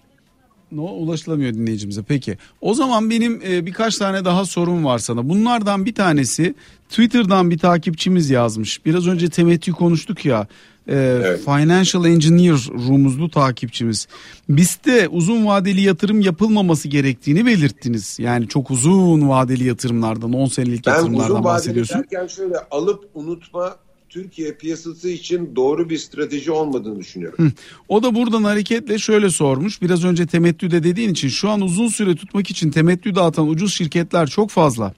no, 0.71 0.83
ulaşılamıyor 0.83 1.53
dinleyicimize. 1.53 2.03
Peki. 2.07 2.37
O 2.61 2.73
zaman 2.73 3.09
benim 3.09 3.41
e, 3.47 3.65
birkaç 3.65 3.97
tane 3.97 4.25
daha 4.25 4.45
sorum 4.45 4.85
var 4.85 4.99
sana. 4.99 5.29
Bunlardan 5.29 5.85
bir 5.85 5.95
tanesi 5.95 6.55
Twitter'dan 6.89 7.49
bir 7.51 7.57
takipçimiz 7.57 8.29
yazmış. 8.29 8.85
Biraz 8.85 9.07
önce 9.07 9.29
temettü 9.29 9.71
konuştuk 9.71 10.25
ya. 10.25 10.47
e, 10.87 10.95
Evet. 10.95 11.45
Financial 11.45 12.05
Engineer 12.05 12.57
rumuzlu 12.87 13.29
takipçimiz. 13.31 14.07
BIST'te 14.49 15.07
uzun 15.07 15.45
vadeli 15.45 15.81
yatırım 15.81 16.21
yapılmaması 16.21 16.87
gerektiğini 16.87 17.45
belirttiniz. 17.45 18.17
Yani 18.19 18.47
çok 18.47 18.71
uzun 18.71 19.29
vadeli 19.29 19.63
yatırımlardan 19.63 20.33
10 20.33 20.45
senelik 20.45 20.85
Ben 20.85 20.91
yatırımlardan 20.91 21.25
uzun 21.25 21.35
vadeli 21.35 21.43
bahsediyorsun. 21.45 21.97
derken 21.97 22.27
şöyle 22.27 22.55
alıp 22.71 23.09
unutma 23.13 23.75
Türkiye 24.15 24.53
piyasası 24.53 25.09
için 25.09 25.55
doğru 25.55 25.89
bir 25.89 25.97
strateji 25.97 26.51
olmadığını 26.51 26.99
düşünüyorum. 26.99 27.53
O 27.89 28.03
da 28.03 28.15
buradan 28.15 28.43
hareketle 28.43 28.97
şöyle 28.97 29.29
sormuş. 29.29 29.81
Biraz 29.81 30.05
önce 30.05 30.27
temettüde 30.27 30.83
dediğin 30.83 31.09
için 31.09 31.27
şu 31.27 31.49
an 31.49 31.61
uzun 31.61 31.87
süre 31.87 32.15
tutmak 32.15 32.49
için 32.49 32.71
temettü 32.71 33.15
dağıtan 33.15 33.47
ucuz 33.47 33.73
şirketler 33.73 34.27
çok 34.27 34.49
fazla. 34.49 34.93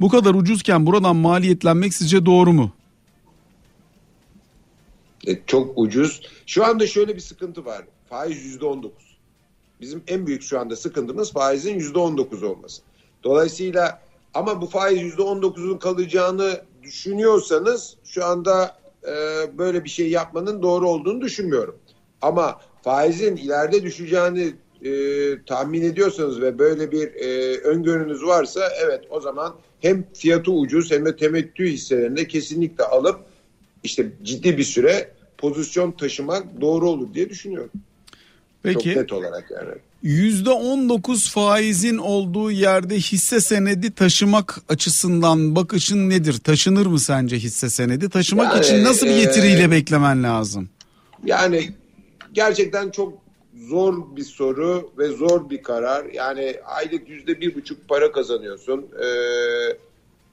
Bu 0.00 0.08
kadar 0.08 0.34
ucuzken 0.34 0.86
buradan 0.86 1.16
maliyetlenmek 1.16 1.94
sizce 1.94 2.26
doğru 2.26 2.52
mu? 2.52 2.72
E, 5.26 5.38
çok 5.46 5.78
ucuz. 5.78 6.20
Şu 6.46 6.64
anda 6.64 6.86
şöyle 6.86 7.14
bir 7.14 7.20
sıkıntı 7.20 7.64
var. 7.64 7.82
Faiz 8.08 8.44
yüzde 8.44 8.64
on 8.64 8.82
dokuz. 8.82 9.16
Bizim 9.80 10.02
en 10.06 10.26
büyük 10.26 10.42
şu 10.42 10.60
anda 10.60 10.76
sıkıntımız 10.76 11.32
faizin 11.32 11.74
yüzde 11.74 11.98
on 11.98 12.18
dokuz 12.18 12.42
olması. 12.42 12.82
Dolayısıyla 13.24 14.02
Ama 14.34 14.60
bu 14.60 14.66
faiz 14.66 15.14
%19'un 15.14 15.78
kalacağını 15.78 16.60
düşünüyorsanız 16.82 17.96
şu 18.04 18.24
anda 18.24 18.76
e, 19.04 19.12
böyle 19.58 19.84
bir 19.84 19.90
şey 19.90 20.10
yapmanın 20.10 20.62
doğru 20.62 20.88
olduğunu 20.88 21.20
düşünmüyorum. 21.20 21.78
Ama 22.22 22.60
faizin 22.82 23.36
ileride 23.36 23.82
düşeceğini 23.82 24.54
e, 24.84 25.44
tahmin 25.44 25.82
ediyorsanız 25.82 26.40
ve 26.40 26.58
böyle 26.58 26.92
bir 26.92 27.14
e, 27.14 27.58
öngörünüz 27.58 28.24
varsa 28.24 28.68
evet 28.84 29.04
o 29.10 29.20
zaman 29.20 29.54
hem 29.80 30.04
fiyatı 30.14 30.52
ucuz 30.52 30.90
hem 30.90 31.04
de 31.04 31.16
temettü 31.16 31.64
hisselerinde 31.64 32.28
kesinlikle 32.28 32.84
alıp 32.84 33.20
işte 33.82 34.12
ciddi 34.22 34.58
bir 34.58 34.64
süre 34.64 35.10
pozisyon 35.38 35.92
taşımak 35.92 36.60
doğru 36.60 36.90
olur 36.90 37.14
diye 37.14 37.28
düşünüyorum. 37.28 37.70
Peki. 38.62 38.94
Çok 38.94 38.96
net 38.96 39.12
olarak 39.12 39.50
yani. 39.50 39.70
%19 40.04 41.30
faizin 41.30 41.98
olduğu 41.98 42.50
yerde 42.50 42.96
hisse 42.96 43.40
senedi 43.40 43.94
taşımak 43.94 44.58
açısından 44.68 45.56
bakışın 45.56 46.10
nedir? 46.10 46.38
Taşınır 46.38 46.86
mı 46.86 47.00
sence 47.00 47.36
hisse 47.36 47.70
senedi? 47.70 48.08
Taşımak 48.08 48.54
yani, 48.54 48.64
için 48.64 48.84
nasıl 48.84 49.06
bir 49.06 49.16
getiriyle 49.16 49.62
e, 49.62 49.70
beklemen 49.70 50.22
lazım? 50.22 50.68
Yani 51.24 51.70
gerçekten 52.32 52.90
çok 52.90 53.12
zor 53.68 54.16
bir 54.16 54.24
soru 54.24 54.90
ve 54.98 55.08
zor 55.08 55.50
bir 55.50 55.62
karar. 55.62 56.04
Yani 56.04 56.56
aylık 56.64 57.08
yüzde 57.08 57.40
bir 57.40 57.54
buçuk 57.54 57.88
para 57.88 58.12
kazanıyorsun. 58.12 58.86
Ee, 59.02 59.76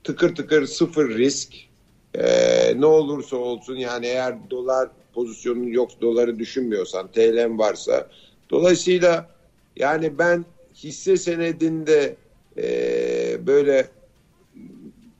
tıkır 0.04 0.36
tıkır 0.36 0.68
sıfır 0.68 1.10
risk. 1.18 1.54
Ee, 2.16 2.74
ne 2.80 2.86
olursa 2.86 3.36
olsun 3.36 3.76
yani 3.76 4.06
eğer 4.06 4.36
dolar 4.50 4.90
pozisyonun 5.20 5.68
yok 5.68 6.02
doları 6.02 6.40
düşünmüyorsan 6.40 7.08
TL'm 7.12 7.60
varsa. 7.60 8.10
Dolayısıyla 8.50 9.30
yani 9.76 10.18
ben 10.18 10.46
hisse 10.76 11.18
senedinde 11.18 12.16
e, 12.58 12.68
böyle 13.48 13.88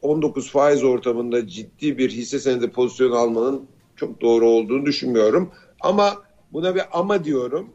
19 0.02 0.52
faiz 0.52 0.84
ortamında 0.84 1.48
ciddi 1.48 1.98
bir 1.98 2.10
hisse 2.10 2.40
senedi 2.40 2.70
pozisyon 2.70 3.12
almanın 3.12 3.68
çok 3.96 4.22
doğru 4.22 4.50
olduğunu 4.50 4.86
düşünmüyorum. 4.86 5.52
Ama 5.82 6.24
buna 6.54 6.76
bir 6.76 6.84
ama 6.92 7.24
diyorum. 7.24 7.70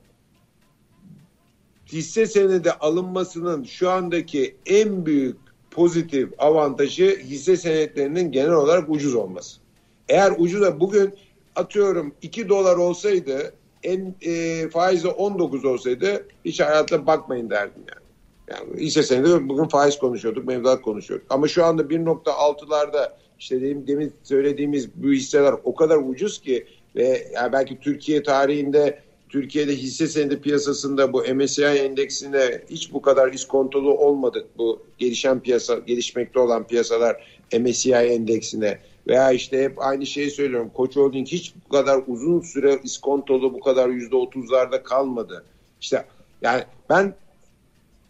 Hisse 1.92 2.26
senedi 2.26 2.72
alınmasının 2.72 3.64
şu 3.64 3.90
andaki 3.90 4.56
en 4.66 5.06
büyük 5.06 5.36
pozitif 5.70 6.28
avantajı 6.38 7.20
hisse 7.24 7.56
senetlerinin 7.56 8.32
genel 8.32 8.52
olarak 8.52 8.90
ucuz 8.90 9.14
olması. 9.14 9.60
Eğer 10.08 10.32
ucuz 10.38 10.80
bugün 10.80 11.14
atıyorum 11.56 12.14
2 12.22 12.48
dolar 12.48 12.76
olsaydı 12.76 13.52
en 13.82 14.14
e, 14.22 14.68
faizi 14.68 15.08
19 15.08 15.64
olsaydı 15.64 16.26
hiç 16.44 16.60
hayatta 16.60 17.06
bakmayın 17.06 17.50
derdim 17.50 17.82
yani. 17.88 18.04
Yani 18.48 18.80
hisse 18.80 19.02
senedi 19.02 19.48
bugün 19.48 19.64
faiz 19.64 19.98
konuşuyorduk, 19.98 20.46
mevduat 20.46 20.82
konuşuyorduk. 20.82 21.26
Ama 21.30 21.48
şu 21.48 21.64
anda 21.64 21.82
1.6'larda 21.82 23.12
işte 23.38 23.60
demin, 23.60 23.86
demin 23.86 24.12
söylediğimiz 24.22 24.88
bu 24.94 25.12
hisseler 25.12 25.54
o 25.64 25.74
kadar 25.74 25.96
ucuz 25.96 26.40
ki 26.40 26.66
ve 26.96 27.30
yani 27.34 27.52
belki 27.52 27.80
Türkiye 27.80 28.22
tarihinde 28.22 28.98
Türkiye'de 29.28 29.76
hisse 29.76 30.06
senedi 30.06 30.40
piyasasında 30.40 31.12
bu 31.12 31.24
MSCI 31.34 31.64
endeksine 31.64 32.62
hiç 32.70 32.92
bu 32.92 33.02
kadar 33.02 33.32
iskontolu 33.32 33.98
olmadık. 33.98 34.46
Bu 34.58 34.82
gelişen 34.98 35.40
piyasa, 35.40 35.78
gelişmekte 35.78 36.38
olan 36.38 36.66
piyasalar 36.66 37.40
MSCI 37.60 37.92
endeksine 37.92 38.78
veya 39.06 39.32
işte 39.32 39.64
hep 39.64 39.82
aynı 39.82 40.06
şeyi 40.06 40.30
söylüyorum. 40.30 40.70
Koç 40.74 40.96
Holding 40.96 41.28
hiç 41.28 41.54
bu 41.64 41.68
kadar 41.68 42.00
uzun 42.06 42.40
süre 42.40 42.80
iskontolu 42.82 43.54
bu 43.54 43.60
kadar 43.60 43.88
yüzde 43.88 44.16
otuzlarda 44.16 44.82
kalmadı. 44.82 45.44
İşte 45.80 46.04
yani 46.42 46.64
ben 46.90 47.14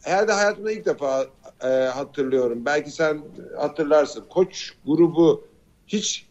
herhalde 0.03 0.33
hayatımda 0.33 0.73
ilk 0.73 0.87
defa 0.87 1.27
e, 1.65 1.67
hatırlıyorum. 1.69 2.65
Belki 2.65 2.91
sen 2.91 3.21
hatırlarsın. 3.57 4.25
Koç 4.31 4.73
grubu 4.87 5.45
hiç 5.87 6.27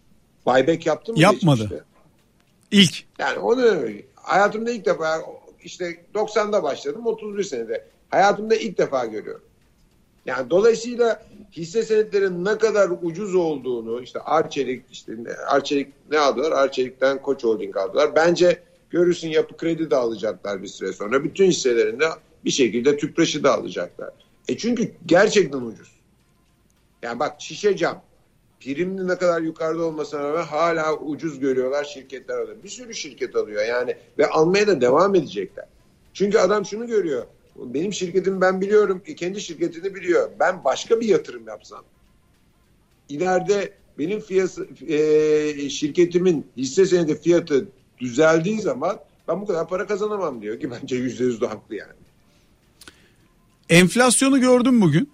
buyback 0.45 0.85
yaptı 0.85 1.13
mı? 1.13 1.19
Yapmadı. 1.19 1.61
Geçmişte? 1.61 1.83
İlk. 2.71 3.03
Yani 3.19 3.39
onu 3.39 3.89
hayatımda 4.15 4.71
ilk 4.71 4.85
defa 4.85 5.21
işte 5.63 5.97
90'da 6.13 6.63
başladım 6.63 7.05
31 7.05 7.43
senede. 7.43 7.85
Hayatımda 8.09 8.55
ilk 8.55 8.77
defa 8.77 9.05
görüyorum. 9.05 9.43
Yani 10.25 10.49
dolayısıyla 10.49 11.23
hisse 11.51 11.83
senetlerin 11.83 12.45
ne 12.45 12.57
kadar 12.57 12.89
ucuz 13.01 13.35
olduğunu 13.35 14.01
işte 14.01 14.19
Arçelik 14.19 14.85
işte 14.91 15.13
Arçelik 15.47 15.87
ne 16.11 16.19
aldılar? 16.19 16.51
Arçelik'ten 16.51 17.21
Koç 17.21 17.43
Holding 17.43 17.77
aldılar. 17.77 18.15
Bence 18.15 18.59
görürsün 18.89 19.29
yapı 19.29 19.57
kredi 19.57 19.91
de 19.91 19.95
alacaklar 19.95 20.63
bir 20.63 20.67
süre 20.67 20.93
sonra. 20.93 21.23
Bütün 21.23 21.45
hisselerinde 21.45 22.05
bir 22.45 22.51
şekilde 22.51 22.97
tüpraşı 22.97 23.43
da 23.43 23.53
alacaklar. 23.53 24.09
E 24.47 24.57
çünkü 24.57 24.91
gerçekten 25.05 25.61
ucuz. 25.61 25.91
Yani 27.01 27.19
bak 27.19 27.35
şişe 27.39 27.77
cam 27.77 28.03
primli 28.59 29.07
ne 29.07 29.17
kadar 29.17 29.41
yukarıda 29.41 29.85
olmasına 29.85 30.23
rağmen 30.23 30.43
hala 30.43 30.97
ucuz 30.97 31.39
görüyorlar 31.39 31.83
şirketler 31.83 32.37
alıyor. 32.37 32.57
Bir 32.63 32.69
sürü 32.69 32.93
şirket 32.93 33.35
alıyor 33.35 33.65
yani 33.65 33.95
ve 34.17 34.29
almaya 34.29 34.67
da 34.67 34.81
devam 34.81 35.15
edecekler. 35.15 35.65
Çünkü 36.13 36.37
adam 36.37 36.65
şunu 36.65 36.87
görüyor. 36.87 37.25
Benim 37.55 37.93
şirketim 37.93 38.41
ben 38.41 38.61
biliyorum. 38.61 39.01
Kendi 39.17 39.41
şirketini 39.41 39.95
biliyor. 39.95 40.29
Ben 40.39 40.63
başka 40.63 40.99
bir 40.99 41.07
yatırım 41.07 41.47
yapsam. 41.47 41.83
ileride 43.09 43.73
benim 43.99 44.19
fiyatı, 44.19 44.67
e, 44.87 45.69
şirketimin 45.69 46.47
hisse 46.57 46.85
senedi 46.85 47.21
fiyatı 47.21 47.67
düzeldiği 47.99 48.61
zaman 48.61 48.99
ben 49.27 49.41
bu 49.41 49.45
kadar 49.45 49.69
para 49.69 49.87
kazanamam 49.87 50.41
diyor 50.41 50.59
ki 50.59 50.71
bence 50.71 50.95
yüzde 50.95 51.23
yüz 51.23 51.41
de 51.41 51.47
haklı 51.47 51.75
yani. 51.75 51.93
Enflasyonu 53.69 54.39
gördün 54.41 54.81
bugün. 54.81 55.11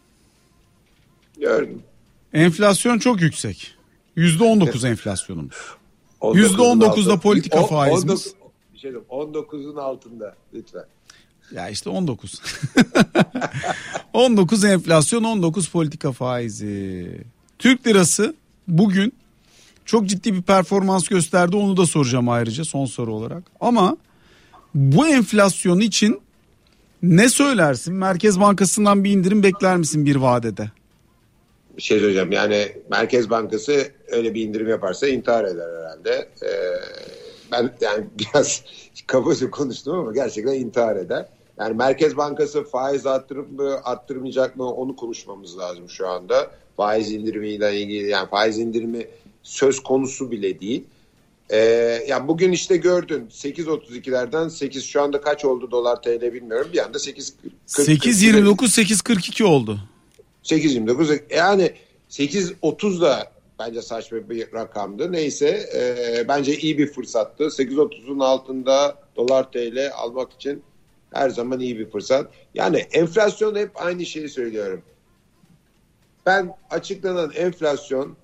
Gördüm. 1.39 1.83
Enflasyon 2.33 2.99
çok 2.99 3.21
yüksek. 3.21 3.75
Yüzde 4.15 4.43
on 4.43 4.61
dokuz 4.61 4.85
enflasyonumuz. 4.85 5.57
Yüzde 6.33 6.61
on 6.61 6.81
dokuzda 6.81 7.19
politika 7.19 7.63
faizimiz. 7.63 8.33
Bir 8.73 8.79
şey 8.79 8.91
19'un 8.91 9.75
altında 9.75 10.35
lütfen. 10.53 10.85
Ya 11.51 11.69
işte 11.69 11.89
19. 11.89 12.41
19 14.13 14.63
enflasyon 14.65 15.23
19 15.23 15.69
politika 15.69 16.11
faizi. 16.11 17.11
Türk 17.59 17.87
lirası 17.87 18.35
bugün 18.67 19.13
çok 19.85 20.05
ciddi 20.05 20.33
bir 20.33 20.41
performans 20.41 21.07
gösterdi 21.07 21.55
onu 21.55 21.77
da 21.77 21.85
soracağım 21.85 22.29
ayrıca 22.29 22.65
son 22.65 22.85
soru 22.85 23.13
olarak. 23.13 23.43
Ama 23.59 23.97
bu 24.75 25.07
enflasyon 25.07 25.79
için 25.79 26.21
ne 27.03 27.29
söylersin? 27.29 27.93
Merkez 27.93 28.39
Bankası'ndan 28.39 29.03
bir 29.03 29.11
indirim 29.11 29.43
bekler 29.43 29.77
misin 29.77 30.05
bir 30.05 30.15
vadede? 30.15 30.71
Bir 31.77 31.81
şey 31.81 31.99
söyleyeceğim 31.99 32.31
yani 32.31 32.71
Merkez 32.89 33.29
Bankası 33.29 33.91
öyle 34.07 34.33
bir 34.33 34.41
indirim 34.41 34.67
yaparsa 34.67 35.07
intihar 35.07 35.43
eder 35.43 35.67
herhalde. 35.79 36.29
Ee, 36.43 36.49
ben 37.51 37.73
yani 37.81 38.05
biraz 38.19 38.63
kabaca 39.07 39.51
konuştum 39.51 39.99
ama 39.99 40.13
gerçekten 40.13 40.53
intihar 40.53 40.95
eder. 40.95 41.25
Yani 41.59 41.75
Merkez 41.75 42.17
Bankası 42.17 42.63
faiz 42.63 43.05
arttırıp 43.05 43.51
mı 43.51 43.79
arttırmayacak 43.83 44.55
mı 44.55 44.73
onu 44.73 44.95
konuşmamız 44.95 45.57
lazım 45.57 45.89
şu 45.89 46.07
anda. 46.07 46.51
Faiz 46.77 47.11
indirimiyle 47.11 47.81
ilgili 47.81 48.09
yani 48.09 48.29
faiz 48.29 48.59
indirimi 48.59 49.07
söz 49.43 49.79
konusu 49.79 50.31
bile 50.31 50.59
değil. 50.59 50.83
Ee, 51.49 51.57
yani 52.07 52.27
bugün 52.27 52.51
işte 52.51 52.77
gördün 52.77 53.27
8.32'lerden 53.27 54.49
8 54.49 54.85
şu 54.85 55.01
anda 55.01 55.21
kaç 55.21 55.45
oldu 55.45 55.71
dolar 55.71 56.01
TL 56.01 56.33
bilmiyorum. 56.33 56.69
Bir 56.73 56.85
anda 56.85 56.99
8 56.99 57.35
8.29 57.67 58.55
8.42 58.55 59.43
oldu. 59.43 59.79
8.29 60.43 61.35
yani 61.35 61.71
8.30 62.09 63.01
da 63.01 63.31
bence 63.59 63.81
saçma 63.81 64.29
bir 64.29 64.53
rakamdı. 64.53 65.11
Neyse 65.11 65.69
e, 65.75 66.27
bence 66.27 66.57
iyi 66.57 66.77
bir 66.77 66.87
fırsattı. 66.87 67.43
8.30'un 67.43 68.19
altında 68.19 68.95
dolar 69.15 69.51
TL 69.51 69.91
almak 69.95 70.33
için 70.33 70.63
her 71.13 71.29
zaman 71.29 71.59
iyi 71.59 71.79
bir 71.79 71.89
fırsat. 71.89 72.31
Yani 72.53 72.77
enflasyon 72.77 73.55
hep 73.55 73.71
aynı 73.75 74.05
şeyi 74.05 74.29
söylüyorum. 74.29 74.81
Ben 76.25 76.53
açıklanan 76.69 77.31
enflasyon 77.35 78.17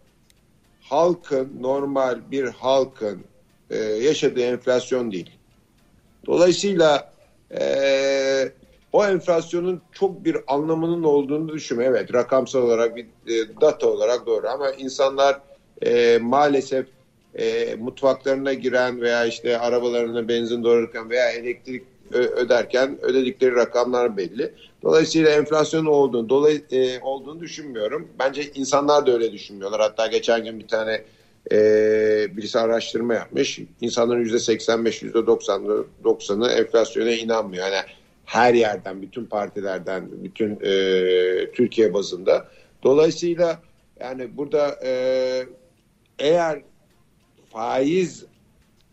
halkın 0.81 1.51
normal 1.59 2.31
bir 2.31 2.43
halkın 2.43 3.23
e, 3.69 3.77
yaşadığı 3.77 4.41
enflasyon 4.41 5.11
değil. 5.11 5.31
Dolayısıyla 6.25 7.13
e, 7.59 8.51
o 8.93 9.05
enflasyonun 9.05 9.81
çok 9.91 10.25
bir 10.25 10.37
anlamının 10.47 11.03
olduğunu 11.03 11.53
düşünüyorum. 11.53 11.95
Evet 11.97 12.13
rakamsal 12.13 12.61
olarak 12.61 12.95
bir 12.95 13.05
e, 13.05 13.61
data 13.61 13.87
olarak 13.87 14.25
doğru 14.25 14.47
ama 14.47 14.71
insanlar 14.71 15.41
e, 15.81 16.17
maalesef 16.21 16.87
e, 17.35 17.75
mutfaklarına 17.75 18.53
giren 18.53 19.01
veya 19.01 19.25
işte 19.25 19.59
arabalarına 19.59 20.27
benzin 20.27 20.63
doğrarken 20.63 21.09
veya 21.09 21.31
elektrik 21.31 21.83
öderken 22.11 22.97
ödedikleri 23.01 23.55
rakamlar 23.55 24.17
belli. 24.17 24.53
Dolayısıyla 24.83 25.29
enflasyon 25.29 25.85
olduğunu, 25.85 26.29
dolay, 26.29 26.61
e, 26.71 26.99
olduğunu 26.99 27.39
düşünmüyorum. 27.39 28.07
Bence 28.19 28.51
insanlar 28.55 29.05
da 29.05 29.13
öyle 29.13 29.31
düşünmüyorlar. 29.31 29.81
Hatta 29.81 30.07
geçen 30.07 30.43
gün 30.43 30.59
bir 30.59 30.67
tane 30.67 31.03
e, 31.51 31.57
birisi 32.37 32.59
araştırma 32.59 33.13
yapmış. 33.13 33.59
İnsanların 33.81 34.19
yüzde 34.19 34.39
85, 34.39 35.03
yüzde 35.03 35.17
90'ı 35.17 35.85
90'ı 36.03 36.51
enflasyona 36.51 37.11
inanmıyor. 37.11 37.65
Yani 37.67 37.85
her 38.25 38.53
yerden, 38.53 39.01
bütün 39.01 39.25
partilerden, 39.25 40.09
bütün 40.23 40.59
e, 40.61 41.51
Türkiye 41.51 41.93
bazında. 41.93 42.47
Dolayısıyla 42.83 43.61
yani 43.99 44.37
burada 44.37 44.79
e, 44.83 45.45
eğer 46.19 46.61
faiz 47.49 48.25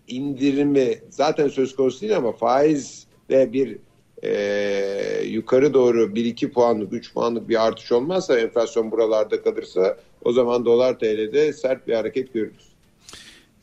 indirimi 0.09 0.99
zaten 1.11 1.49
söz 1.49 1.77
konusu 1.77 2.01
değil 2.01 2.17
ama 2.17 2.33
faiz 2.33 3.07
de 3.31 3.53
bir 3.53 3.79
e, 4.23 5.23
yukarı 5.25 5.75
doğru 5.75 6.05
1-2 6.05 6.51
puanlık 6.51 6.93
3 6.93 7.15
puanlık 7.15 7.49
bir 7.49 7.67
artış 7.67 7.93
olmazsa 7.93 8.39
enflasyon 8.39 8.91
buralarda 8.91 9.43
kalırsa 9.43 9.99
o 10.25 10.33
zaman 10.33 10.65
dolar 10.65 10.99
TL'de 10.99 11.53
sert 11.53 11.89
bir 11.89 11.95
hareket 11.95 12.35
görürüz. 12.35 12.73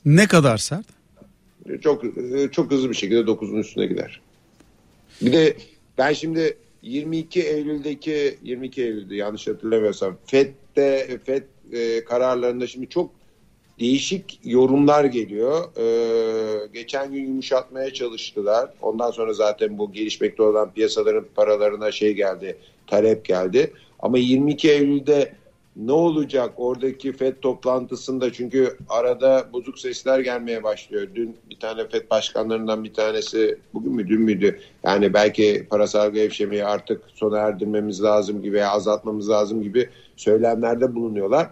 Ne 0.06 0.28
kadar 0.28 0.58
sert? 0.58 0.86
Çok 1.82 2.04
çok 2.52 2.72
hızlı 2.72 2.90
bir 2.90 2.96
şekilde 2.96 3.20
9'un 3.20 3.58
üstüne 3.58 3.86
gider. 3.86 4.22
Bir 5.22 5.34
de 5.34 5.58
ben 5.98 6.14
şimdi 6.14 6.58
22 6.82 7.42
Eylül'deki 7.42 8.38
22 8.44 8.84
Eylül'de 8.84 9.16
yanlış 9.16 9.48
hatırlamıyorsam 9.48 10.18
FED'de 10.26 11.20
FED 11.26 11.44
e, 11.72 12.04
kararlarında 12.04 12.68
şimdi 12.68 12.90
çok 12.90 13.19
değişik 13.80 14.40
yorumlar 14.44 15.06
geliyor. 15.06 15.64
Ee, 15.78 16.68
geçen 16.74 17.12
gün 17.12 17.24
yumuşatmaya 17.24 17.94
çalıştılar. 17.94 18.70
Ondan 18.82 19.12
sonra 19.12 19.34
zaten 19.34 19.78
bu 19.78 19.92
gelişmekte 19.92 20.44
olan 20.44 20.72
piyasaların 20.74 21.26
paralarına 21.36 21.92
şey 21.92 22.14
geldi, 22.14 22.58
talep 22.88 23.26
geldi. 23.26 23.74
Ama 24.00 24.18
22 24.18 24.72
Eylül'de 24.72 25.34
ne 25.76 25.92
olacak 25.92 26.54
oradaki 26.58 27.14
FED 27.14 27.36
toplantısında 27.42 28.34
çünkü 28.34 28.78
arada 28.90 29.50
bozuk 29.54 29.80
sesler 29.80 30.20
gelmeye 30.20 30.64
başlıyor. 30.64 31.08
Dün 31.16 31.38
bir 31.50 31.60
tane 31.60 31.88
FED 31.88 32.10
başkanlarından 32.10 32.84
bir 32.84 32.94
tanesi 32.94 33.58
bugün 33.74 33.94
mü 33.94 34.08
dün 34.08 34.22
müydü? 34.22 34.60
Yani 34.84 35.14
belki 35.14 35.68
parasal 35.70 36.12
gevşemeyi 36.12 36.66
artık 36.66 37.02
sona 37.14 37.38
erdirmemiz 37.38 38.04
lazım 38.04 38.42
gibi 38.42 38.56
veya 38.56 38.72
azaltmamız 38.72 39.30
lazım 39.30 39.64
gibi 39.64 39.90
söylemlerde 40.16 40.96
bulunuyorlar. 40.96 41.50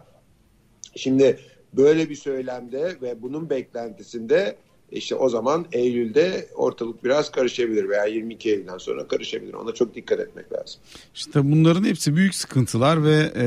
Şimdi 0.95 1.39
böyle 1.73 2.09
bir 2.09 2.15
söylemde 2.15 2.97
ve 3.01 3.21
bunun 3.21 3.49
beklentisinde 3.49 4.55
işte 4.91 5.15
o 5.15 5.29
zaman 5.29 5.65
Eylül'de 5.71 6.47
ortalık 6.55 7.03
biraz 7.03 7.31
karışabilir 7.31 7.89
veya 7.89 8.05
22 8.05 8.49
Eylül'den 8.49 8.77
sonra 8.77 9.07
karışabilir. 9.07 9.53
Ona 9.53 9.73
çok 9.73 9.95
dikkat 9.95 10.19
etmek 10.19 10.53
lazım. 10.53 10.81
İşte 11.15 11.51
bunların 11.51 11.83
hepsi 11.83 12.15
büyük 12.15 12.35
sıkıntılar 12.35 13.03
ve 13.03 13.31
e, 13.35 13.45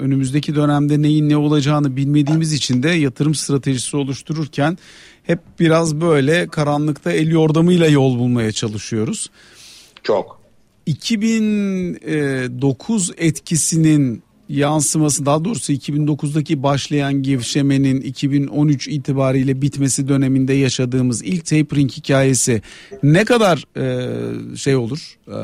önümüzdeki 0.00 0.54
dönemde 0.54 1.02
neyin 1.02 1.28
ne 1.28 1.36
olacağını 1.36 1.96
bilmediğimiz 1.96 2.52
için 2.52 2.82
de 2.82 2.88
yatırım 2.88 3.34
stratejisi 3.34 3.96
oluştururken 3.96 4.78
hep 5.22 5.38
biraz 5.60 6.00
böyle 6.00 6.48
karanlıkta 6.48 7.12
el 7.12 7.28
yordamıyla 7.28 7.86
yol 7.86 8.18
bulmaya 8.18 8.52
çalışıyoruz. 8.52 9.30
Çok. 10.02 10.40
2009 10.86 13.12
etkisinin 13.16 14.22
yansıması 14.50 15.26
daha 15.26 15.44
doğrusu 15.44 15.72
2009'daki 15.72 16.62
başlayan 16.62 17.22
gevşemenin 17.22 18.00
2013 18.00 18.88
itibariyle 18.88 19.62
bitmesi 19.62 20.08
döneminde 20.08 20.52
yaşadığımız 20.52 21.22
ilk 21.22 21.46
tapering 21.46 21.90
hikayesi 21.90 22.62
ne 23.02 23.24
kadar 23.24 23.64
e, 23.76 24.56
şey 24.56 24.76
olur 24.76 25.18
e, 25.28 25.38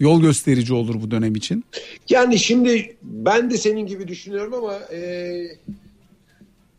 yol 0.00 0.20
gösterici 0.20 0.74
olur 0.74 0.94
bu 1.02 1.10
dönem 1.10 1.34
için? 1.34 1.64
Yani 2.08 2.38
şimdi 2.38 2.96
ben 3.02 3.50
de 3.50 3.58
senin 3.58 3.86
gibi 3.86 4.08
düşünüyorum 4.08 4.54
ama 4.54 4.74
e, 4.92 5.32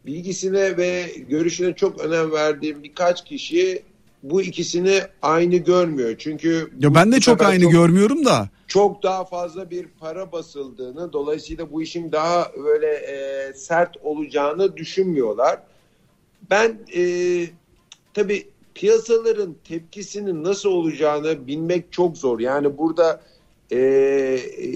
bilgisine 0.06 0.78
ve 0.78 1.06
görüşüne 1.30 1.74
çok 1.74 2.02
önem 2.02 2.32
verdiğim 2.32 2.84
birkaç 2.84 3.26
kişi 3.26 3.82
bu 4.24 4.42
ikisini 4.42 5.02
aynı 5.22 5.56
görmüyor. 5.56 6.16
Çünkü 6.18 6.72
ya 6.80 6.96
ben 6.96 7.12
de 7.12 7.20
çok 7.20 7.42
aynı 7.42 7.64
çok, 7.64 7.72
görmüyorum 7.72 8.26
da 8.26 8.50
çok 8.70 9.04
daha 9.04 9.26
fazla 9.26 9.70
bir 9.70 9.88
para 10.00 10.32
basıldığını 10.32 11.14
dolayısıyla 11.14 11.72
bu 11.72 11.82
işin 11.82 12.12
daha 12.12 12.52
böyle 12.64 12.88
e, 12.88 13.54
sert 13.54 13.98
olacağını 14.04 14.78
düşünmüyorlar. 14.78 15.60
Ben 16.50 16.80
e, 16.96 17.04
tabii 18.14 18.48
piyasaların 18.76 19.56
tepkisinin 19.64 20.44
nasıl 20.44 20.70
olacağını 20.70 21.48
bilmek 21.48 21.92
çok 21.92 22.18
zor. 22.18 22.40
Yani 22.40 22.78
burada 22.78 23.22
e, 23.72 23.78
e, 23.78 24.72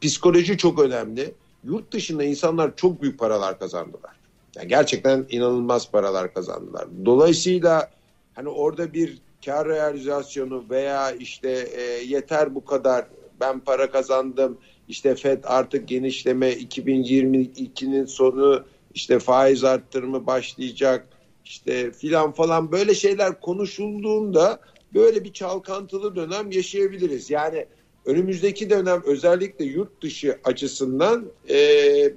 psikoloji 0.00 0.58
çok 0.58 0.78
önemli. 0.78 1.34
Yurt 1.64 1.92
dışında 1.92 2.24
insanlar 2.24 2.76
çok 2.76 3.02
büyük 3.02 3.18
paralar 3.18 3.58
kazandılar. 3.58 4.12
Yani 4.56 4.68
gerçekten 4.68 5.26
inanılmaz 5.30 5.90
paralar 5.90 6.34
kazandılar. 6.34 6.88
Dolayısıyla 7.04 7.90
hani 8.34 8.48
orada 8.48 8.92
bir 8.92 9.18
kar 9.44 9.68
realizasyonu 9.68 10.64
veya 10.70 11.10
işte 11.10 11.50
e, 11.50 11.82
yeter 11.82 12.54
bu 12.54 12.64
kadar 12.64 13.06
ben 13.40 13.60
para 13.60 13.90
kazandım 13.90 14.58
işte 14.88 15.14
FED 15.14 15.44
artık 15.44 15.88
genişleme 15.88 16.52
2022'nin 16.52 18.06
sonu 18.06 18.64
işte 18.94 19.18
faiz 19.18 19.64
arttırımı 19.64 20.26
başlayacak 20.26 21.08
işte 21.44 21.92
filan 21.92 22.32
falan 22.32 22.72
böyle 22.72 22.94
şeyler 22.94 23.40
konuşulduğunda 23.40 24.60
böyle 24.94 25.24
bir 25.24 25.32
çalkantılı 25.32 26.16
dönem 26.16 26.50
yaşayabiliriz. 26.50 27.30
Yani 27.30 27.66
önümüzdeki 28.04 28.70
dönem 28.70 29.02
özellikle 29.06 29.64
yurt 29.64 30.02
dışı 30.02 30.38
açısından 30.44 31.26
e, 31.50 31.58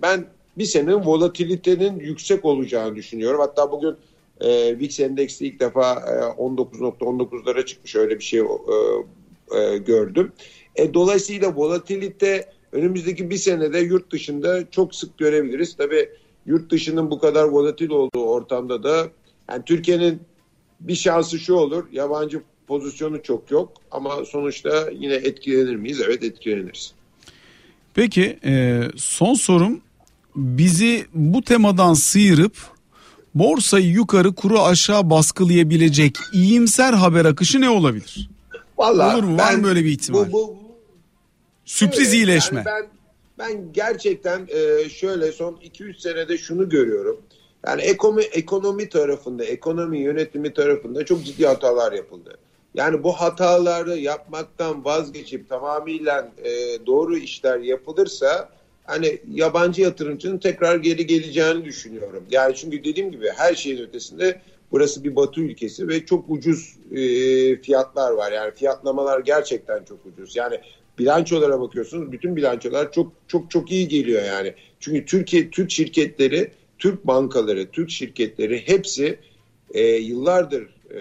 ben 0.01 0.25
bir 0.57 0.65
senenin 0.65 1.05
volatilitenin 1.05 1.99
yüksek 1.99 2.45
olacağını 2.45 2.95
düşünüyorum. 2.95 3.39
Hatta 3.39 3.71
bugün 3.71 3.95
e, 4.41 4.79
VIX 4.79 4.99
endeksi 4.99 5.47
ilk 5.47 5.59
defa 5.59 5.93
e, 5.93 6.41
19.19'lara 6.41 7.65
çıkmış 7.65 7.95
öyle 7.95 8.19
bir 8.19 8.23
şey 8.23 8.39
e, 8.39 8.43
e, 9.57 9.77
gördüm. 9.77 10.31
Dolayısıyla 10.93 11.55
volatilite 11.55 12.49
önümüzdeki 12.71 13.29
bir 13.29 13.37
senede 13.37 13.79
yurt 13.79 14.11
dışında 14.11 14.71
çok 14.71 14.95
sık 14.95 15.17
görebiliriz. 15.17 15.75
Tabii 15.77 16.09
yurt 16.45 16.71
dışının 16.71 17.11
bu 17.11 17.19
kadar 17.19 17.43
volatil 17.43 17.89
olduğu 17.89 18.23
ortamda 18.25 18.83
da 18.83 19.07
yani 19.49 19.63
Türkiye'nin 19.65 20.21
bir 20.79 20.95
şansı 20.95 21.39
şu 21.39 21.53
olur. 21.53 21.83
Yabancı 21.91 22.41
pozisyonu 22.67 23.23
çok 23.23 23.51
yok 23.51 23.71
ama 23.91 24.25
sonuçta 24.25 24.89
yine 24.99 25.13
etkilenir 25.13 25.75
miyiz? 25.75 26.01
Evet 26.05 26.23
etkileniriz. 26.23 26.93
Peki 27.93 28.39
e, 28.45 28.81
son 28.95 29.33
sorum 29.33 29.81
bizi 30.35 31.05
bu 31.13 31.41
temadan 31.41 31.93
sıyırıp 31.93 32.53
borsayı 33.35 33.87
yukarı 33.87 34.35
kuru 34.35 34.61
aşağı 34.61 35.09
baskılayabilecek 35.09 36.15
iyimser 36.33 36.93
haber 36.93 37.25
akışı 37.25 37.61
ne 37.61 37.69
olabilir? 37.69 38.29
Vallahi 38.77 39.15
Olur 39.15 39.23
mu? 39.23 39.37
Ben, 39.37 39.45
Var 39.47 39.55
mı 39.55 39.63
böyle 39.63 39.85
bir 39.85 39.89
ihtimal? 39.89 40.27
Bu, 40.27 40.31
bu, 40.31 40.55
Sürpriz 41.71 41.99
evet, 41.99 42.13
iyileşme. 42.13 42.63
Yani 42.65 42.65
ben, 42.65 42.87
ben 43.39 43.73
gerçekten 43.73 44.47
e, 44.47 44.89
şöyle 44.89 45.31
son 45.31 45.53
2-3 45.53 45.99
senede 45.99 46.37
şunu 46.37 46.69
görüyorum. 46.69 47.21
Yani 47.67 47.81
ekonomi, 47.81 48.23
ekonomi 48.23 48.89
tarafında, 48.89 49.43
ekonomi 49.43 49.99
yönetimi 49.99 50.53
tarafında 50.53 51.05
çok 51.05 51.23
ciddi 51.25 51.47
hatalar 51.47 51.91
yapıldı. 51.91 52.37
Yani 52.73 53.03
bu 53.03 53.13
hataları 53.13 53.97
yapmaktan 53.97 54.85
vazgeçip 54.85 55.49
tamamıyla 55.49 56.31
e, 56.43 56.49
doğru 56.85 57.17
işler 57.17 57.59
yapılırsa 57.59 58.49
hani 58.83 59.21
yabancı 59.33 59.81
yatırımcının 59.81 60.37
tekrar 60.37 60.75
geri 60.75 61.05
geleceğini 61.05 61.65
düşünüyorum. 61.65 62.23
Yani 62.31 62.55
çünkü 62.55 62.83
dediğim 62.83 63.11
gibi 63.11 63.29
her 63.35 63.55
şeyin 63.55 63.81
ötesinde 63.81 64.41
burası 64.71 65.03
bir 65.03 65.15
batı 65.15 65.41
ülkesi 65.41 65.87
ve 65.87 66.05
çok 66.05 66.25
ucuz 66.29 66.77
e, 66.91 66.97
fiyatlar 67.61 68.11
var. 68.11 68.31
Yani 68.31 68.51
fiyatlamalar 68.51 69.19
gerçekten 69.19 69.83
çok 69.83 69.99
ucuz. 70.05 70.35
Yani 70.35 70.59
bilançolara 70.99 71.61
bakıyorsunuz 71.61 72.11
bütün 72.11 72.35
bilançolar 72.35 72.91
çok 72.91 73.13
çok 73.27 73.51
çok 73.51 73.71
iyi 73.71 73.87
geliyor 73.87 74.23
yani. 74.23 74.53
Çünkü 74.79 75.05
Türkiye 75.05 75.49
Türk 75.49 75.71
şirketleri, 75.71 76.51
Türk 76.79 77.07
bankaları, 77.07 77.71
Türk 77.71 77.89
şirketleri 77.89 78.67
hepsi 78.67 79.19
e, 79.73 79.81
yıllardır 79.83 80.63
e, 80.91 80.99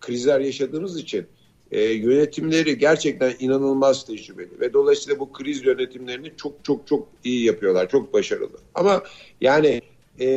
krizler 0.00 0.40
yaşadığımız 0.40 0.98
için 0.98 1.26
e, 1.70 1.82
yönetimleri 1.82 2.78
gerçekten 2.78 3.32
inanılmaz 3.38 4.06
tecrübeli 4.06 4.60
ve 4.60 4.72
dolayısıyla 4.72 5.18
bu 5.18 5.32
kriz 5.32 5.64
yönetimlerini 5.64 6.32
çok 6.36 6.64
çok 6.64 6.86
çok 6.86 7.08
iyi 7.24 7.44
yapıyorlar, 7.44 7.88
çok 7.88 8.12
başarılı. 8.12 8.58
Ama 8.74 9.02
yani 9.40 9.82
e, 10.20 10.28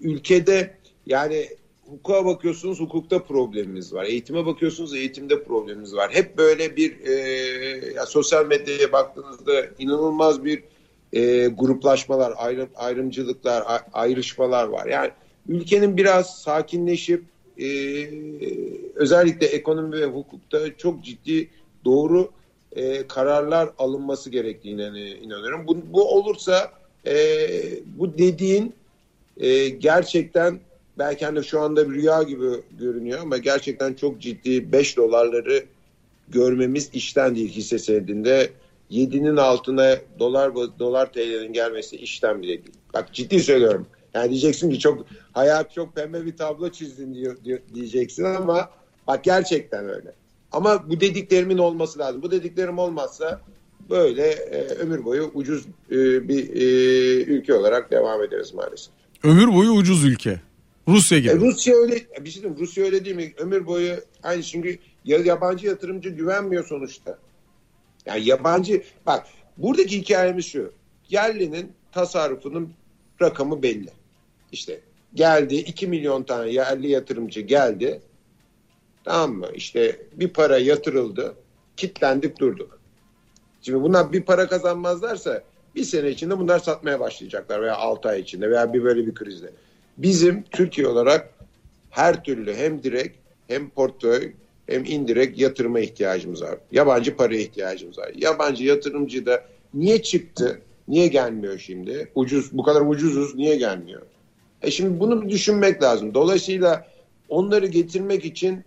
ülkede 0.00 0.74
yani 1.06 1.46
hukuka 1.90 2.24
bakıyorsunuz 2.24 2.80
hukukta 2.80 3.22
problemimiz 3.22 3.94
var. 3.94 4.04
Eğitime 4.04 4.46
bakıyorsunuz 4.46 4.94
eğitimde 4.94 5.42
problemimiz 5.42 5.94
var. 5.94 6.10
Hep 6.14 6.38
böyle 6.38 6.76
bir 6.76 7.00
e, 7.00 7.12
ya 7.94 8.06
sosyal 8.06 8.46
medyaya 8.46 8.92
baktığınızda 8.92 9.66
inanılmaz 9.78 10.44
bir 10.44 10.62
e, 11.12 11.46
gruplaşmalar, 11.46 12.34
ayrım, 12.36 12.68
ayrımcılıklar, 12.74 13.82
ayrışmalar 13.92 14.64
var. 14.68 14.86
Yani 14.86 15.10
ülkenin 15.48 15.96
biraz 15.96 16.38
sakinleşip 16.38 17.22
e, 17.58 17.68
özellikle 18.94 19.46
ekonomi 19.46 20.00
ve 20.00 20.04
hukukta 20.04 20.76
çok 20.76 21.04
ciddi 21.04 21.48
doğru 21.84 22.30
e, 22.76 23.06
kararlar 23.06 23.70
alınması 23.78 24.30
gerektiğine 24.30 25.10
inanıyorum. 25.10 25.66
Bu, 25.66 25.76
bu 25.92 26.14
olursa 26.14 26.72
e, 27.06 27.14
bu 27.98 28.18
dediğin 28.18 28.74
e, 29.36 29.68
gerçekten 29.68 30.60
belki 30.98 31.24
hani 31.24 31.44
şu 31.44 31.60
anda 31.60 31.90
bir 31.90 31.94
rüya 31.94 32.22
gibi 32.22 32.46
görünüyor 32.78 33.20
ama 33.20 33.38
gerçekten 33.38 33.94
çok 33.94 34.20
ciddi 34.20 34.72
5 34.72 34.96
dolarları 34.96 35.64
görmemiz 36.28 36.90
işten 36.92 37.36
değil 37.36 37.50
hisse 37.50 37.78
senedinde 37.78 38.50
7'nin 38.90 39.36
altına 39.36 39.96
dolar 40.18 40.54
dolar 40.54 41.12
TL'nin 41.12 41.52
gelmesi 41.52 41.96
işten 41.96 42.42
bile 42.42 42.48
değil. 42.48 42.76
Bak 42.94 43.12
ciddi 43.12 43.40
söylüyorum. 43.40 43.86
Yani 44.14 44.30
diyeceksin 44.30 44.70
ki 44.70 44.78
çok 44.78 45.06
hayat 45.32 45.72
çok 45.72 45.94
pembe 45.94 46.26
bir 46.26 46.36
tablo 46.36 46.70
çizdin 46.70 47.14
diyor, 47.14 47.36
diyor, 47.44 47.58
diyeceksin 47.74 48.24
ama 48.24 48.70
bak 49.06 49.24
gerçekten 49.24 49.88
öyle. 49.88 50.12
Ama 50.52 50.90
bu 50.90 51.00
dediklerimin 51.00 51.58
olması 51.58 51.98
lazım. 51.98 52.22
Bu 52.22 52.30
dediklerim 52.30 52.78
olmazsa 52.78 53.40
böyle 53.90 54.22
e, 54.22 54.62
ömür 54.62 55.04
boyu 55.04 55.30
ucuz 55.34 55.66
e, 55.90 56.28
bir 56.28 56.54
e, 56.54 56.64
ülke 57.22 57.54
olarak 57.54 57.90
devam 57.90 58.22
ederiz 58.22 58.54
maalesef. 58.54 58.92
Ömür 59.22 59.54
boyu 59.54 59.70
ucuz 59.70 60.04
ülke. 60.04 60.40
Rusya 60.88 61.18
gibi. 61.18 61.32
E, 61.32 61.36
Rusya 61.36 61.76
öyle 61.76 61.94
bir 62.20 62.30
şey 62.30 62.42
diyeyim, 62.42 62.60
Rusya 62.60 62.84
öyle 62.84 63.04
değil 63.04 63.16
mi? 63.16 63.34
Ömür 63.38 63.66
boyu 63.66 63.96
aynı 64.22 64.42
çünkü 64.42 64.78
yabancı 65.04 65.66
yatırımcı 65.66 66.08
güvenmiyor 66.08 66.66
sonuçta. 66.66 67.18
Yani 68.06 68.28
yabancı 68.28 68.82
bak 69.06 69.26
buradaki 69.56 70.00
hikayemiz 70.00 70.46
şu. 70.46 70.72
Yerlinin 71.08 71.72
tasarrufunun 71.92 72.72
rakamı 73.22 73.62
belli. 73.62 73.90
İşte 74.52 74.80
geldi 75.14 75.54
2 75.54 75.86
milyon 75.86 76.22
tane 76.22 76.50
yerli 76.50 76.88
yatırımcı 76.88 77.40
geldi. 77.40 78.00
Tamam 79.04 79.32
mı? 79.32 79.46
İşte 79.54 80.00
bir 80.12 80.28
para 80.28 80.58
yatırıldı. 80.58 81.34
Kitlendik 81.76 82.40
durduk. 82.40 82.80
Şimdi 83.62 83.82
bunlar 83.82 84.12
bir 84.12 84.22
para 84.22 84.48
kazanmazlarsa 84.48 85.42
bir 85.74 85.84
sene 85.84 86.10
içinde 86.10 86.38
bunlar 86.38 86.58
satmaya 86.58 87.00
başlayacaklar 87.00 87.62
veya 87.62 87.76
6 87.76 88.08
ay 88.08 88.20
içinde 88.20 88.50
veya 88.50 88.72
bir 88.72 88.84
böyle 88.84 89.06
bir 89.06 89.14
krizde. 89.14 89.52
Bizim 89.98 90.42
Türkiye 90.42 90.88
olarak 90.88 91.30
her 91.90 92.24
türlü 92.24 92.54
hem 92.54 92.82
direkt 92.82 93.16
hem 93.48 93.70
portföy 93.70 94.32
hem 94.66 94.84
indirekt 94.84 95.38
yatırıma 95.38 95.80
ihtiyacımız 95.80 96.42
var. 96.42 96.58
Yabancı 96.72 97.16
paraya 97.16 97.40
ihtiyacımız 97.40 97.98
var. 97.98 98.12
Yabancı 98.16 98.64
yatırımcı 98.64 99.26
da 99.26 99.44
niye 99.74 100.02
çıktı? 100.02 100.60
Niye 100.88 101.06
gelmiyor 101.06 101.58
şimdi? 101.58 102.08
Ucuz, 102.14 102.52
bu 102.52 102.62
kadar 102.62 102.80
ucuzuz 102.80 103.34
niye 103.34 103.56
gelmiyor? 103.56 104.02
E 104.62 104.70
şimdi 104.70 105.00
bunu 105.00 105.28
düşünmek 105.28 105.82
lazım. 105.82 106.14
Dolayısıyla 106.14 106.86
onları 107.28 107.66
getirmek 107.66 108.24
için 108.24 108.64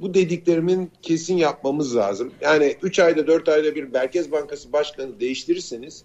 bu 0.00 0.14
dediklerimin 0.14 0.90
kesin 1.02 1.36
yapmamız 1.36 1.96
lazım. 1.96 2.32
Yani 2.40 2.76
3 2.82 2.98
ayda 2.98 3.26
4 3.26 3.48
ayda 3.48 3.74
bir 3.74 3.84
Merkez 3.84 4.32
Bankası 4.32 4.72
Başkanı 4.72 5.20
değiştirirseniz 5.20 6.04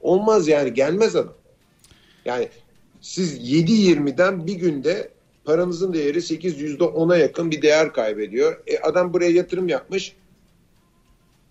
olmaz 0.00 0.48
yani 0.48 0.74
gelmez 0.74 1.16
adam. 1.16 1.34
Yani 2.24 2.48
siz 3.04 3.52
7.20'den 3.52 4.46
bir 4.46 4.54
günde 4.54 5.10
paranızın 5.44 5.92
değeri 5.92 6.22
8 6.22 6.60
yüzde 6.60 6.84
10'a 6.84 7.16
yakın 7.16 7.50
bir 7.50 7.62
değer 7.62 7.92
kaybediyor. 7.92 8.62
E 8.66 8.78
adam 8.78 9.12
buraya 9.12 9.30
yatırım 9.30 9.68
yapmış 9.68 10.16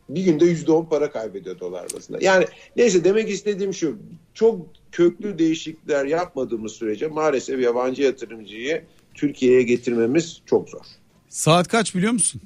bir 0.10 0.24
günde 0.24 0.46
yüzde 0.46 0.72
10 0.72 0.86
para 0.86 1.12
kaybediyor 1.12 1.60
dolar 1.60 1.88
bazında. 1.96 2.18
Yani 2.22 2.46
neyse 2.76 3.04
demek 3.04 3.30
istediğim 3.30 3.74
şu 3.74 3.98
çok 4.34 4.66
köklü 4.92 5.40
değişiklikler 5.40 6.06
yapmadığımız 6.06 6.72
sürece 6.72 7.08
maalesef 7.08 7.60
yabancı 7.62 8.02
yatırımcıyı 8.02 8.84
Türkiye'ye 9.14 9.64
getirmemiz 9.64 10.42
çok 10.46 10.70
zor. 10.70 10.86
Saat 11.30 11.68
kaç 11.68 11.96
biliyor 11.96 12.14
musun? 12.14 12.42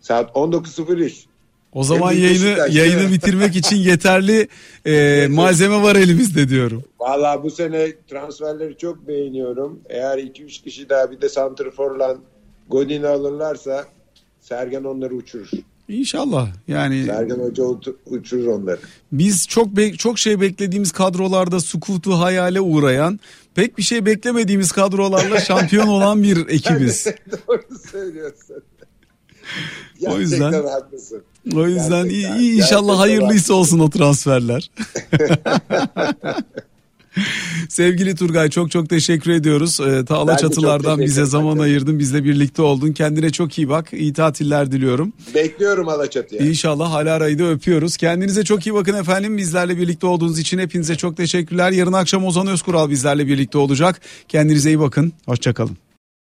Saat 0.00 0.30
19.03. 0.30 1.24
O 1.72 1.84
zaman 1.84 2.12
yayını 2.12 2.68
yayını 2.70 3.12
bitirmek 3.12 3.56
için 3.56 3.76
yeterli 3.76 4.48
e, 4.86 5.26
malzeme 5.30 5.82
var 5.82 5.96
elimizde 5.96 6.48
diyorum. 6.48 6.84
Valla 7.00 7.42
bu 7.42 7.50
sene 7.50 7.92
transferleri 8.10 8.76
çok 8.76 9.08
beğeniyorum. 9.08 9.80
Eğer 9.88 10.18
2-3 10.18 10.62
kişi 10.62 10.88
daha 10.88 11.10
bir 11.10 11.20
de 11.20 11.28
Santrfor'la 11.28 12.16
Godin'i 12.68 13.06
alırlarsa 13.06 13.84
Sergen 14.40 14.84
onları 14.84 15.14
uçurur. 15.14 15.48
İnşallah 15.88 16.48
yani. 16.68 17.04
Sergen 17.04 17.34
Hoca 17.38 17.64
uçurur 18.06 18.46
onları. 18.46 18.80
Biz 19.12 19.48
çok 19.48 19.76
be- 19.76 19.92
çok 19.92 20.18
şey 20.18 20.40
beklediğimiz 20.40 20.92
kadrolarda 20.92 21.60
sukutu 21.60 22.12
hayale 22.12 22.60
uğrayan, 22.60 23.20
pek 23.54 23.78
bir 23.78 23.82
şey 23.82 24.06
beklemediğimiz 24.06 24.72
kadrolarla 24.72 25.40
şampiyon 25.48 25.88
olan 25.88 26.22
bir 26.22 26.48
ekibiz. 26.48 27.06
Doğru 27.48 27.62
söylüyorsun. 27.92 28.62
o 30.06 30.18
yüzden 30.18 30.52
haklısın. 30.52 31.22
O 31.54 31.66
yüzden 31.66 32.04
Gerçekten. 32.08 32.38
iyi, 32.38 32.52
inşallah 32.62 32.98
hayırlıysa 32.98 33.54
olsun 33.54 33.78
o 33.78 33.90
transferler. 33.90 34.70
Sevgili 37.68 38.14
Turgay 38.14 38.50
çok 38.50 38.70
çok 38.70 38.88
teşekkür 38.88 39.30
ediyoruz. 39.30 39.80
Ee, 39.80 40.04
Tağla 40.04 40.36
Çatılar'dan 40.36 41.00
bize 41.00 41.24
zaman 41.24 41.48
ederim. 41.56 41.62
ayırdın. 41.62 41.98
Bizle 41.98 42.24
birlikte 42.24 42.62
oldun. 42.62 42.92
Kendine 42.92 43.30
çok 43.30 43.58
iyi 43.58 43.68
bak. 43.68 43.92
İyi 43.92 44.12
tatiller 44.12 44.72
diliyorum. 44.72 45.12
Bekliyorum 45.34 45.88
Alaçatı'ya. 45.88 46.46
İnşallah 46.46 46.92
Halara'yı 46.92 47.38
da 47.38 47.44
öpüyoruz. 47.44 47.96
Kendinize 47.96 48.44
çok 48.44 48.66
iyi 48.66 48.74
bakın 48.74 48.94
efendim. 48.94 49.36
Bizlerle 49.36 49.78
birlikte 49.78 50.06
olduğunuz 50.06 50.38
için 50.38 50.58
hepinize 50.58 50.94
çok 50.96 51.16
teşekkürler. 51.16 51.70
Yarın 51.70 51.92
akşam 51.92 52.24
Ozan 52.24 52.46
Özkural 52.46 52.90
bizlerle 52.90 53.26
birlikte 53.26 53.58
olacak. 53.58 54.00
Kendinize 54.28 54.70
iyi 54.70 54.80
bakın. 54.80 55.12
Hoşçakalın. 55.26 55.76